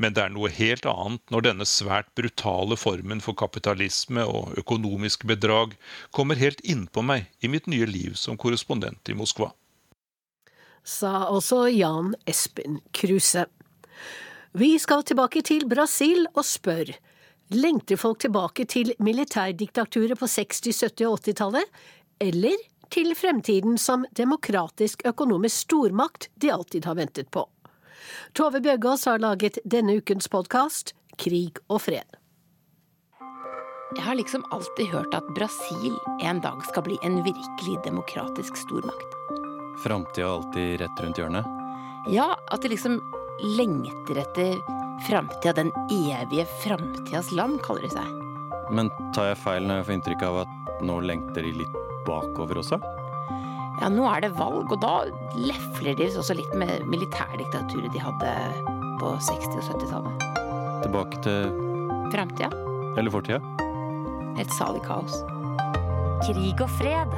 Men 0.00 0.16
det 0.16 0.22
er 0.24 0.32
noe 0.34 0.50
helt 0.50 0.86
annet 0.88 1.22
når 1.30 1.44
denne 1.46 1.66
svært 1.68 2.08
brutale 2.18 2.78
formen 2.80 3.20
for 3.22 3.36
kapitalisme 3.38 4.24
og 4.26 4.56
økonomisk 4.58 5.26
bedrag 5.28 5.76
kommer 6.16 6.40
helt 6.40 6.62
innpå 6.64 7.04
meg 7.06 7.28
i 7.44 7.50
mitt 7.52 7.68
nye 7.70 7.86
liv 7.86 8.16
som 8.18 8.40
korrespondent 8.40 9.12
i 9.12 9.16
Moskva. 9.18 9.52
Sa 10.82 11.28
også 11.30 11.68
Jan 11.70 12.16
Espen 12.26 12.80
Kruse. 12.96 13.44
Vi 14.58 14.74
skal 14.82 15.04
tilbake 15.06 15.44
til 15.46 15.68
Brasil 15.68 16.24
og 16.32 16.42
spør 16.48 16.90
lengter 17.52 18.00
folk 18.00 18.22
tilbake 18.24 18.64
til 18.64 18.94
militærdiktaturet 19.02 20.18
på 20.18 20.26
60-, 20.26 20.72
70- 20.88 21.08
og 21.10 21.20
80-tallet, 21.20 21.80
eller 22.22 22.56
til 22.92 23.14
fremtiden 23.16 23.78
som 23.80 24.04
demokratisk 24.12 25.06
økonomisk 25.08 25.64
stormakt 25.64 26.28
de 26.34 26.50
alltid 26.52 26.84
har 26.84 26.98
ventet 26.98 27.30
på. 27.30 27.46
Tove 28.36 28.60
Bjøgaas 28.60 29.06
har 29.08 29.22
laget 29.22 29.58
denne 29.64 29.96
ukens 29.96 30.28
podkast 30.28 30.92
Krig 31.16 31.60
og 31.68 31.80
fred. 31.86 32.18
Jeg 33.92 34.04
har 34.06 34.16
liksom 34.16 34.44
alltid 34.50 34.88
hørt 34.92 35.14
at 35.14 35.26
Brasil 35.36 35.96
en 36.24 36.40
dag 36.40 36.62
skal 36.68 36.84
bli 36.86 36.96
en 37.04 37.18
virkelig 37.24 37.76
demokratisk 37.84 38.56
stormakt. 38.56 39.16
Framtida 39.84 40.28
alltid 40.28 40.80
rett 40.80 41.02
rundt 41.04 41.20
hjørnet? 41.20 41.48
Ja, 42.12 42.32
at 42.50 42.64
de 42.64 42.72
liksom 42.72 42.98
lengter 43.56 44.22
etter 44.24 44.56
framtida, 45.06 45.52
den 45.52 45.72
evige 45.92 46.46
framtidas 46.64 47.32
land, 47.36 47.60
kaller 47.64 47.84
de 47.84 47.92
seg. 47.92 48.18
Men 48.72 48.92
tar 49.14 49.32
jeg 49.32 49.40
feil 49.44 49.68
når 49.68 49.80
jeg 49.80 49.88
får 49.88 49.98
inntrykk 49.98 50.28
av 50.28 50.42
at 50.46 50.84
nå 50.88 51.00
lengter 51.04 51.44
de 51.44 51.56
litt 51.60 51.91
bakover 52.06 52.60
også? 52.62 52.78
Ja, 53.82 53.88
nå 53.90 54.04
er 54.06 54.22
det 54.22 54.34
valg, 54.38 54.70
og 54.70 54.78
da 54.82 54.92
lefler 55.34 55.96
de 55.98 56.06
også 56.20 56.36
litt 56.38 56.52
med 56.58 56.84
militærdiktaturet 56.90 57.90
de 57.94 58.02
hadde 58.02 58.34
på 59.00 59.14
60- 59.26 59.56
og 59.58 59.64
70-tallet. 59.72 60.26
Tilbake 60.84 61.22
til 61.24 61.50
Framtida. 62.12 62.50
Eller 63.00 63.10
fortida? 63.10 63.40
Et 64.38 64.50
salig 64.58 64.82
kaos. 64.86 65.16
Krig 66.26 66.60
og 66.62 66.70
fred. 66.78 67.16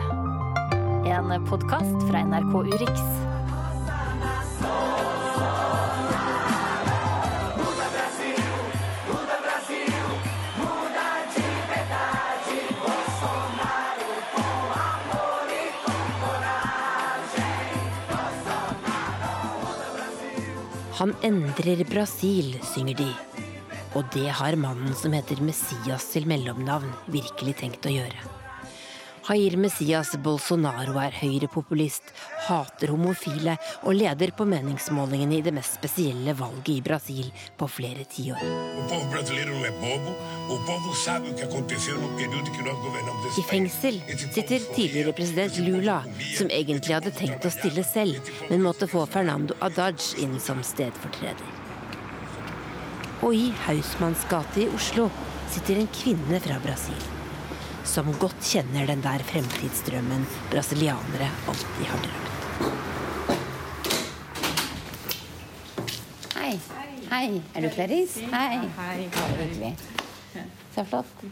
En 1.05 1.35
podkast 1.49 2.07
fra 2.09 2.22
NRK 2.24 2.55
Urix. 2.62 3.03
Han 21.05 21.13
endrer 21.21 21.83
Brasil, 21.85 22.55
synger 22.65 22.97
de. 22.97 23.11
Og 23.93 24.07
det 24.15 24.31
har 24.39 24.57
mannen 24.57 24.95
som 24.97 25.13
heter 25.13 25.43
Messias 25.45 26.07
til 26.15 26.25
mellomnavn, 26.25 26.95
virkelig 27.13 27.59
tenkt 27.59 27.85
å 27.85 27.93
gjøre. 27.93 28.43
Jair 29.25 29.55
Messias 29.57 30.11
Bolsonaro 30.20 30.99
er 31.01 31.14
høyrepopulist, 31.16 32.11
hater 32.45 32.91
homofile 32.93 33.55
og 33.89 33.97
leder 33.97 34.35
på 34.37 34.45
meningsmålingene 34.45 35.39
i 35.39 35.45
det 35.47 35.55
mest 35.57 35.79
spesielle 35.79 36.35
valget 36.37 36.68
i 36.75 36.83
Brasil 36.85 37.31
på 37.57 37.68
flere 37.72 38.05
tiår. 38.05 38.43
I 43.25 43.47
fengsel 43.49 43.99
sitter 44.20 44.68
tidligere 44.75 45.16
president 45.16 45.59
Lula, 45.64 46.03
som 46.37 46.53
egentlig 46.53 46.99
hadde 46.99 47.16
tenkt 47.16 47.49
å 47.49 47.55
stille 47.57 47.87
selv, 47.95 48.29
men 48.53 48.64
måtte 48.68 48.91
få 48.93 49.07
Fernando 49.09 49.57
Adaj 49.64 50.20
inn 50.20 50.37
som 50.37 50.61
stedfortreder. 50.61 51.49
Og 53.25 53.33
i 53.33 53.51
Hausmanns 53.64 54.29
gate 54.29 54.66
i 54.66 54.70
Oslo 54.77 55.09
sitter 55.49 55.81
en 55.81 55.93
kvinne 55.97 56.45
fra 56.45 56.61
Brasil 56.61 57.14
som 57.85 58.09
godt 58.20 58.41
kjenner 58.43 58.87
den 58.89 59.03
der 59.05 59.22
fremtidsdrømmen 59.28 60.26
brasilianere 60.51 61.28
alltid 61.49 61.85
har 61.91 61.99
drømt. 62.07 62.30
Hei. 66.39 66.55
Hei. 67.11 67.43
Er 67.55 67.61
du 67.61 67.68
Clarice? 67.74 68.20
Hei. 68.32 68.59
Hei. 68.78 69.09
Hyggelig. 69.39 69.76
Så 70.74 70.85
flott. 70.89 71.24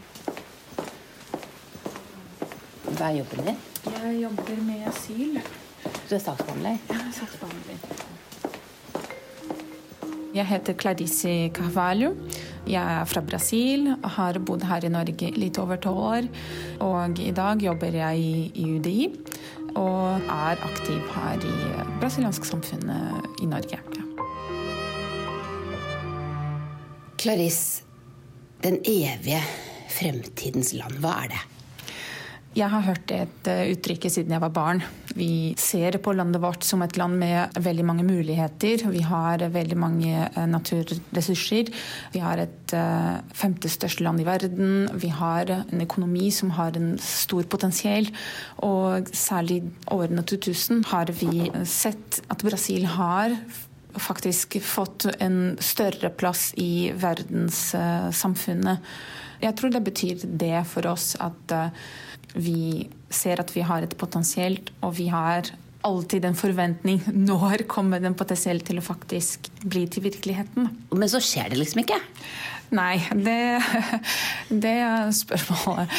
Hva 2.93 3.09
er 3.09 3.17
jobben 3.17 3.45
din? 3.49 3.59
Jeg 3.89 4.15
jobber 4.21 4.63
med 4.63 4.87
asyl. 4.87 5.39
Du 6.09 6.15
er 6.15 6.19
saksbehandler? 6.21 6.77
Ja, 6.89 6.99
er 7.01 7.13
saksbehandler. 7.17 7.77
Jeg 10.33 10.45
heter 10.49 10.73
Clarice 10.73 11.49
Carvalho. 11.53 12.13
Jeg 12.69 12.79
er 12.79 13.07
fra 13.09 13.21
Brasil, 13.25 13.89
har 14.15 14.39
bodd 14.39 14.63
her 14.63 14.85
i 14.85 14.91
Norge 14.91 15.31
litt 15.35 15.59
over 15.59 15.79
tolv 15.83 15.99
år. 16.07 16.29
Og 16.85 17.19
i 17.19 17.33
dag 17.35 17.63
jobber 17.63 17.97
jeg 17.99 18.23
i 18.55 18.67
UDI 18.77 19.09
og 19.79 20.29
er 20.29 20.61
aktiv 20.63 21.01
her 21.15 21.43
i 21.49 21.55
brasiliansk 21.99 22.45
samfunnet 22.45 23.41
i 23.43 23.49
Norge. 23.49 23.79
Ja. 23.79 24.03
Clarice, 27.19 27.83
den 28.63 28.79
evige 28.87 29.41
fremtidens 29.93 30.73
land, 30.77 30.99
hva 31.03 31.17
er 31.23 31.33
det? 31.35 31.41
Jeg 32.53 32.69
har 32.69 32.83
hørt 32.85 33.09
et 33.09 33.47
uttrykk 33.49 34.03
siden 34.13 34.35
jeg 34.35 34.41
var 34.43 34.51
barn. 34.53 34.81
Vi 35.17 35.55
ser 35.57 35.95
på 36.05 36.11
landet 36.13 36.41
vårt 36.43 36.61
som 36.67 36.83
et 36.85 36.97
land 37.01 37.17
med 37.17 37.55
veldig 37.57 37.85
mange 37.89 38.05
muligheter. 38.05 38.83
Vi 38.93 39.01
har 39.01 39.41
veldig 39.55 39.77
mange 39.81 40.27
naturressurser. 40.51 41.71
Vi 42.13 42.21
har 42.21 42.43
et 42.43 42.75
femte 43.33 43.71
største 43.73 44.05
land 44.05 44.21
i 44.21 44.27
verden. 44.27 44.85
Vi 45.01 45.09
har 45.09 45.49
en 45.55 45.81
økonomi 45.81 46.29
som 46.29 46.53
har 46.53 46.77
en 46.77 46.93
stor 47.01 47.49
potensial. 47.49 48.11
Og 48.61 49.09
særlig 49.17 49.63
årene 49.89 50.21
2000 50.21 50.85
har 50.93 51.09
vi 51.09 51.49
sett 51.65 52.21
at 52.29 52.45
Brasil 52.45 52.85
har 52.99 53.33
faktisk 53.97 54.59
fått 54.61 55.09
en 55.17 55.57
større 55.57 56.13
plass 56.13 56.51
i 56.61 56.93
verdenssamfunnet. 57.01 58.77
Jeg 59.43 59.57
tror 59.59 59.73
det 59.73 59.83
betyr 59.83 60.21
det 60.39 60.61
for 60.69 60.87
oss 60.93 61.15
at 61.19 61.57
vi 62.33 62.87
ser 63.13 63.41
at 63.43 63.53
vi 63.55 63.65
har 63.65 63.85
et 63.85 63.97
potensielt, 63.97 64.73
og 64.81 64.95
vi 64.97 65.09
har 65.13 65.51
alltid 65.83 66.25
en 66.25 66.37
forventning. 66.37 67.03
Når 67.29 67.67
kommer 67.71 68.01
den 68.03 68.17
potensielt 68.17 68.65
til 68.67 68.79
å 68.79 68.85
faktisk 68.85 69.51
bli 69.63 69.85
til 69.91 70.07
virkeligheten? 70.07 70.71
Men 70.93 71.11
så 71.11 71.21
skjer 71.23 71.53
det 71.53 71.61
liksom 71.61 71.83
ikke? 71.83 71.99
Nei, 72.73 72.95
det, 73.13 73.61
det 74.63 74.73
er 74.81 75.11
spørsmålet. 75.13 75.91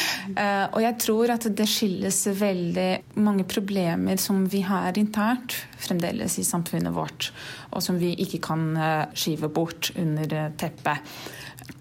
Og 0.75 0.81
jeg 0.83 0.97
tror 0.99 1.31
at 1.37 1.47
det 1.55 1.69
skyldes 1.71 2.25
veldig 2.35 2.89
mange 3.23 3.45
problemer 3.47 4.19
som 4.19 4.43
vi 4.51 4.59
har 4.67 4.97
internt 4.99 5.55
fremdeles 5.79 6.35
i 6.41 6.43
samfunnet 6.43 6.91
vårt, 6.95 7.29
og 7.71 7.85
som 7.85 8.01
vi 8.01 8.11
ikke 8.25 8.41
kan 8.43 8.67
skyve 9.15 9.47
bort 9.55 9.93
under 9.95 10.51
teppet. 10.59 11.15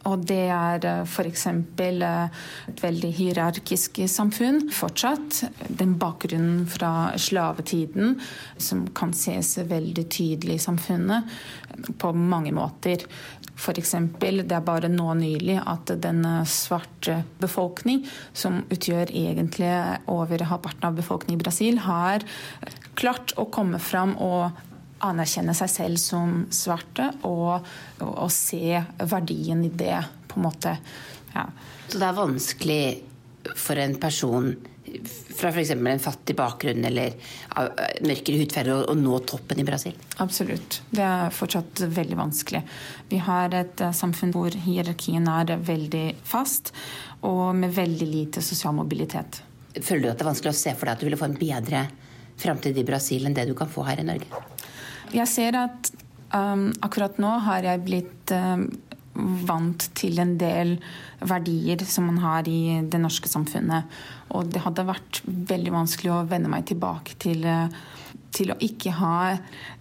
Og 0.04 0.24
det 0.28 0.42
er 0.52 0.84
f.eks. 1.04 1.46
et 1.48 2.82
veldig 2.82 3.10
hierarkisk 3.16 4.02
samfunn 4.10 4.66
fortsatt. 4.72 5.44
Den 5.68 5.94
bakgrunnen 6.00 6.66
fra 6.68 7.14
slavetiden 7.20 8.18
som 8.60 8.84
kan 8.96 9.14
ses 9.16 9.56
veldig 9.64 10.04
tydelig 10.12 10.58
i 10.58 10.64
samfunnet 10.66 11.32
på 12.00 12.12
mange 12.12 12.52
måter. 12.56 13.06
F.eks. 13.54 13.94
det 14.20 14.52
er 14.52 14.66
bare 14.66 14.90
nå 14.92 15.08
nylig 15.16 15.56
at 15.62 15.94
den 16.02 16.24
svarte 16.48 17.22
befolkning, 17.40 18.04
som 18.36 18.60
utgjør 18.68 19.12
egentlig 19.14 19.72
over 20.10 20.44
halvparten 20.50 20.90
av 20.90 21.00
befolkningen 21.00 21.40
i 21.40 21.44
Brasil, 21.44 21.80
har 21.86 22.26
klart 22.98 23.32
å 23.40 23.48
komme 23.52 23.80
fram 23.82 24.18
og 24.20 24.52
anerkjenne 25.04 25.54
seg 25.56 25.72
selv 25.72 26.00
som 26.02 26.44
svarte 26.54 27.10
og, 27.28 27.64
og, 28.00 28.12
og 28.26 28.30
se 28.32 28.78
verdien 29.04 29.64
i 29.66 29.72
det, 29.72 29.98
på 30.28 30.40
en 30.40 30.46
måte. 30.48 30.76
Ja. 31.34 31.48
Så 31.88 32.00
det 32.00 32.06
er 32.08 32.16
vanskelig 32.16 32.84
for 33.56 33.78
en 33.78 33.98
person 34.00 34.54
fra 35.34 35.48
f.eks. 35.48 35.70
en 35.70 36.00
fattig 36.00 36.36
bakgrunn 36.36 36.84
eller 36.86 37.14
mørkere 38.04 38.40
hudfarge 38.42 38.76
å 38.90 38.94
nå 38.98 39.18
toppen 39.28 39.60
i 39.60 39.66
Brasil? 39.66 39.96
Absolutt. 40.22 40.80
Det 40.90 41.02
er 41.04 41.34
fortsatt 41.34 41.84
veldig 41.96 42.18
vanskelig. 42.18 42.62
Vi 43.10 43.20
har 43.24 43.54
et 43.56 43.82
samfunn 43.96 44.34
hvor 44.34 44.54
hierarkien 44.66 45.26
er 45.30 45.56
veldig 45.56 46.06
fast, 46.28 46.74
og 47.24 47.56
med 47.58 47.74
veldig 47.74 48.08
lite 48.10 48.44
sosial 48.44 48.76
mobilitet. 48.76 49.42
Føler 49.74 50.04
du 50.04 50.10
at 50.12 50.18
det 50.20 50.26
er 50.26 50.30
vanskelig 50.30 50.54
å 50.54 50.62
se 50.62 50.74
for 50.76 50.86
deg 50.86 50.94
at 50.94 51.02
du 51.02 51.08
ville 51.08 51.20
få 51.20 51.30
en 51.32 51.38
bedre 51.40 51.86
framtid 52.38 52.78
i 52.78 52.86
Brasil 52.86 53.26
enn 53.26 53.34
det 53.34 53.48
du 53.48 53.56
kan 53.58 53.70
få 53.70 53.86
her 53.88 54.02
i 54.02 54.06
Norge? 54.06 54.44
Jeg 55.12 55.28
ser 55.30 55.58
at 55.58 55.90
um, 56.34 56.70
akkurat 56.84 57.18
nå 57.22 57.32
har 57.46 57.66
jeg 57.66 57.84
blitt 57.84 58.34
um, 58.34 58.68
vant 59.46 59.88
til 59.94 60.18
en 60.22 60.34
del 60.40 60.76
verdier 61.24 61.84
som 61.86 62.08
man 62.10 62.22
har 62.22 62.48
i 62.50 62.80
det 62.90 63.00
norske 63.02 63.30
samfunnet. 63.30 63.90
Og 64.34 64.48
det 64.50 64.64
hadde 64.64 64.88
vært 64.88 65.20
veldig 65.26 65.74
vanskelig 65.74 66.14
å 66.14 66.24
vende 66.30 66.50
meg 66.50 66.66
tilbake 66.70 67.14
til, 67.22 67.44
til 68.34 68.50
å 68.50 68.58
ikke 68.64 68.96
ha 68.98 69.18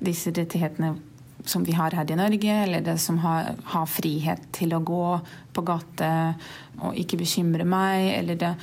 disse 0.03 0.33
rettighetene 0.35 0.93
som 1.45 1.63
vi 1.63 1.73
har 1.75 1.91
her 1.91 2.11
i 2.11 2.15
Norge, 2.15 2.53
eller 2.65 2.83
det 2.85 2.97
som 3.03 3.17
har, 3.23 3.55
har 3.73 3.89
frihet 3.89 4.45
til 4.55 4.75
å 4.75 4.83
gå 4.85 5.07
på 5.53 5.63
gate 5.67 6.11
og 6.79 6.95
ikke 6.99 7.19
bekymre 7.19 7.65
meg. 7.67 8.13
eller 8.19 8.39
det 8.39 8.53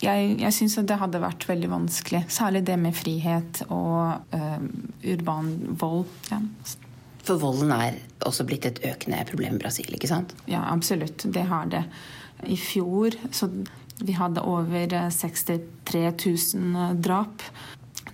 jeg, 0.00 0.36
jeg 0.40 0.56
syns 0.56 0.78
det 0.88 0.98
hadde 1.00 1.20
vært 1.22 1.46
veldig 1.48 1.70
vanskelig. 1.70 2.22
Særlig 2.32 2.64
det 2.68 2.76
med 2.80 2.96
frihet 2.96 3.62
og 3.68 4.32
uh, 4.34 4.62
urban 5.12 5.50
vold. 5.80 6.06
Ja. 6.30 6.40
For 7.26 7.40
volden 7.40 7.72
er 7.74 7.98
også 8.26 8.46
blitt 8.48 8.66
et 8.68 8.80
økende 8.86 9.20
problem 9.28 9.58
i 9.58 9.62
Brasil, 9.62 9.90
ikke 9.94 10.08
sant? 10.10 10.32
Ja, 10.48 10.64
absolutt. 10.72 11.26
Det 11.28 11.44
har 11.50 11.68
det. 11.72 11.84
I 12.48 12.56
fjor 12.56 13.16
så 13.36 13.50
Vi 14.00 14.14
hadde 14.16 14.40
over 14.48 14.94
63 15.12 16.00
000 16.56 17.02
drap. 17.04 17.42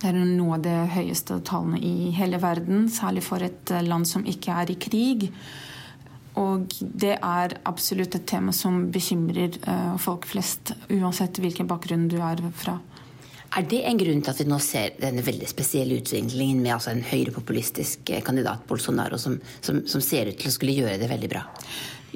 Det 0.01 0.09
er 0.09 0.17
noe 0.19 0.57
av 0.57 0.65
de 0.65 0.73
høyeste 0.91 1.37
tallene 1.47 1.79
i 1.79 2.11
hele 2.11 2.41
verden, 2.43 2.89
særlig 2.91 3.23
for 3.23 3.39
et 3.41 3.71
land 3.87 4.03
som 4.05 4.25
ikke 4.27 4.51
er 4.51 4.73
i 4.73 4.75
krig. 4.75 5.29
Og 6.37 6.69
det 6.79 7.15
er 7.15 7.55
absolutt 7.65 8.15
et 8.15 8.27
tema 8.29 8.53
som 8.53 8.85
bekymrer 8.93 9.57
folk 10.01 10.27
flest, 10.29 10.75
uansett 10.93 11.39
hvilken 11.41 11.69
bakgrunn 11.69 12.05
du 12.11 12.19
er 12.21 12.43
fra. 12.53 12.75
Er 13.55 13.65
det 13.65 13.79
en 13.87 13.99
grunn 13.99 14.19
til 14.21 14.33
at 14.33 14.39
vi 14.41 14.47
nå 14.49 14.57
ser 14.61 14.97
denne 14.99 15.23
veldig 15.23 15.47
spesielle 15.49 15.97
utviklingen 16.01 16.59
med 16.61 16.73
altså 16.75 16.91
en 16.91 17.05
høyrepopulistisk 17.07 18.11
kandidat, 18.25 18.65
Bolsonaro, 18.67 19.19
som, 19.21 19.37
som, 19.63 19.79
som, 19.87 20.03
ser 20.03 20.29
ut 20.31 20.39
til 20.41 20.51
å 20.51 20.55
skulle 20.55 20.75
gjøre 20.75 20.99
det 20.99 21.09
veldig 21.09 21.29
bra? 21.31 21.45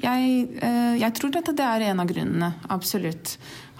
Jeg, 0.02 0.28
eh, 0.64 0.94
jeg 1.00 1.14
tror 1.16 1.38
at 1.38 1.50
det 1.56 1.64
er 1.66 1.86
en 1.88 2.02
av 2.02 2.10
grunnene. 2.10 2.50
Absolutt. 2.74 3.36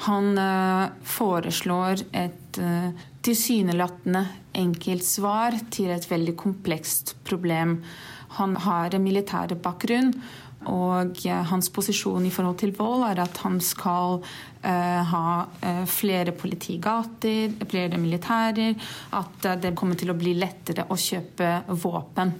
Han 0.06 0.32
eh, 0.38 0.86
foreslår 1.08 2.04
et 2.22 2.60
eh, 2.62 3.04
tilsynelatende 3.22 4.24
enkelt 4.58 5.06
svar 5.06 5.56
til 5.72 5.92
et 5.94 6.08
veldig 6.08 6.36
komplekst 6.38 7.16
problem. 7.26 7.80
Han 8.38 8.56
har 8.64 8.94
en 8.94 9.04
militær 9.04 9.54
bakgrunn. 9.62 10.14
Og 10.70 11.18
hans 11.50 11.70
posisjon 11.74 12.26
i 12.26 12.30
forhold 12.30 12.60
til 12.60 12.74
vold 12.76 13.02
er 13.08 13.22
at 13.24 13.40
han 13.42 13.58
skal 13.64 14.20
uh, 14.20 15.00
ha 15.10 15.24
uh, 15.42 15.84
flere 15.90 16.34
politigater, 16.38 17.50
flere 17.66 17.98
militærer. 17.98 18.76
At 19.18 19.48
uh, 19.48 19.56
det 19.58 19.74
kommer 19.78 19.98
til 19.98 20.12
å 20.12 20.18
bli 20.18 20.36
lettere 20.38 20.86
å 20.86 20.98
kjøpe 20.98 21.54
våpen. 21.82 22.36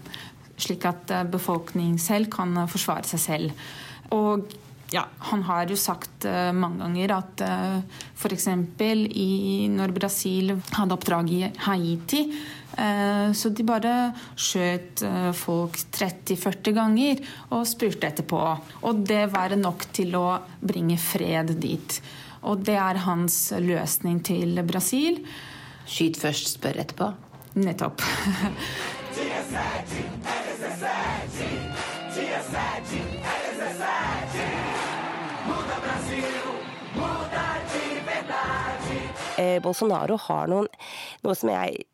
Slik 0.55 0.87
at 0.87 1.11
befolkningen 1.33 1.99
selv 1.99 2.31
kan 2.31 2.55
forsvare 2.71 3.09
seg 3.09 3.23
selv. 3.23 3.71
Og 4.15 4.59
ja, 4.93 5.07
han 5.33 5.43
har 5.49 5.71
jo 5.73 5.79
sagt 5.81 6.27
mange 6.55 6.85
ganger 6.85 7.15
at 7.17 7.43
uh, 7.43 8.03
f.eks. 8.15 8.51
når 9.73 9.95
Brasil 9.97 10.53
hadde 10.77 10.99
oppdrag 10.99 11.33
i 11.33 11.47
Haiti 11.65 12.27
Eh, 12.29 12.62
så 13.37 13.51
de 13.53 13.65
bare 13.67 13.95
skjøt 14.39 15.03
eh, 15.07 15.31
folk 15.37 15.77
30-40 15.93 16.77
ganger 16.77 17.23
og 17.53 17.67
spurte 17.69 18.09
etterpå. 18.09 18.41
Og 18.89 19.03
det 19.09 19.27
var 19.35 19.57
nok 19.59 19.87
til 19.95 20.17
å 20.19 20.41
bringe 20.61 20.99
fred 21.01 21.55
dit. 21.63 22.01
Og 22.49 22.65
det 22.67 22.79
er 22.81 23.05
hans 23.05 23.37
løsning 23.63 24.23
til 24.27 24.63
Brasil. 24.67 25.21
Skyt 25.87 26.19
først, 26.21 26.57
spør 26.57 26.81
etterpå? 26.83 27.13
Nettopp. 27.63 28.03
eh, 36.13 36.52
Bolsonaro 39.63 40.17
har 40.29 40.51
noen, 40.51 40.69
noe 41.25 41.37
som 41.39 41.51
jeg 41.53 41.85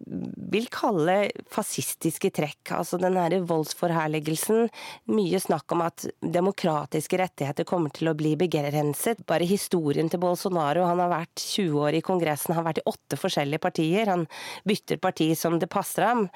vil 0.52 0.68
kalle 0.72 1.16
fascistiske 1.52 2.30
trekk. 2.34 2.72
Altså 2.78 2.98
den 3.00 3.16
her 3.18 3.36
voldsforherligelsen. 3.48 4.68
Mye 5.12 5.40
snakk 5.42 5.74
om 5.74 5.84
at 5.86 6.06
demokratiske 6.22 7.20
rettigheter 7.20 7.66
kommer 7.68 7.92
til 7.94 8.10
å 8.10 8.16
bli 8.18 8.34
begrenset. 8.40 9.24
Bare 9.28 9.48
historien 9.48 10.10
til 10.10 10.22
Bolsonaro. 10.22 10.86
Han 10.88 11.02
har 11.02 11.12
vært 11.12 11.44
20 11.44 11.78
år 11.84 11.98
i 11.98 12.02
Kongressen, 12.04 12.54
han 12.54 12.62
har 12.62 12.70
vært 12.70 12.82
i 12.82 12.88
åtte 12.90 13.20
forskjellige 13.20 13.62
partier. 13.62 14.10
Han 14.10 14.26
bytter 14.68 15.00
parti 15.02 15.30
som 15.38 15.58
det 15.60 15.70
passer 15.72 16.08
ham. 16.08 16.26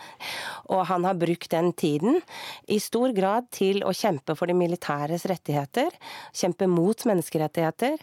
Og 0.72 0.84
han 0.90 1.08
har 1.08 1.18
brukt 1.20 1.50
den 1.52 1.72
tiden 1.72 2.20
i 2.70 2.78
stor 2.82 3.14
grad 3.16 3.50
til 3.54 3.82
å 3.86 3.94
kjempe 3.96 4.36
for 4.38 4.50
de 4.50 4.56
militæres 4.56 5.26
rettigheter. 5.30 5.90
Kjempe 6.36 6.68
mot 6.70 7.06
menneskerettigheter 7.08 7.98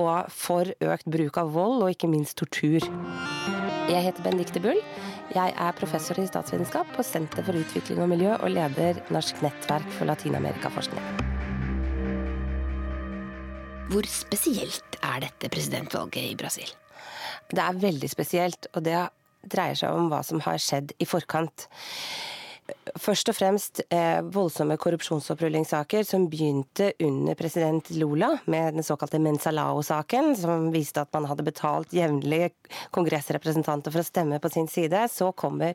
og 0.00 0.30
for 0.32 0.68
økt 0.80 1.08
bruk 1.10 1.38
av 1.40 1.50
vold, 1.54 1.82
og 1.84 1.94
ikke 1.94 2.10
minst 2.10 2.39
tortur. 2.40 2.86
Jeg 3.90 4.04
heter 4.06 4.24
Benedicte 4.24 4.62
Bull. 4.64 4.80
Jeg 5.34 5.52
er 5.54 5.76
professor 5.78 6.18
i 6.18 6.26
statsvitenskap 6.26 6.88
på 6.96 7.04
Senter 7.06 7.44
for 7.46 7.58
utvikling 7.58 8.00
og 8.02 8.10
miljø, 8.10 8.32
og 8.38 8.50
leder 8.54 8.98
Norsk 9.14 9.42
nettverk 9.44 9.86
for 9.98 10.08
latinamerikaforskning. 10.10 11.04
Hvor 13.90 14.06
spesielt 14.06 14.98
er 15.02 15.24
dette 15.26 15.50
presidentvalget 15.50 16.30
i 16.30 16.36
Brasil? 16.38 16.68
Det 17.50 17.62
er 17.62 17.78
veldig 17.82 18.10
spesielt, 18.10 18.68
og 18.74 18.84
det 18.86 18.98
dreier 19.50 19.78
seg 19.78 19.94
om 19.96 20.10
hva 20.12 20.20
som 20.26 20.42
har 20.44 20.60
skjedd 20.62 20.94
i 21.00 21.08
forkant 21.08 21.66
først 23.00 23.30
og 23.32 23.36
fremst 23.36 23.80
eh, 23.90 24.20
voldsomme 24.32 24.76
korrupsjonsopprullingssaker 24.80 26.04
som 26.06 26.26
begynte 26.30 26.92
under 27.02 27.34
president 27.38 27.90
Lula, 27.96 28.32
med 28.50 28.74
den 28.74 28.86
såkalte 28.86 29.20
Mensalao-saken, 29.22 30.34
som 30.36 30.68
viste 30.74 31.02
at 31.02 31.12
man 31.16 31.26
hadde 31.30 31.46
betalt 31.46 31.94
jevnlige 31.94 32.50
kongressrepresentanter 32.94 33.94
for 33.94 34.02
å 34.02 34.06
stemme 34.06 34.40
på 34.42 34.50
sin 34.52 34.68
side. 34.70 35.02
Så 35.10 35.32
kommer 35.32 35.74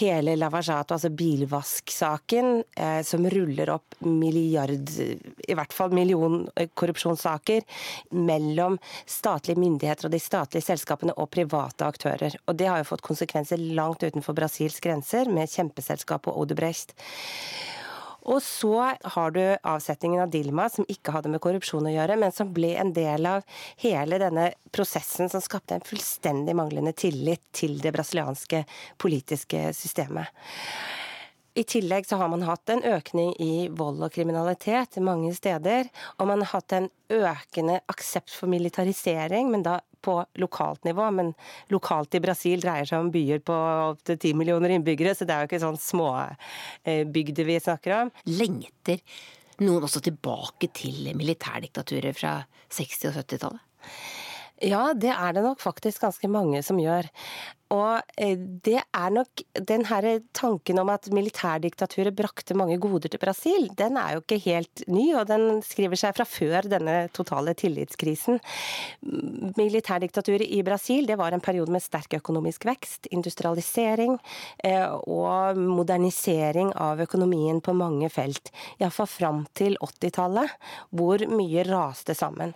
hele 0.00 0.36
Lavajato, 0.38 0.96
altså 0.96 1.10
bilvasksaken, 1.10 2.62
eh, 2.76 3.00
som 3.06 3.28
ruller 3.30 3.74
opp 3.76 3.98
milliard, 4.06 4.90
i 4.96 5.56
hvert 5.56 5.74
fall 5.76 5.94
million 5.96 6.44
korrupsjonssaker 6.74 7.64
mellom 8.16 8.78
statlige 9.06 9.60
myndigheter 9.60 10.08
og 10.08 10.14
de 10.14 10.22
statlige 10.22 10.68
selskapene 10.68 11.16
og 11.16 11.30
private 11.34 11.88
aktører. 11.88 12.38
Og 12.46 12.56
det 12.56 12.70
har 12.70 12.80
jo 12.82 12.90
fått 12.92 13.04
konsekvenser 13.06 13.60
langt 13.76 14.04
utenfor 14.06 14.36
Brasils 14.36 14.80
grenser, 14.84 15.28
med 15.32 15.50
kjempeselskap 15.50 16.05
selskapet 16.06 16.34
Odebrecht. 16.34 16.94
Og 18.26 18.42
så 18.42 18.96
har 19.04 19.30
du 19.30 19.56
avsetningen 19.62 20.20
av 20.24 20.30
Dilma, 20.30 20.68
som 20.68 20.84
ikke 20.90 21.12
hadde 21.14 21.30
med 21.30 21.40
korrupsjon 21.40 21.86
å 21.86 21.92
gjøre, 21.94 22.16
men 22.18 22.32
som 22.32 22.50
ble 22.52 22.74
en 22.74 22.92
del 22.92 23.24
av 23.26 23.44
hele 23.78 24.18
denne 24.18 24.52
prosessen 24.72 25.30
som 25.30 25.40
skapte 25.40 25.76
en 25.76 25.86
fullstendig 25.86 26.56
manglende 26.56 26.92
tillit 26.92 27.44
til 27.54 27.78
det 27.78 27.92
brasilianske 27.94 28.64
politiske 28.98 29.70
systemet. 29.72 30.26
I 31.56 31.64
tillegg 31.64 32.04
så 32.06 32.18
har 32.20 32.28
man 32.28 32.44
hatt 32.44 32.68
en 32.68 32.82
økning 32.84 33.30
i 33.40 33.68
vold 33.72 34.02
og 34.04 34.12
kriminalitet 34.12 34.98
mange 35.00 35.32
steder. 35.36 35.88
Og 36.20 36.28
man 36.28 36.42
har 36.44 36.50
hatt 36.58 36.74
en 36.76 36.88
økende 37.08 37.78
aksept 37.88 38.34
for 38.34 38.50
militarisering, 38.52 39.48
men 39.52 39.64
da 39.64 39.78
på 40.04 40.18
lokalt 40.42 40.84
nivå. 40.84 41.08
Men 41.16 41.32
lokalt 41.72 42.14
i 42.18 42.20
Brasil 42.20 42.60
dreier 42.60 42.88
seg 42.88 43.00
om 43.00 43.08
byer 43.14 43.40
på 43.46 43.56
opptil 43.94 44.20
ti 44.20 44.34
millioner 44.36 44.76
innbyggere, 44.76 45.16
så 45.16 45.24
det 45.24 45.32
er 45.32 45.46
jo 45.46 45.50
ikke 45.50 45.64
sånn 45.64 45.80
småbygder 45.80 47.48
vi 47.48 47.58
snakker 47.64 47.96
om. 48.02 48.12
Lengter 48.28 49.00
noen 49.64 49.88
også 49.88 50.04
tilbake 50.04 50.68
til 50.76 51.08
militærdiktaturet 51.16 52.20
fra 52.20 52.36
60- 52.68 53.08
og 53.08 53.20
70-tallet? 53.22 53.64
Ja, 54.64 54.94
det 54.96 55.12
er 55.12 55.34
det 55.36 55.42
nok 55.44 55.60
faktisk 55.60 56.06
ganske 56.06 56.28
mange 56.32 56.62
som 56.64 56.78
gjør. 56.80 57.08
Og 57.74 57.98
eh, 58.20 58.36
det 58.38 58.78
er 58.78 59.10
nok 59.10 59.42
den 59.66 59.86
her 59.88 60.06
tanken 60.36 60.78
om 60.78 60.90
at 60.92 61.08
militærdiktaturet 61.10 62.14
brakte 62.14 62.54
mange 62.54 62.78
goder 62.78 63.10
til 63.10 63.18
Brasil, 63.22 63.66
den 63.74 63.98
er 63.98 64.14
jo 64.14 64.22
ikke 64.22 64.38
helt 64.44 64.84
ny, 64.86 65.08
og 65.18 65.26
den 65.30 65.62
skriver 65.66 65.98
seg 65.98 66.14
fra 66.14 66.26
før 66.28 66.68
denne 66.70 66.96
totale 67.16 67.56
tillitskrisen. 67.58 68.38
Militærdiktaturet 69.58 70.46
i 70.46 70.62
Brasil 70.66 71.10
det 71.10 71.18
var 71.18 71.34
en 71.34 71.42
periode 71.42 71.74
med 71.74 71.82
sterk 71.82 72.14
økonomisk 72.20 72.68
vekst, 72.68 73.10
industrialisering 73.10 74.14
eh, 74.62 74.86
og 74.86 75.58
modernisering 75.58 76.70
av 76.78 77.02
økonomien 77.02 77.58
på 77.64 77.74
mange 77.74 78.12
felt. 78.14 78.52
Iallfall 78.78 79.10
fram 79.10 79.42
til 79.58 79.74
80-tallet, 79.82 80.54
hvor 80.94 81.26
mye 81.34 81.66
raste 81.66 82.14
sammen. 82.14 82.54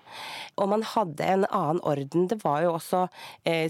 Og 0.55 0.71
man 0.71 0.87
hadde 0.87 1.27
en 1.27 1.49
annen 1.51 1.83
orden. 1.83 2.29
Det 2.31 2.39
var 2.45 2.63
jo 2.63 2.77
også 2.77 3.07
eh, 3.49 3.67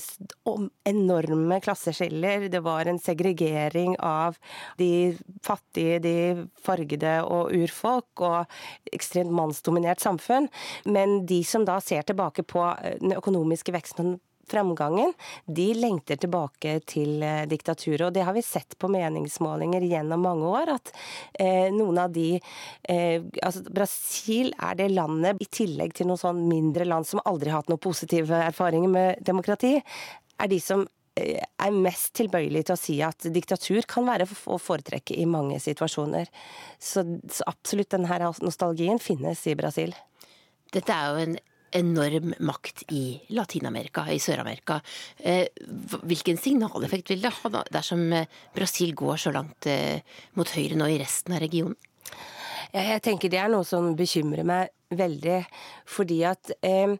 enormt 0.84 1.29
enorme 1.30 1.60
klasseskiller. 1.64 2.48
Det 2.52 2.62
var 2.64 2.90
en 2.90 3.00
segregering 3.00 3.96
av 3.98 4.38
de 4.80 5.16
fattige, 5.46 6.00
de 6.04 6.16
fargede 6.62 7.20
og 7.24 7.54
urfolk, 7.56 8.24
og 8.26 8.92
ekstremt 8.92 9.34
mannsdominert 9.34 10.02
samfunn. 10.02 10.50
Men 10.84 11.24
de 11.30 11.42
som 11.46 11.64
da 11.68 11.80
ser 11.84 12.06
tilbake 12.08 12.44
på 12.46 12.66
den 13.00 13.16
økonomiske 13.16 13.74
veksten 13.74 14.18
framgangen, 14.50 15.12
de 15.46 15.68
lengter 15.74 16.18
tilbake 16.20 16.78
til 16.88 17.22
eh, 17.22 17.46
diktaturet. 17.50 18.08
Og 18.08 18.14
det 18.14 18.24
har 18.26 18.36
vi 18.36 18.44
sett 18.44 18.76
på 18.78 18.90
meningsmålinger 18.90 19.86
gjennom 19.86 20.24
mange 20.26 20.50
år, 20.50 20.74
at 20.76 20.92
eh, 21.38 21.68
noen 21.74 22.00
av 22.04 22.14
de 22.14 22.32
eh, 22.36 23.22
Altså 23.44 23.62
Brasil 23.70 24.52
er 24.58 24.78
det 24.78 24.90
landet, 24.92 25.40
i 25.42 25.48
tillegg 25.50 25.94
til 25.96 26.10
noen 26.10 26.20
sånn 26.20 26.40
mindre 26.48 26.86
land 26.88 27.06
som 27.08 27.22
aldri 27.24 27.52
har 27.52 27.62
hatt 27.62 27.70
noen 27.70 27.82
positive 27.82 28.42
erfaringer 28.50 28.90
med 28.90 29.22
demokrati, 29.26 29.76
er 30.40 30.50
de 30.50 30.58
som 30.62 30.86
er 31.20 31.76
mest 31.76 32.14
tilbøyelig 32.18 32.64
til 32.66 32.76
å 32.76 32.80
si 32.80 32.96
at 33.04 33.28
diktatur 33.32 33.86
kan 33.90 34.06
være 34.08 34.26
å 34.28 34.58
foretrekke 34.60 35.16
i 35.18 35.26
mange 35.28 35.60
situasjoner. 35.62 36.30
Så, 36.78 37.04
så 37.30 37.46
absolutt 37.50 37.92
denne 37.94 38.32
nostalgien 38.42 39.00
finnes 39.02 39.44
i 39.50 39.56
Brasil. 39.58 39.94
Dette 40.70 40.94
er 40.94 41.10
jo 41.10 41.24
en 41.24 41.38
enorm 41.70 42.32
makt 42.42 42.84
i 42.94 43.20
Latin-Amerika, 43.34 44.06
i 44.10 44.18
Sør-Amerika. 44.22 44.80
Eh, 45.18 45.46
hvilken 46.02 46.38
signaleffekt 46.40 47.12
vil 47.12 47.22
det 47.22 47.32
ha 47.36 47.64
dersom 47.70 48.08
eh, 48.16 48.26
Brasil 48.56 48.94
går 48.98 49.20
så 49.22 49.34
langt 49.34 49.70
eh, 49.70 50.02
mot 50.38 50.50
høyre 50.56 50.78
nå 50.78 50.90
i 50.90 50.98
resten 51.02 51.36
av 51.36 51.42
regionen? 51.44 51.78
Jeg 52.74 53.02
tenker 53.02 53.32
det 53.32 53.40
er 53.42 53.50
noe 53.52 53.66
som 53.66 53.92
bekymrer 53.98 54.46
meg 54.46 54.70
veldig, 54.94 55.38
fordi 55.86 56.18
at 56.26 56.50
eh, 56.66 56.96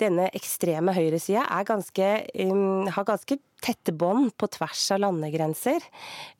denne 0.00 0.28
ekstreme 0.36 0.94
høyresida 0.96 1.44
um, 1.44 2.88
har 2.88 3.08
ganske 3.08 3.36
tette 3.60 3.92
bånd 3.92 4.32
på 4.40 4.48
tvers 4.54 4.86
av 4.94 5.02
landegrenser. 5.02 5.84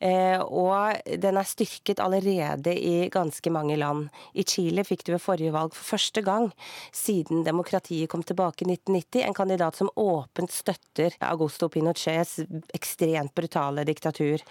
Eh, 0.01 0.41
og 0.41 0.97
den 1.21 1.37
er 1.37 1.45
styrket 1.45 2.01
allerede 2.01 2.73
i 2.73 3.11
ganske 3.13 3.53
mange 3.53 3.77
land. 3.77 4.09
I 4.33 4.45
Chile 4.47 4.85
fikk 4.87 5.05
du 5.05 5.13
ved 5.13 5.21
forrige 5.21 5.53
valg 5.53 5.75
for 5.77 5.93
første 5.93 6.25
gang 6.25 6.49
siden 6.89 7.45
demokratiet 7.45 8.09
kom 8.09 8.25
tilbake 8.25 8.65
i 8.65 8.71
1990, 8.73 9.21
en 9.27 9.37
kandidat 9.37 9.77
som 9.77 9.93
åpent 10.01 10.53
støtter 10.53 11.17
Augusto 11.29 11.69
Pinochets 11.69 12.39
ekstremt 12.73 13.35
brutale 13.37 13.85
diktatur. 13.85 14.41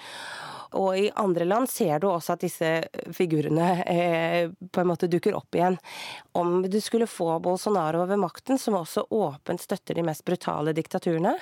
Og 0.79 0.99
i 0.99 1.11
andre 1.19 1.47
land 1.49 1.71
ser 1.71 1.99
du 2.01 2.09
også 2.11 2.37
at 2.37 2.45
disse 2.45 2.71
figurene 3.17 3.71
eh, 3.89 4.51
på 4.51 4.83
en 4.83 4.91
måte 4.91 5.09
dukker 5.11 5.35
opp 5.35 5.57
igjen. 5.57 5.79
Om 6.39 6.63
du 6.71 6.79
skulle 6.81 7.09
få 7.11 7.39
Bolsonaro 7.43 8.05
over 8.05 8.21
makten, 8.21 8.59
som 8.59 8.79
også 8.79 9.09
åpent 9.11 9.63
støtter 9.63 9.99
de 9.99 10.05
mest 10.07 10.25
brutale 10.27 10.75
diktaturene, 10.77 11.35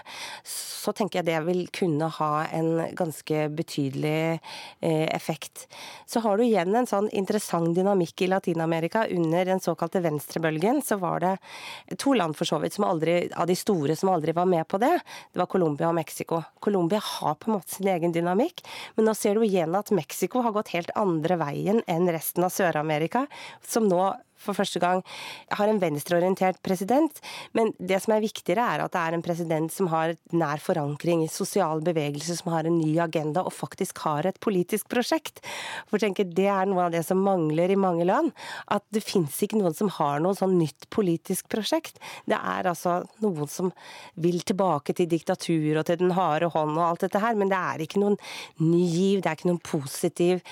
så 0.49 0.95
tenker 0.97 1.21
jeg 1.21 1.29
det 1.29 1.43
vil 1.45 1.63
kunne 1.75 2.09
ha 2.19 2.31
en 2.57 2.71
ganske 2.97 3.49
betydelig 3.53 4.39
eh, 4.81 5.07
effekt. 5.13 5.67
Så 6.09 6.23
har 6.25 6.39
du 6.39 6.47
igjen 6.47 6.73
en 6.79 6.89
sånn 6.89 7.11
interessant 7.13 7.75
dynamikk 7.77 8.25
i 8.25 8.31
Latin-Amerika. 8.33 9.05
Under 9.13 9.45
den 9.45 9.61
såkalte 9.61 10.01
venstrebølgen 10.05 10.81
så 10.85 10.97
var 11.03 11.25
det 11.25 11.35
to 12.01 12.15
land 12.17 12.37
for 12.39 12.49
så 12.49 12.63
vidt 12.63 12.79
som 12.79 12.89
aldri, 12.89 13.21
av 13.37 13.49
de 13.51 13.57
store 13.59 13.97
som 13.99 14.15
aldri 14.15 14.33
var 14.37 14.49
med 14.49 14.65
på 14.69 14.81
det. 14.81 14.95
Det 15.33 15.43
var 15.43 15.53
Colombia 15.53 15.93
og 15.93 15.99
Mexico. 16.01 16.41
Colombia 16.65 17.03
har 17.05 17.37
på 17.37 17.51
en 17.51 17.59
måte 17.59 17.77
sin 17.77 17.93
egen 17.93 18.15
dynamikk, 18.15 18.65
men 18.97 19.09
nå 19.09 19.18
ser 19.19 19.39
du 19.39 19.45
igjen 19.47 19.75
at 19.79 19.91
Mexico 19.95 20.45
har 20.47 20.55
gått 20.55 20.73
helt 20.77 20.95
andre 20.99 21.39
veien 21.41 21.83
enn 21.91 22.09
resten 22.15 22.47
av 22.47 22.55
Sør-Amerika, 22.55 23.27
som 23.67 23.91
nå 23.91 24.13
for 24.39 24.57
første 24.57 24.81
gang 24.83 25.03
har 25.59 25.71
en 25.71 25.81
venstreorientert 25.83 26.61
president. 26.65 27.21
Men 27.57 27.73
det 27.79 28.01
som 28.05 28.15
er 28.15 28.25
viktigere, 28.25 28.65
er 28.65 28.85
at 28.85 28.95
det 28.95 29.03
er 29.03 29.17
en 29.17 29.25
president 29.25 29.73
som 29.75 29.91
har 29.93 30.15
nær 30.37 30.63
forankring 30.63 31.25
i 31.25 31.31
sosial 31.33 31.83
bevegelse, 31.85 32.39
som 32.41 32.53
har 32.55 32.69
en 32.69 32.79
ny 32.79 32.95
agenda 33.03 33.45
og 33.45 33.55
faktisk 33.55 34.03
har 34.07 34.29
et 34.29 34.41
politisk 34.45 34.89
prosjekt. 34.93 35.43
For 35.89 35.99
jeg 35.99 36.09
tenker 36.09 36.31
Det 36.39 36.47
er 36.47 36.69
noe 36.71 36.87
av 36.87 36.95
det 36.95 37.05
som 37.07 37.21
mangler 37.25 37.73
i 37.73 37.79
mange 37.79 38.07
land. 38.07 38.33
At 38.71 38.85
det 38.95 39.03
fins 39.05 39.41
ikke 39.43 39.59
noen 39.59 39.75
som 39.75 39.91
har 39.99 40.23
noe 40.23 40.37
sånn 40.39 40.59
nytt 40.59 40.89
politisk 40.95 41.49
prosjekt. 41.53 41.99
Det 42.29 42.39
er 42.39 42.69
altså 42.69 43.01
noen 43.25 43.49
som 43.51 43.73
vil 44.15 44.41
tilbake 44.47 44.95
til 44.95 45.09
diktatur 45.11 45.81
og 45.81 45.87
til 45.89 46.01
den 46.03 46.15
harde 46.17 46.51
hånd 46.55 46.77
og 46.77 46.85
alt 46.85 47.07
dette 47.07 47.23
her, 47.23 47.37
men 47.39 47.51
det 47.51 47.59
er 47.59 47.85
ikke 47.85 48.03
noen 48.03 48.19
ny 48.63 48.85
giv, 48.87 49.23
det 49.23 49.31
er 49.31 49.39
ikke 49.39 49.51
noen 49.51 49.65
positiv 49.65 50.43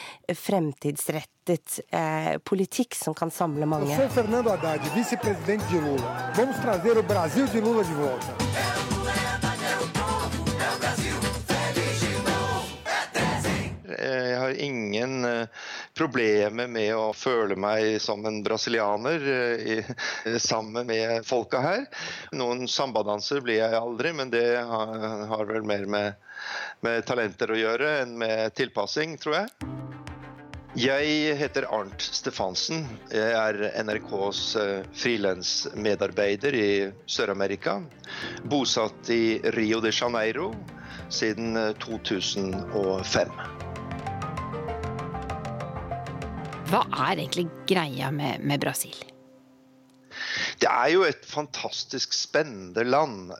fremtidsrett 0.47 1.31
rettet 1.47 1.81
eh, 1.91 2.39
politikk 2.39 2.95
som 2.95 3.15
kan 3.15 3.31
samle 3.31 3.67
mange. 3.67 3.91
Jeg 3.91 4.01
sou 4.01 4.23
Fernando 4.23 4.51
Haddad, 4.51 4.81
vice-president 4.95 5.63
de 5.71 5.81
Lula. 5.81 6.33
Vamos 6.37 6.57
trazer 6.63 6.99
o 6.99 7.03
Brasil 7.03 7.47
de 7.53 7.61
Lula 7.61 7.83
de 7.83 7.95
volta. 7.95 8.33
Jeg 14.07 14.39
har 14.39 14.53
ingen 14.63 15.25
eh, 15.25 15.47
problemer 15.95 16.69
med 16.69 16.93
å 16.95 17.13
føle 17.17 17.57
meg 17.59 18.01
som 18.03 18.23
en 18.27 18.43
brasilianer 18.45 19.25
eh, 19.33 19.91
sammen 20.39 20.87
med 20.87 21.27
folka 21.27 21.63
her. 21.63 21.87
Noen 22.37 22.69
sambadanser 22.69 23.41
blir 23.43 23.63
jeg 23.63 23.79
aldri, 23.79 24.13
men 24.13 24.31
det 24.31 24.47
har 24.63 25.49
vel 25.49 25.67
mer 25.67 25.87
med, 25.91 26.15
med 26.87 27.07
talenter 27.07 27.55
å 27.55 27.59
gjøre 27.59 27.99
enn 28.03 28.15
med 28.21 28.55
tilpassing, 28.55 29.19
tror 29.19 29.41
jeg. 29.41 29.96
Jeg 30.77 31.39
heter 31.41 31.65
Arnt 31.73 32.03
Stefansen. 32.05 32.83
Jeg 33.09 33.33
er 33.33 33.57
NRKs 33.81 34.41
eh, 34.61 34.83
frilansmedarbeider 34.93 36.53
i 36.53 36.93
Sør-Amerika. 37.09 37.79
Bosatt 38.45 39.09
i 39.09 39.39
Rio 39.57 39.81
de 39.81 39.89
Janeiro 39.89 40.51
siden 41.09 41.57
2005. 41.81 43.33
Eh, 43.33 43.49
Hva 46.69 46.85
er 47.09 47.25
egentlig 47.25 47.49
greia 47.65 48.13
med, 48.13 48.45
med 48.45 48.61
Brasil? 48.61 49.01
Det 50.61 50.69
er 50.69 50.93
jo 50.93 51.09
et 51.09 51.25
fantastisk 51.25 52.13
spennende 52.13 52.85
land. 52.85 53.33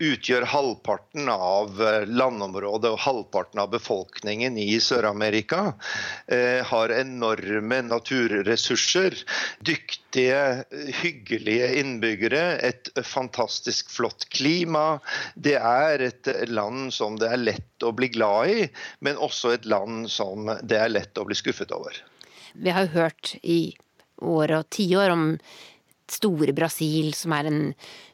Utgjør 0.00 0.46
halvparten 0.48 1.28
av 1.28 1.80
eh, 1.84 2.06
landområdet 2.08 2.92
og 2.94 3.02
halvparten 3.04 3.60
av 3.60 3.70
befolkningen 3.74 4.56
i 4.56 4.78
Sør-Amerika. 4.80 5.74
Eh, 6.26 6.64
har 6.64 6.94
enorme 6.94 7.82
naturressurser. 7.84 9.18
Dyktige, 9.60 10.64
hyggelige 11.02 11.68
innbyggere. 11.82 12.44
Et 12.64 12.88
fantastisk 13.04 13.92
flott 13.92 14.24
klima. 14.32 15.00
Det 15.34 15.58
er 15.60 16.06
et 16.08 16.32
land 16.48 16.94
som 16.96 17.20
det 17.20 17.28
er 17.28 17.44
lett 17.44 17.84
å 17.84 17.92
bli 17.96 18.08
glad 18.14 18.54
i, 18.54 18.68
men 19.04 19.20
også 19.20 19.54
et 19.56 19.68
land 19.68 20.08
som 20.12 20.48
det 20.62 20.80
er 20.80 20.92
lett 20.92 21.20
å 21.20 21.28
bli 21.28 21.36
skuffet 21.36 21.76
over. 21.76 22.00
Vi 22.54 22.72
har 22.72 22.88
hørt 22.96 23.36
i 23.42 23.74
år 24.20 24.56
og 24.58 24.70
tiår 24.74 25.12
om 25.12 25.26
store 26.12 26.54
Brasil, 26.56 27.12
som 27.16 27.34
er 27.36 27.48
en 27.50 27.62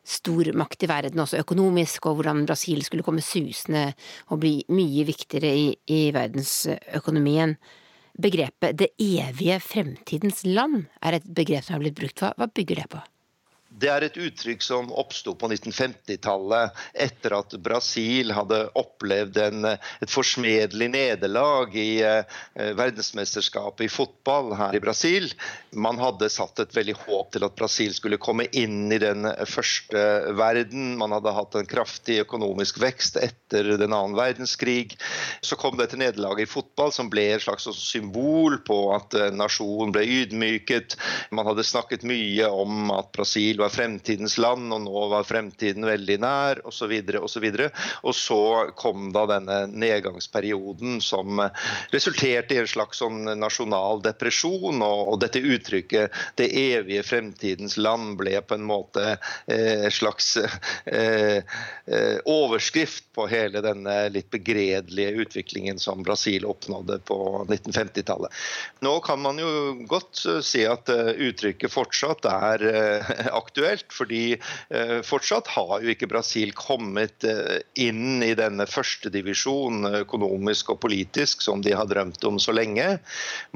stor 0.06 0.52
makt 0.56 0.86
i 0.86 0.90
verden, 0.90 1.22
også 1.22 1.40
økonomisk, 1.42 2.06
og 2.06 2.20
hvordan 2.20 2.44
Brasil 2.48 2.84
skulle 2.86 3.06
komme 3.06 3.24
susende 3.24 3.88
og 4.30 4.40
bli 4.44 4.60
mye 4.68 5.06
viktigere 5.08 5.52
i, 5.56 5.66
i 5.88 6.00
verdensøkonomien. 6.14 7.56
Begrepet 8.16 8.78
'det 8.78 8.94
evige 8.98 9.60
fremtidens 9.60 10.44
land' 10.44 10.86
er 11.02 11.18
et 11.18 11.34
begrep 11.34 11.64
som 11.64 11.76
er 11.76 11.84
blitt 11.84 11.98
brukt. 12.00 12.18
Hva, 12.20 12.32
hva 12.36 12.48
bygger 12.48 12.82
det 12.82 12.88
på? 12.88 13.02
Det 13.68 13.88
er 13.90 14.04
et 14.06 14.16
uttrykk 14.16 14.62
som 14.62 14.92
oppsto 14.94 15.34
på 15.36 15.48
1950-tallet 15.50 16.78
etter 17.02 17.34
at 17.36 17.56
Brasil 17.60 18.30
hadde 18.32 18.60
opplevd 18.78 19.40
en, 19.42 19.66
et 19.74 20.12
forsmedelig 20.12 20.86
nederlag 20.94 21.74
i 21.76 21.98
eh, 22.06 22.38
verdensmesterskapet 22.78 23.84
i 23.84 23.90
fotball 23.92 24.54
her 24.56 24.78
i 24.78 24.80
Brasil. 24.80 25.28
Man 25.76 26.00
hadde 26.00 26.30
satt 26.32 26.62
et 26.62 26.76
veldig 26.76 26.94
håp 27.02 27.34
til 27.34 27.44
at 27.44 27.56
Brasil 27.58 27.92
skulle 27.96 28.20
komme 28.22 28.46
inn 28.56 28.86
i 28.94 29.00
den 29.02 29.26
første 29.50 30.06
verden. 30.38 30.94
Man 31.02 31.12
hadde 31.16 31.34
hatt 31.36 31.58
en 31.58 31.68
kraftig 31.68 32.22
økonomisk 32.22 32.80
vekst 32.80 33.20
etter 33.20 33.74
den 33.76 33.90
annen 33.92 34.16
verdenskrig. 34.16 34.96
Så 35.44 35.58
kom 35.60 35.76
dette 35.76 36.00
nederlaget 36.00 36.46
i 36.46 36.52
fotball 36.54 36.94
som 36.94 37.10
ble 37.12 37.28
et 37.34 37.44
slags 37.44 37.68
symbol 37.82 38.60
på 38.64 38.80
at 38.96 39.18
nasjonen 39.36 39.92
ble 39.92 40.06
ydmyket. 40.22 40.96
Man 41.34 41.50
hadde 41.50 41.66
snakket 41.66 42.06
mye 42.08 42.48
om 42.48 42.94
at 42.94 43.12
Brasil 43.16 43.55
var 43.60 43.66
var 43.66 43.74
fremtidens 43.74 44.38
land, 44.38 44.70
og 44.72 44.84
nå 44.84 45.00
var 45.10 45.26
fremtiden 45.26 45.86
veldig 45.86 46.16
nær, 46.22 46.60
osv. 46.68 46.92
videre, 47.42 47.70
Og 48.02 48.14
så 48.14 48.70
kom 48.78 49.10
da 49.14 49.24
denne 49.26 49.66
nedgangsperioden 49.66 51.00
som 51.02 51.40
resulterte 51.90 52.54
i 52.54 52.60
en 52.62 52.70
slags 52.70 53.02
sånn 53.02 53.24
nasjonal 53.40 54.02
depresjon, 54.04 54.82
og, 54.82 55.00
og 55.12 55.20
dette 55.24 55.42
uttrykket 55.42 56.14
'det 56.36 56.48
evige 56.52 57.02
fremtidens 57.02 57.76
land' 57.76 58.16
ble 58.20 58.38
på 58.40 58.54
en 58.54 58.66
måte 58.66 59.18
eh, 59.46 59.88
slags 59.90 60.36
eh, 60.36 61.42
eh, 61.86 62.18
overskrift 62.24 63.10
på 63.14 63.26
hele 63.26 63.60
denne 63.64 63.96
litt 64.14 64.30
begredelige 64.30 65.24
utviklingen 65.26 65.78
som 65.78 66.04
Brasil 66.06 66.46
oppnådde 66.46 67.00
på 67.08 67.18
1950-tallet. 67.48 68.30
Nå 68.80 69.00
kan 69.00 69.20
man 69.20 69.38
jo 69.42 69.50
godt 69.88 70.22
eh, 70.26 70.40
si 70.40 70.62
at 70.66 70.88
eh, 70.92 71.14
uttrykket 71.28 71.72
fortsatt 71.72 72.30
er 72.30 72.66
aktuelt 73.46 73.92
fordi 73.94 74.36
eh, 74.36 74.98
fortsatt 75.06 75.48
har 75.54 75.82
jo 75.82 75.92
ikke 75.92 76.08
Brasil 76.10 76.52
kommet 76.56 77.24
eh, 77.26 77.62
inn 77.80 78.22
i 78.24 78.32
denne 78.38 78.66
førstedivisjonen 78.68 80.02
økonomisk 80.02 80.74
og 80.74 80.80
politisk 80.84 81.44
som 81.44 81.62
de 81.64 81.74
har 81.76 81.88
drømt 81.90 82.24
om 82.28 82.40
så 82.42 82.54
lenge. 82.56 82.98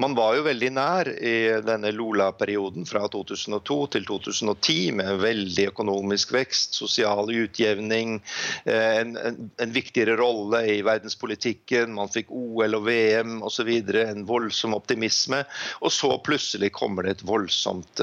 Man 0.00 0.16
var 0.18 0.36
jo 0.38 0.46
veldig 0.46 0.70
nær 0.76 1.10
i 1.10 1.36
denne 1.66 1.92
Lola-perioden 1.94 2.86
fra 2.88 3.06
2002 3.10 3.78
til 3.96 4.06
2010 4.08 4.78
med 5.00 5.22
veldig 5.24 5.68
økonomisk 5.72 6.34
vekst, 6.36 6.78
sosial 6.78 7.30
utjevning, 7.30 8.18
eh, 8.64 9.00
en, 9.00 9.16
en, 9.18 9.40
en 9.60 9.74
viktigere 9.74 10.16
rolle 10.20 10.62
i 10.76 10.80
verdenspolitikken, 10.86 11.94
man 11.96 12.12
fikk 12.12 12.30
OL 12.34 12.78
og 12.78 12.86
VM 12.88 13.40
osv., 13.46 13.68
en 14.00 14.24
voldsom 14.28 14.74
optimisme. 14.76 15.42
Og 15.84 15.92
så 15.94 16.12
plutselig 16.24 16.70
kommer 16.76 17.06
det 17.06 17.18
et 17.18 17.26
voldsomt 17.26 18.00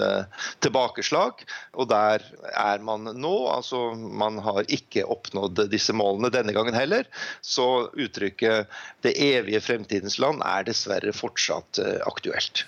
tilbakeslag. 0.64 1.44
Og 1.78 1.89
der 1.91 2.23
er 2.57 2.82
man 2.84 3.09
nå. 3.13 3.36
altså 3.53 3.93
Man 3.95 4.39
har 4.43 4.65
ikke 4.67 5.05
oppnådd 5.05 5.67
disse 5.71 5.93
målene 5.93 6.34
denne 6.34 6.55
gangen 6.55 6.78
heller. 6.78 7.05
Så 7.41 7.89
uttrykket 7.93 8.67
'det 9.05 9.13
evige 9.17 9.61
fremtidens 9.61 10.17
land' 10.19 10.43
er 10.45 10.65
dessverre 10.67 11.13
fortsatt 11.13 11.80
eh, 11.80 12.01
aktuelt. 12.05 12.65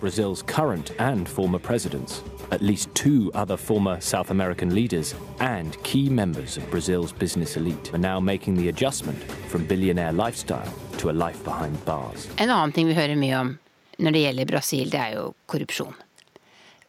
Brazil's 0.00 0.42
current 0.42 0.92
and 0.98 1.28
former 1.28 1.58
presidents, 1.58 2.22
at 2.50 2.60
least 2.60 2.94
two 2.94 3.30
other 3.34 3.56
former 3.56 4.00
South 4.00 4.30
American 4.30 4.74
leaders, 4.74 5.14
and 5.40 5.76
key 5.82 6.08
members 6.08 6.56
of 6.56 6.70
Brazil's 6.70 7.12
business 7.12 7.56
elite 7.56 7.92
are 7.94 7.98
now 7.98 8.20
making 8.20 8.56
the 8.56 8.68
adjustment 8.68 9.18
from 9.48 9.66
billionaire 9.66 10.12
lifestyle 10.12 10.72
to 10.98 11.10
a 11.10 11.12
life 11.12 11.44
behind 11.44 11.84
bars. 11.84 12.28
En 12.36 12.50
annen 12.50 12.72
ting 12.72 12.88
vi 12.88 12.94
hører 12.94 13.16
mye 13.16 13.36
om 13.38 13.58
når 13.98 14.10
det 14.10 14.24
gjelder 14.24 14.50
Brasil, 14.50 14.90
det 14.90 14.98
er 15.00 15.14
jo 15.16 15.26
korrupsjon. 15.46 15.94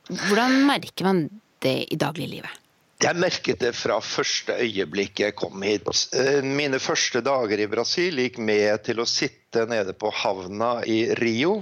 Hvordan 0.09 0.65
merker 0.67 1.05
man 1.07 1.23
det 1.63 1.77
i 1.93 1.99
dagliglivet? 1.99 2.59
Jeg 3.03 3.19
merket 3.19 3.59
det 3.59 3.73
fra 3.75 3.97
første 3.99 4.55
øyeblikk 4.63 5.19
jeg 5.25 5.35
kom 5.35 5.63
hit. 5.65 5.87
Eh, 6.15 6.39
mine 6.45 6.79
første 6.79 7.19
dager 7.25 7.59
i 7.59 7.67
Brasil 7.67 8.21
gikk 8.21 8.39
med 8.39 8.85
til 8.85 9.01
å 9.03 9.07
sitte 9.09 9.42
nede 9.69 9.93
på 9.93 10.11
havna 10.13 10.83
i 10.85 11.05
Rio 11.19 11.61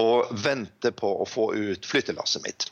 og 0.00 0.30
vente 0.44 0.92
på 0.96 1.12
å 1.22 1.26
få 1.28 1.50
ut 1.54 1.86
flyttelasset 1.86 2.44
mitt. 2.44 2.66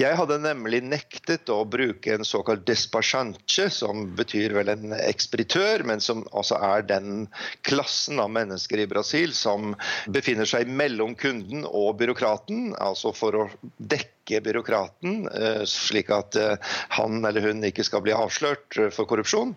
Jeg 0.00 0.16
hadde 0.18 0.40
nemlig 0.42 0.82
nektet 0.86 1.50
å 1.52 1.60
bruke 1.68 2.16
en 2.16 2.26
såkalt 2.26 2.64
despachante, 2.66 3.68
som 3.70 4.08
betyr 4.18 4.54
vel 4.56 4.72
en 4.72 4.94
ekspeditør, 4.96 5.84
men 5.86 6.02
som 6.02 6.24
altså 6.32 6.58
er 6.58 6.86
den 6.88 7.28
klassen 7.66 8.20
av 8.22 8.32
mennesker 8.34 8.82
i 8.82 8.88
Brasil 8.90 9.34
som 9.36 9.74
befinner 10.10 10.48
seg 10.48 10.70
mellom 10.70 11.14
kunden 11.18 11.64
og 11.68 11.94
byråkraten, 12.00 12.74
altså 12.82 13.14
for 13.14 13.38
å 13.38 13.46
dekke 13.78 14.40
byråkraten, 14.44 15.28
eh, 15.28 15.62
slik 15.68 16.10
at 16.14 16.36
eh, 16.40 16.74
han 16.96 17.20
eller 17.24 17.44
hun 17.44 17.64
ikke 17.68 17.84
skal 17.86 18.02
bli 18.04 18.14
avslørt 18.16 18.78
for 18.94 19.08
korrupsjon. 19.08 19.54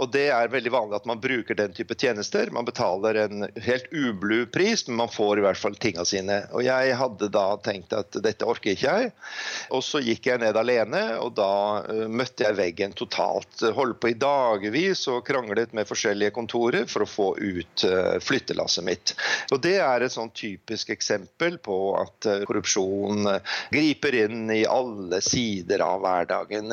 Og 0.00 0.06
Det 0.12 0.26
er 0.32 0.50
veldig 0.52 0.72
vanlig 0.72 0.96
at 0.98 1.06
man 1.08 1.20
bruker 1.22 1.56
den 1.56 1.74
type 1.76 1.94
tjenester. 1.98 2.50
Man 2.54 2.66
betaler 2.66 3.09
betaler 3.10 3.28
en 3.28 3.62
helt 3.62 3.92
ublu 3.92 4.46
pris, 4.46 4.88
men 4.88 4.96
man 4.96 5.08
får 5.08 5.38
i 5.38 5.42
hvert 5.42 5.58
fall 5.58 5.74
tinga 5.76 6.04
sine. 6.04 6.46
Og 6.52 6.64
Jeg 6.64 6.94
hadde 6.96 7.28
da 7.28 7.56
tenkt 7.62 7.92
at 7.92 8.16
dette 8.22 8.46
orker 8.46 8.72
ikke 8.72 8.90
jeg. 8.90 9.12
Og 9.70 9.82
så 9.84 10.00
gikk 10.00 10.26
jeg 10.26 10.40
ned 10.40 10.56
alene, 10.56 11.18
og 11.18 11.34
da 11.34 11.82
uh, 11.86 12.06
møtte 12.08 12.44
jeg 12.44 12.56
veggen 12.58 12.92
totalt. 12.92 13.62
Holdt 13.74 14.00
på 14.00 14.12
i 14.12 14.18
dagevis 14.18 15.06
og 15.10 15.24
kranglet 15.26 15.72
med 15.72 15.88
forskjellige 15.88 16.34
kontorer 16.34 16.86
for 16.86 17.04
å 17.04 17.10
få 17.10 17.28
ut 17.38 17.84
uh, 17.86 18.18
flyttelasset 18.22 18.84
mitt. 18.84 19.14
Og 19.50 19.60
Det 19.60 19.78
er 19.80 20.00
et 20.02 20.14
sånn 20.14 20.30
typisk 20.34 20.90
eksempel 20.90 21.58
på 21.62 21.78
at 22.00 22.30
uh, 22.30 22.44
korrupsjon 22.48 23.26
griper 23.72 24.16
inn 24.24 24.50
i 24.52 24.62
alle 24.66 25.20
sider 25.24 25.82
av 25.84 26.00
hverdagen. 26.02 26.72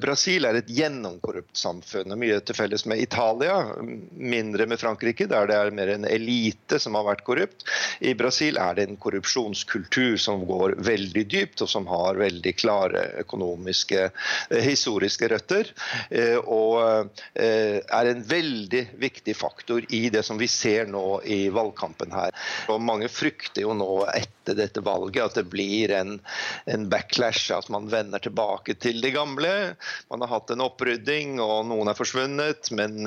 Brasil 0.00 0.46
er 0.46 0.58
et 0.58 0.70
gjennomkorrupt 0.72 1.56
samfunn, 1.56 2.12
og 2.12 2.20
mye 2.20 2.38
til 2.44 2.56
felles 2.56 2.84
med 2.88 3.00
Italia, 3.02 3.56
mindre 3.80 4.66
med 4.70 4.80
Frankrike. 4.80 5.28
der 5.30 5.49
det 5.50 5.58
er 5.58 5.74
mer 5.74 5.94
en 5.94 6.06
elite 6.08 6.78
som 6.82 6.96
har 6.98 7.06
vært 7.08 7.24
korrupt. 7.26 7.66
I 8.00 8.14
Brasil 8.18 8.58
er 8.60 8.76
det 8.76 8.86
en 8.86 8.98
korrupsjonskultur 9.00 10.16
som 10.20 10.44
går 10.48 10.76
veldig 10.86 11.24
dypt, 11.30 11.64
og 11.64 11.70
som 11.70 11.88
har 11.90 12.20
veldig 12.20 12.52
klare 12.58 13.04
økonomiske, 13.24 14.06
eh, 14.50 14.62
historiske 14.64 15.28
røtter. 15.32 15.72
Eh, 16.10 16.38
og 16.40 17.10
eh, 17.34 17.80
er 17.80 18.10
en 18.10 18.22
veldig 18.26 18.84
viktig 19.00 19.36
faktor 19.36 19.84
i 19.88 20.06
det 20.12 20.22
som 20.26 20.38
vi 20.40 20.48
ser 20.50 20.90
nå 20.90 21.20
i 21.24 21.42
valgkampen 21.54 22.14
her. 22.14 22.36
Og 22.72 22.82
mange 22.82 23.10
frykter 23.12 23.66
jo 23.66 23.74
nå 23.76 23.90
etter 24.14 24.58
dette 24.58 24.82
valget 24.84 25.24
at 25.24 25.40
det 25.40 25.46
blir 25.50 25.92
en, 25.94 26.16
en 26.70 26.88
backlash, 26.90 27.50
at 27.54 27.70
man 27.72 27.90
vender 27.90 28.22
tilbake 28.22 28.76
til 28.80 29.00
det 29.02 29.14
gamle. 29.14 29.52
Man 30.10 30.24
har 30.24 30.34
hatt 30.34 30.54
en 30.54 30.64
opprydding, 30.64 31.38
og 31.42 31.68
noen 31.70 31.90
er 31.90 31.98
forsvunnet, 31.98 32.72
men 32.76 33.04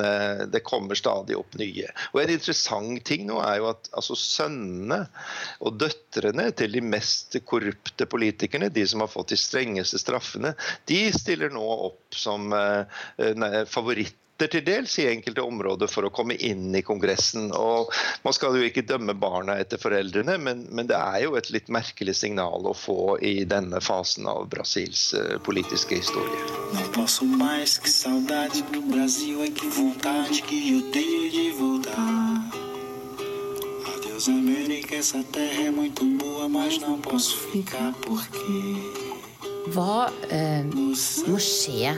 det 0.50 0.62
kommer 0.66 0.96
stadig 0.98 1.36
opp 1.38 1.56
nye. 1.60 1.90
Og 2.12 2.22
en 2.22 2.33
interessant 2.36 3.04
ting 3.06 3.26
nå 3.28 3.38
er 3.44 3.60
jo 3.60 3.70
at 3.72 3.88
altså, 3.96 4.16
sønnene 4.18 5.00
og 5.64 5.78
døtrene 5.80 6.48
til 6.58 6.76
de 6.76 6.82
mest 6.84 7.38
korrupte 7.48 8.08
politikerne, 8.10 8.72
de 8.74 8.86
som 8.88 9.04
har 9.04 9.12
fått 9.12 9.34
de 9.34 9.40
strengeste 9.40 10.00
straffene, 10.02 10.54
de 10.90 11.00
stiller 11.14 11.54
nå 11.54 11.64
opp 11.90 12.18
som 12.18 12.52
eh, 12.54 13.64
favoritter 13.70 14.20
til 14.38 14.64
dels 14.66 14.98
i 14.98 15.06
enkelte 15.08 15.42
områder 15.42 15.90
for 15.90 16.06
å 16.06 16.12
komme 16.14 16.34
inn 16.34 16.74
i 16.74 16.82
Kongressen. 16.82 17.52
Og 17.54 17.92
Man 18.24 18.34
skal 18.34 18.56
jo 18.58 18.66
ikke 18.66 18.84
dømme 18.86 19.14
barna 19.14 19.56
etter 19.60 19.78
foreldrene, 19.80 20.36
men, 20.40 20.64
men, 20.70 20.88
det 20.88 20.96
er 20.98 21.24
jo 21.26 21.36
et 21.38 21.50
litt 21.54 21.70
merkelig 21.72 22.16
signal 22.18 22.66
å 22.66 22.74
få 22.74 23.18
i 23.22 23.44
denne 23.48 23.80
fasen 23.84 24.26
av 24.30 24.48
Brasils 24.50 25.12
uh, 25.14 25.36
politiske 25.44 26.00
historie. 26.00 26.40
Não 26.72 26.86
posso 26.92 27.24
mais 27.24 27.78
que 27.78 27.90
saudade 27.90 28.62
do 28.72 28.82
Brasil 28.82 29.42
é 29.44 29.50
que 29.50 29.68
vontade 29.68 30.42
que 30.42 30.58
eu 30.72 30.82
tenho 30.90 31.30
de 31.30 31.50
voltar. 31.52 32.64
Deus 34.02 34.28
América, 34.28 34.96
essa 34.96 35.22
terra 35.24 35.64
é 35.64 35.70
muito 35.70 36.04
boa, 36.18 36.48
mas 36.48 36.78
não 36.78 37.00
posso 37.00 37.36
ficar 37.50 37.92
porque 38.02 39.04
Hva 39.72 40.12
eh, 40.28 40.62
må 40.68 41.38
skje 41.40 41.94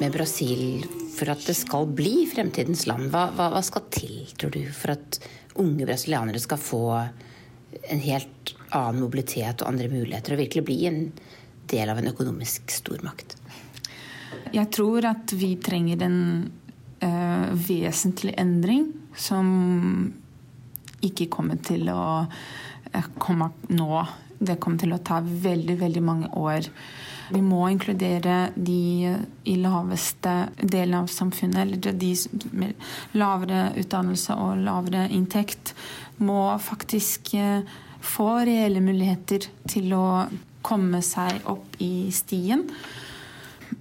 med 0.00 0.10
Brasil 0.10 1.01
for 1.12 1.32
at 1.32 1.44
det 1.46 1.54
skal 1.58 1.88
bli 1.92 2.24
fremtidens 2.30 2.86
land? 2.88 3.10
Hva, 3.12 3.28
hva, 3.36 3.50
hva, 3.52 3.62
skal 3.64 3.86
til, 3.92 4.22
tror 4.38 4.54
du, 4.54 4.62
for 4.76 4.94
at 4.96 5.20
unge 5.60 5.86
brasilianere 5.86 6.40
skal 6.42 6.60
få 6.60 6.82
en 7.92 8.02
helt 8.04 8.54
annen 8.72 9.02
mobilitet 9.04 9.62
og 9.62 9.72
andre 9.72 9.90
muligheter, 9.92 10.34
og 10.34 10.42
virkelig 10.42 10.64
bli 10.68 10.80
en 10.88 11.04
del 11.72 11.92
av 11.92 12.00
en 12.00 12.10
økonomisk 12.12 12.72
stormakt? 12.72 13.36
Jeg 14.52 14.68
tror 14.72 15.06
at 15.08 15.32
vi 15.36 15.54
trenger 15.60 16.04
en 16.04 16.18
uh, 17.04 17.52
vesentlig 17.68 18.34
endring 18.40 18.88
som 19.16 19.46
ikke 21.02 21.28
kommer 21.32 21.58
til 21.64 21.88
å 21.92 22.02
eh, 22.22 23.08
komme 23.18 23.50
nå. 23.74 24.04
Det 24.38 24.58
kommer 24.62 24.80
til 24.80 24.94
å 24.94 25.02
ta 25.04 25.18
veldig, 25.22 25.76
veldig 25.80 26.02
mange 26.04 26.30
år. 26.38 26.68
Vi 27.32 27.40
må 27.44 27.62
inkludere 27.72 28.50
de 28.54 29.16
i 29.48 29.56
laveste 29.56 30.34
delen 30.60 30.98
av 31.00 31.10
samfunnet, 31.12 31.62
eller 31.64 31.96
de 31.96 32.12
med 32.52 32.88
lavere 33.16 33.70
utdannelse 33.80 34.36
og 34.36 34.60
lavere 34.66 35.06
inntekt, 35.14 35.74
må 36.20 36.52
faktisk 36.60 37.32
eh, 37.38 37.64
få 38.02 38.28
reelle 38.46 38.82
muligheter 38.84 39.48
til 39.70 39.94
å 39.96 40.06
komme 40.62 41.00
seg 41.02 41.42
opp 41.50 41.80
i 41.82 42.10
stien 42.14 42.66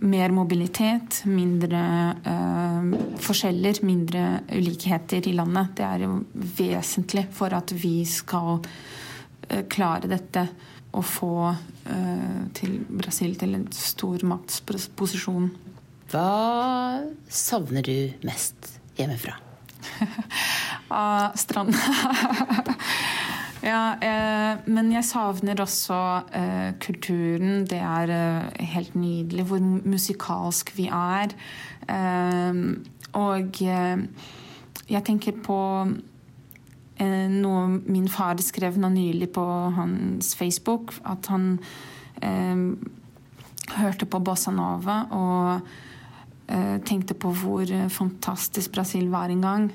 mer 0.02 0.32
mobilitet, 0.34 1.20
mindre 1.30 1.82
uh, 2.26 2.94
forskjeller, 3.22 3.82
mindre 3.86 4.24
ulikheter 4.50 5.28
i 5.28 5.34
landet. 5.38 5.76
Det 5.78 5.86
er 5.86 6.06
jo 6.06 6.16
vesentlig 6.58 7.28
for 7.36 7.54
at 7.54 7.74
vi 7.76 8.00
skal 8.10 8.62
klare 9.70 10.08
dette 10.10 10.46
og 10.92 11.06
få 11.08 11.36
uh, 11.52 12.42
til 12.58 12.80
Brasil 12.90 13.38
til 13.40 13.56
en 13.56 13.68
stormaktsposisjon. 13.76 15.52
Hva 16.12 16.28
savner 17.32 17.86
du 17.88 17.96
mest 18.28 18.74
hjemmefra? 19.00 19.38
Av 20.92 21.38
stranda. 21.40 21.78
Ja, 23.62 23.94
eh, 24.02 24.58
men 24.74 24.90
jeg 24.90 25.06
savner 25.06 25.60
også 25.62 25.98
eh, 26.34 26.72
kulturen. 26.82 27.68
Det 27.70 27.78
er 27.78 28.10
eh, 28.16 28.64
helt 28.74 28.96
nydelig 28.98 29.46
hvor 29.52 29.62
musikalsk 29.62 30.74
vi 30.80 30.88
er. 30.90 31.36
Eh, 31.86 32.62
og 33.22 33.62
eh, 33.62 34.02
jeg 34.90 35.06
tenker 35.06 35.38
på 35.46 35.60
eh, 35.86 35.94
noe 37.02 37.80
min 37.90 38.08
far 38.12 38.38
skrev 38.44 38.76
nå 38.78 38.90
nylig 38.94 39.32
på 39.34 39.46
hans 39.78 40.36
Facebook. 40.38 40.94
At 41.08 41.32
han 41.32 41.58
hørte 43.72 44.06
på 44.06 44.20
bossa 44.22 44.52
nova 44.54 44.98
og 45.16 45.72
tenkte 46.86 47.16
på 47.18 47.32
hvor 47.42 47.72
fantastisk 47.90 48.76
Brasil 48.76 49.08
var 49.10 49.34
en 49.34 49.42
gang 49.42 49.66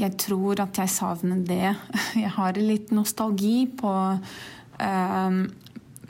jeg 0.00 0.16
tror 0.20 0.60
at 0.62 0.78
jeg 0.78 0.92
savner 0.92 1.42
det. 1.46 1.74
Jeg 2.22 2.30
har 2.36 2.58
litt 2.58 2.92
nostalgi 2.94 3.66
på 3.80 3.92
eh, 4.80 5.40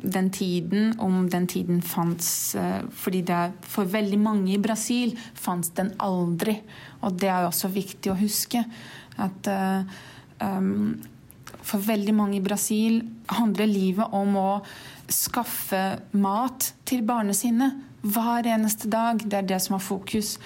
den 0.00 0.30
tiden, 0.32 0.94
om 0.98 1.26
den 1.28 1.46
tiden 1.50 1.82
fantes 1.84 2.56
uh, 2.56 2.80
Fordi 2.88 3.20
det 3.20 3.40
for 3.68 3.84
veldig 3.84 4.16
mange 4.16 4.54
i 4.54 4.62
Brasil 4.62 5.12
fantes 5.34 5.74
den 5.76 5.92
aldri. 6.00 6.56
Og 7.04 7.18
det 7.20 7.28
er 7.28 7.44
også 7.44 7.68
viktig 7.72 8.12
å 8.12 8.16
huske. 8.20 8.64
At 9.20 9.50
uh, 9.50 10.00
um, 10.40 10.96
for 11.66 11.82
veldig 11.84 12.14
mange 12.16 12.38
i 12.38 12.44
Brasil 12.44 13.02
handler 13.30 13.68
livet 13.68 14.16
om 14.16 14.36
å 14.38 14.50
skaffe 15.10 16.00
mat 16.16 16.72
til 16.88 17.04
barna 17.06 17.34
sine 17.36 17.72
hver 18.00 18.48
eneste 18.48 18.88
dag. 18.90 19.20
Det 19.20 19.42
er 19.42 19.48
det 19.54 19.60
som 19.62 19.76
har 19.76 19.84
fokus. 19.84 20.36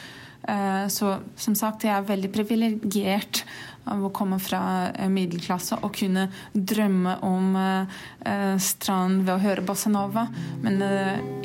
Eh, 0.49 0.87
så 0.89 1.17
som 1.37 1.55
sagt, 1.57 1.87
jeg 1.87 1.95
er 1.95 2.09
veldig 2.09 2.31
privilegert 2.35 3.45
av 3.89 4.05
å 4.05 4.13
komme 4.17 4.37
fra 4.43 4.91
eh, 4.91 5.09
middelklasse 5.13 5.79
og 5.81 5.95
kunne 5.97 6.27
drømme 6.53 7.17
om 7.25 7.57
eh, 7.61 8.57
strand 8.61 9.25
ved 9.25 9.35
å 9.39 9.41
høre 9.45 9.65
bossanova. 9.65 10.27
Men 10.65 10.83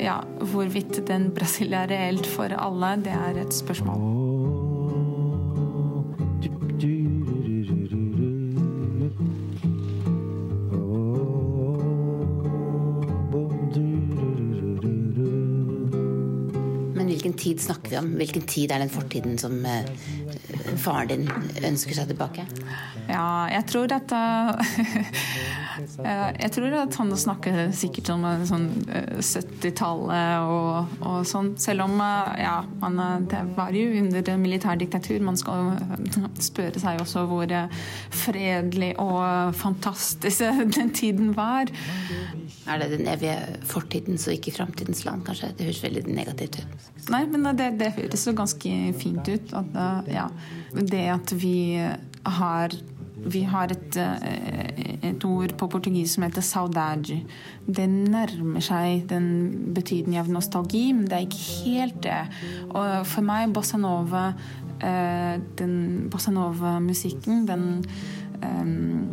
ja, 0.00 0.20
hvorvidt 0.52 1.00
den 1.08 1.30
Brasil 1.36 1.76
er 1.76 1.88
reelt 1.92 2.28
for 2.28 2.52
alle, 2.56 2.96
det 3.04 3.16
er 3.16 3.44
et 3.46 3.56
spørsmål. 3.56 4.49
Tid 17.38 17.60
snakker 17.60 17.92
vi 17.92 17.98
om? 18.00 18.12
Hvilken 18.20 18.46
tid 18.48 18.72
er 18.72 18.82
den 18.82 18.92
fortiden 18.92 19.38
som 19.40 19.58
uh, 19.64 19.86
faren 20.80 21.10
din 21.12 21.28
ønsker 21.68 21.96
seg 21.96 22.10
tilbake? 22.10 22.46
Ja, 23.10 23.46
jeg 23.52 23.66
tror 23.70 23.90
uh, 24.14 24.56
Jeg 25.78 26.50
tror 26.54 26.74
at 26.80 26.96
han 26.98 27.12
snakker 27.18 27.58
sikkert 27.76 28.10
om 28.14 28.24
sånn 28.48 28.66
70-tallet 29.20 30.48
og, 30.50 30.96
og, 31.04 31.18
sånn. 31.28 31.52
Selv 31.60 31.86
om 31.86 31.96
ja, 32.00 32.56
man, 32.82 33.26
det 33.30 33.42
var 33.56 33.74
jo 33.76 33.86
under 34.00 34.30
militærdiktatur. 34.40 35.20
Man 35.24 35.38
skal 35.40 35.76
spørre 36.42 36.82
seg 36.82 37.02
også 37.02 37.26
hvor 37.30 37.54
fredelig 38.14 38.92
og 39.02 39.54
fantastisk 39.58 40.46
den 40.76 40.92
tiden 40.96 41.34
var. 41.38 41.70
Er 42.70 42.82
det 42.82 42.90
den 42.96 43.08
evige 43.10 43.36
fortidens 43.68 44.26
og 44.28 44.36
ikke 44.36 44.54
framtidens 44.58 45.04
land, 45.06 45.24
kanskje? 45.26 45.52
Det 45.58 45.68
høres 45.68 45.82
veldig 45.84 46.04
negativt 46.10 46.60
ut. 46.60 46.88
Nei, 47.10 47.24
men 47.30 47.48
det, 47.58 47.72
det 47.80 47.94
høres 47.96 48.26
jo 48.26 48.36
ganske 48.36 48.76
fint 49.00 49.30
ut. 49.30 49.54
At, 49.56 49.80
ja, 50.10 50.28
det 50.76 51.04
at 51.14 51.34
vi 51.40 51.56
har 52.40 52.74
vi 53.24 53.42
har 53.44 53.72
et, 53.72 53.96
et, 53.96 55.24
ord 55.24 55.52
på 55.58 55.68
portugis 55.68 56.14
som 56.14 56.24
heter 56.24 56.44
saudade. 56.44 57.20
Det 57.66 57.86
nærmer 57.88 58.64
seg 58.64 59.06
den 59.10 59.26
betydningen 59.76 60.22
av 60.22 60.30
nostalgi, 60.32 60.86
men 60.96 61.08
det 61.08 61.18
er 61.18 61.26
ikke 61.26 61.48
helt 61.64 62.00
det. 62.06 62.20
Og 62.70 63.06
for 63.08 63.26
meg, 63.26 63.52
bossa 63.54 63.80
nova, 63.80 64.30
den 65.60 65.74
bossa 66.12 66.32
nova-musikken, 66.32 67.44
den 67.48 67.66
um, 68.40 69.10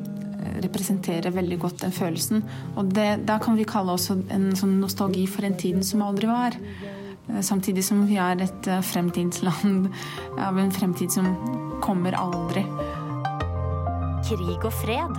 representerer 0.64 1.34
veldig 1.36 1.60
godt 1.60 1.82
den 1.84 1.92
følelsen. 1.92 2.44
Og 2.76 2.94
det, 2.96 3.10
da 3.28 3.38
kan 3.44 3.58
vi 3.58 3.68
kalle 3.68 3.98
også 3.98 4.22
en 4.34 4.52
sånn 4.58 4.78
nostalgi 4.82 5.28
for 5.30 5.48
en 5.48 5.58
tiden 5.60 5.84
som 5.86 6.06
aldri 6.06 6.30
var. 6.32 6.56
Samtidig 7.44 7.84
som 7.84 8.06
vi 8.08 8.16
er 8.24 8.40
et 8.46 8.70
fremtidsland 8.88 9.90
av 10.48 10.60
en 10.62 10.72
fremtid 10.72 11.12
som 11.12 11.34
kommer 11.84 12.16
aldri. 12.18 12.64
Krig 14.28 14.66
og 14.68 14.74
fred. 14.76 15.14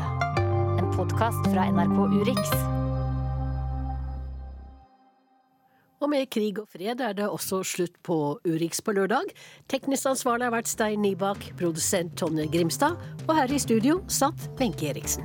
En 0.77 0.89
podkast 0.93 1.47
fra 1.49 1.63
NRK 1.73 1.95
Urix. 2.13 2.51
Og 6.05 6.13
med 6.13 6.29
krig 6.29 6.61
og 6.61 6.69
fred 6.69 7.01
er 7.01 7.17
det 7.17 7.25
også 7.25 7.63
slutt 7.65 7.97
på 8.05 8.37
Urix 8.45 8.85
på 8.85 8.93
lørdag. 9.01 9.33
Teknisk 9.73 10.13
ansvarlig 10.13 10.51
har 10.51 10.59
vært 10.59 10.69
Stein 10.69 11.01
Nybakk, 11.01 11.55
produsent 11.57 12.19
Tonje 12.21 12.51
Grimstad, 12.53 13.01
og 13.25 13.37
her 13.41 13.49
i 13.49 13.65
studio 13.65 14.03
satt 14.13 14.51
Wenche 14.61 14.93
Eriksen. 14.93 15.25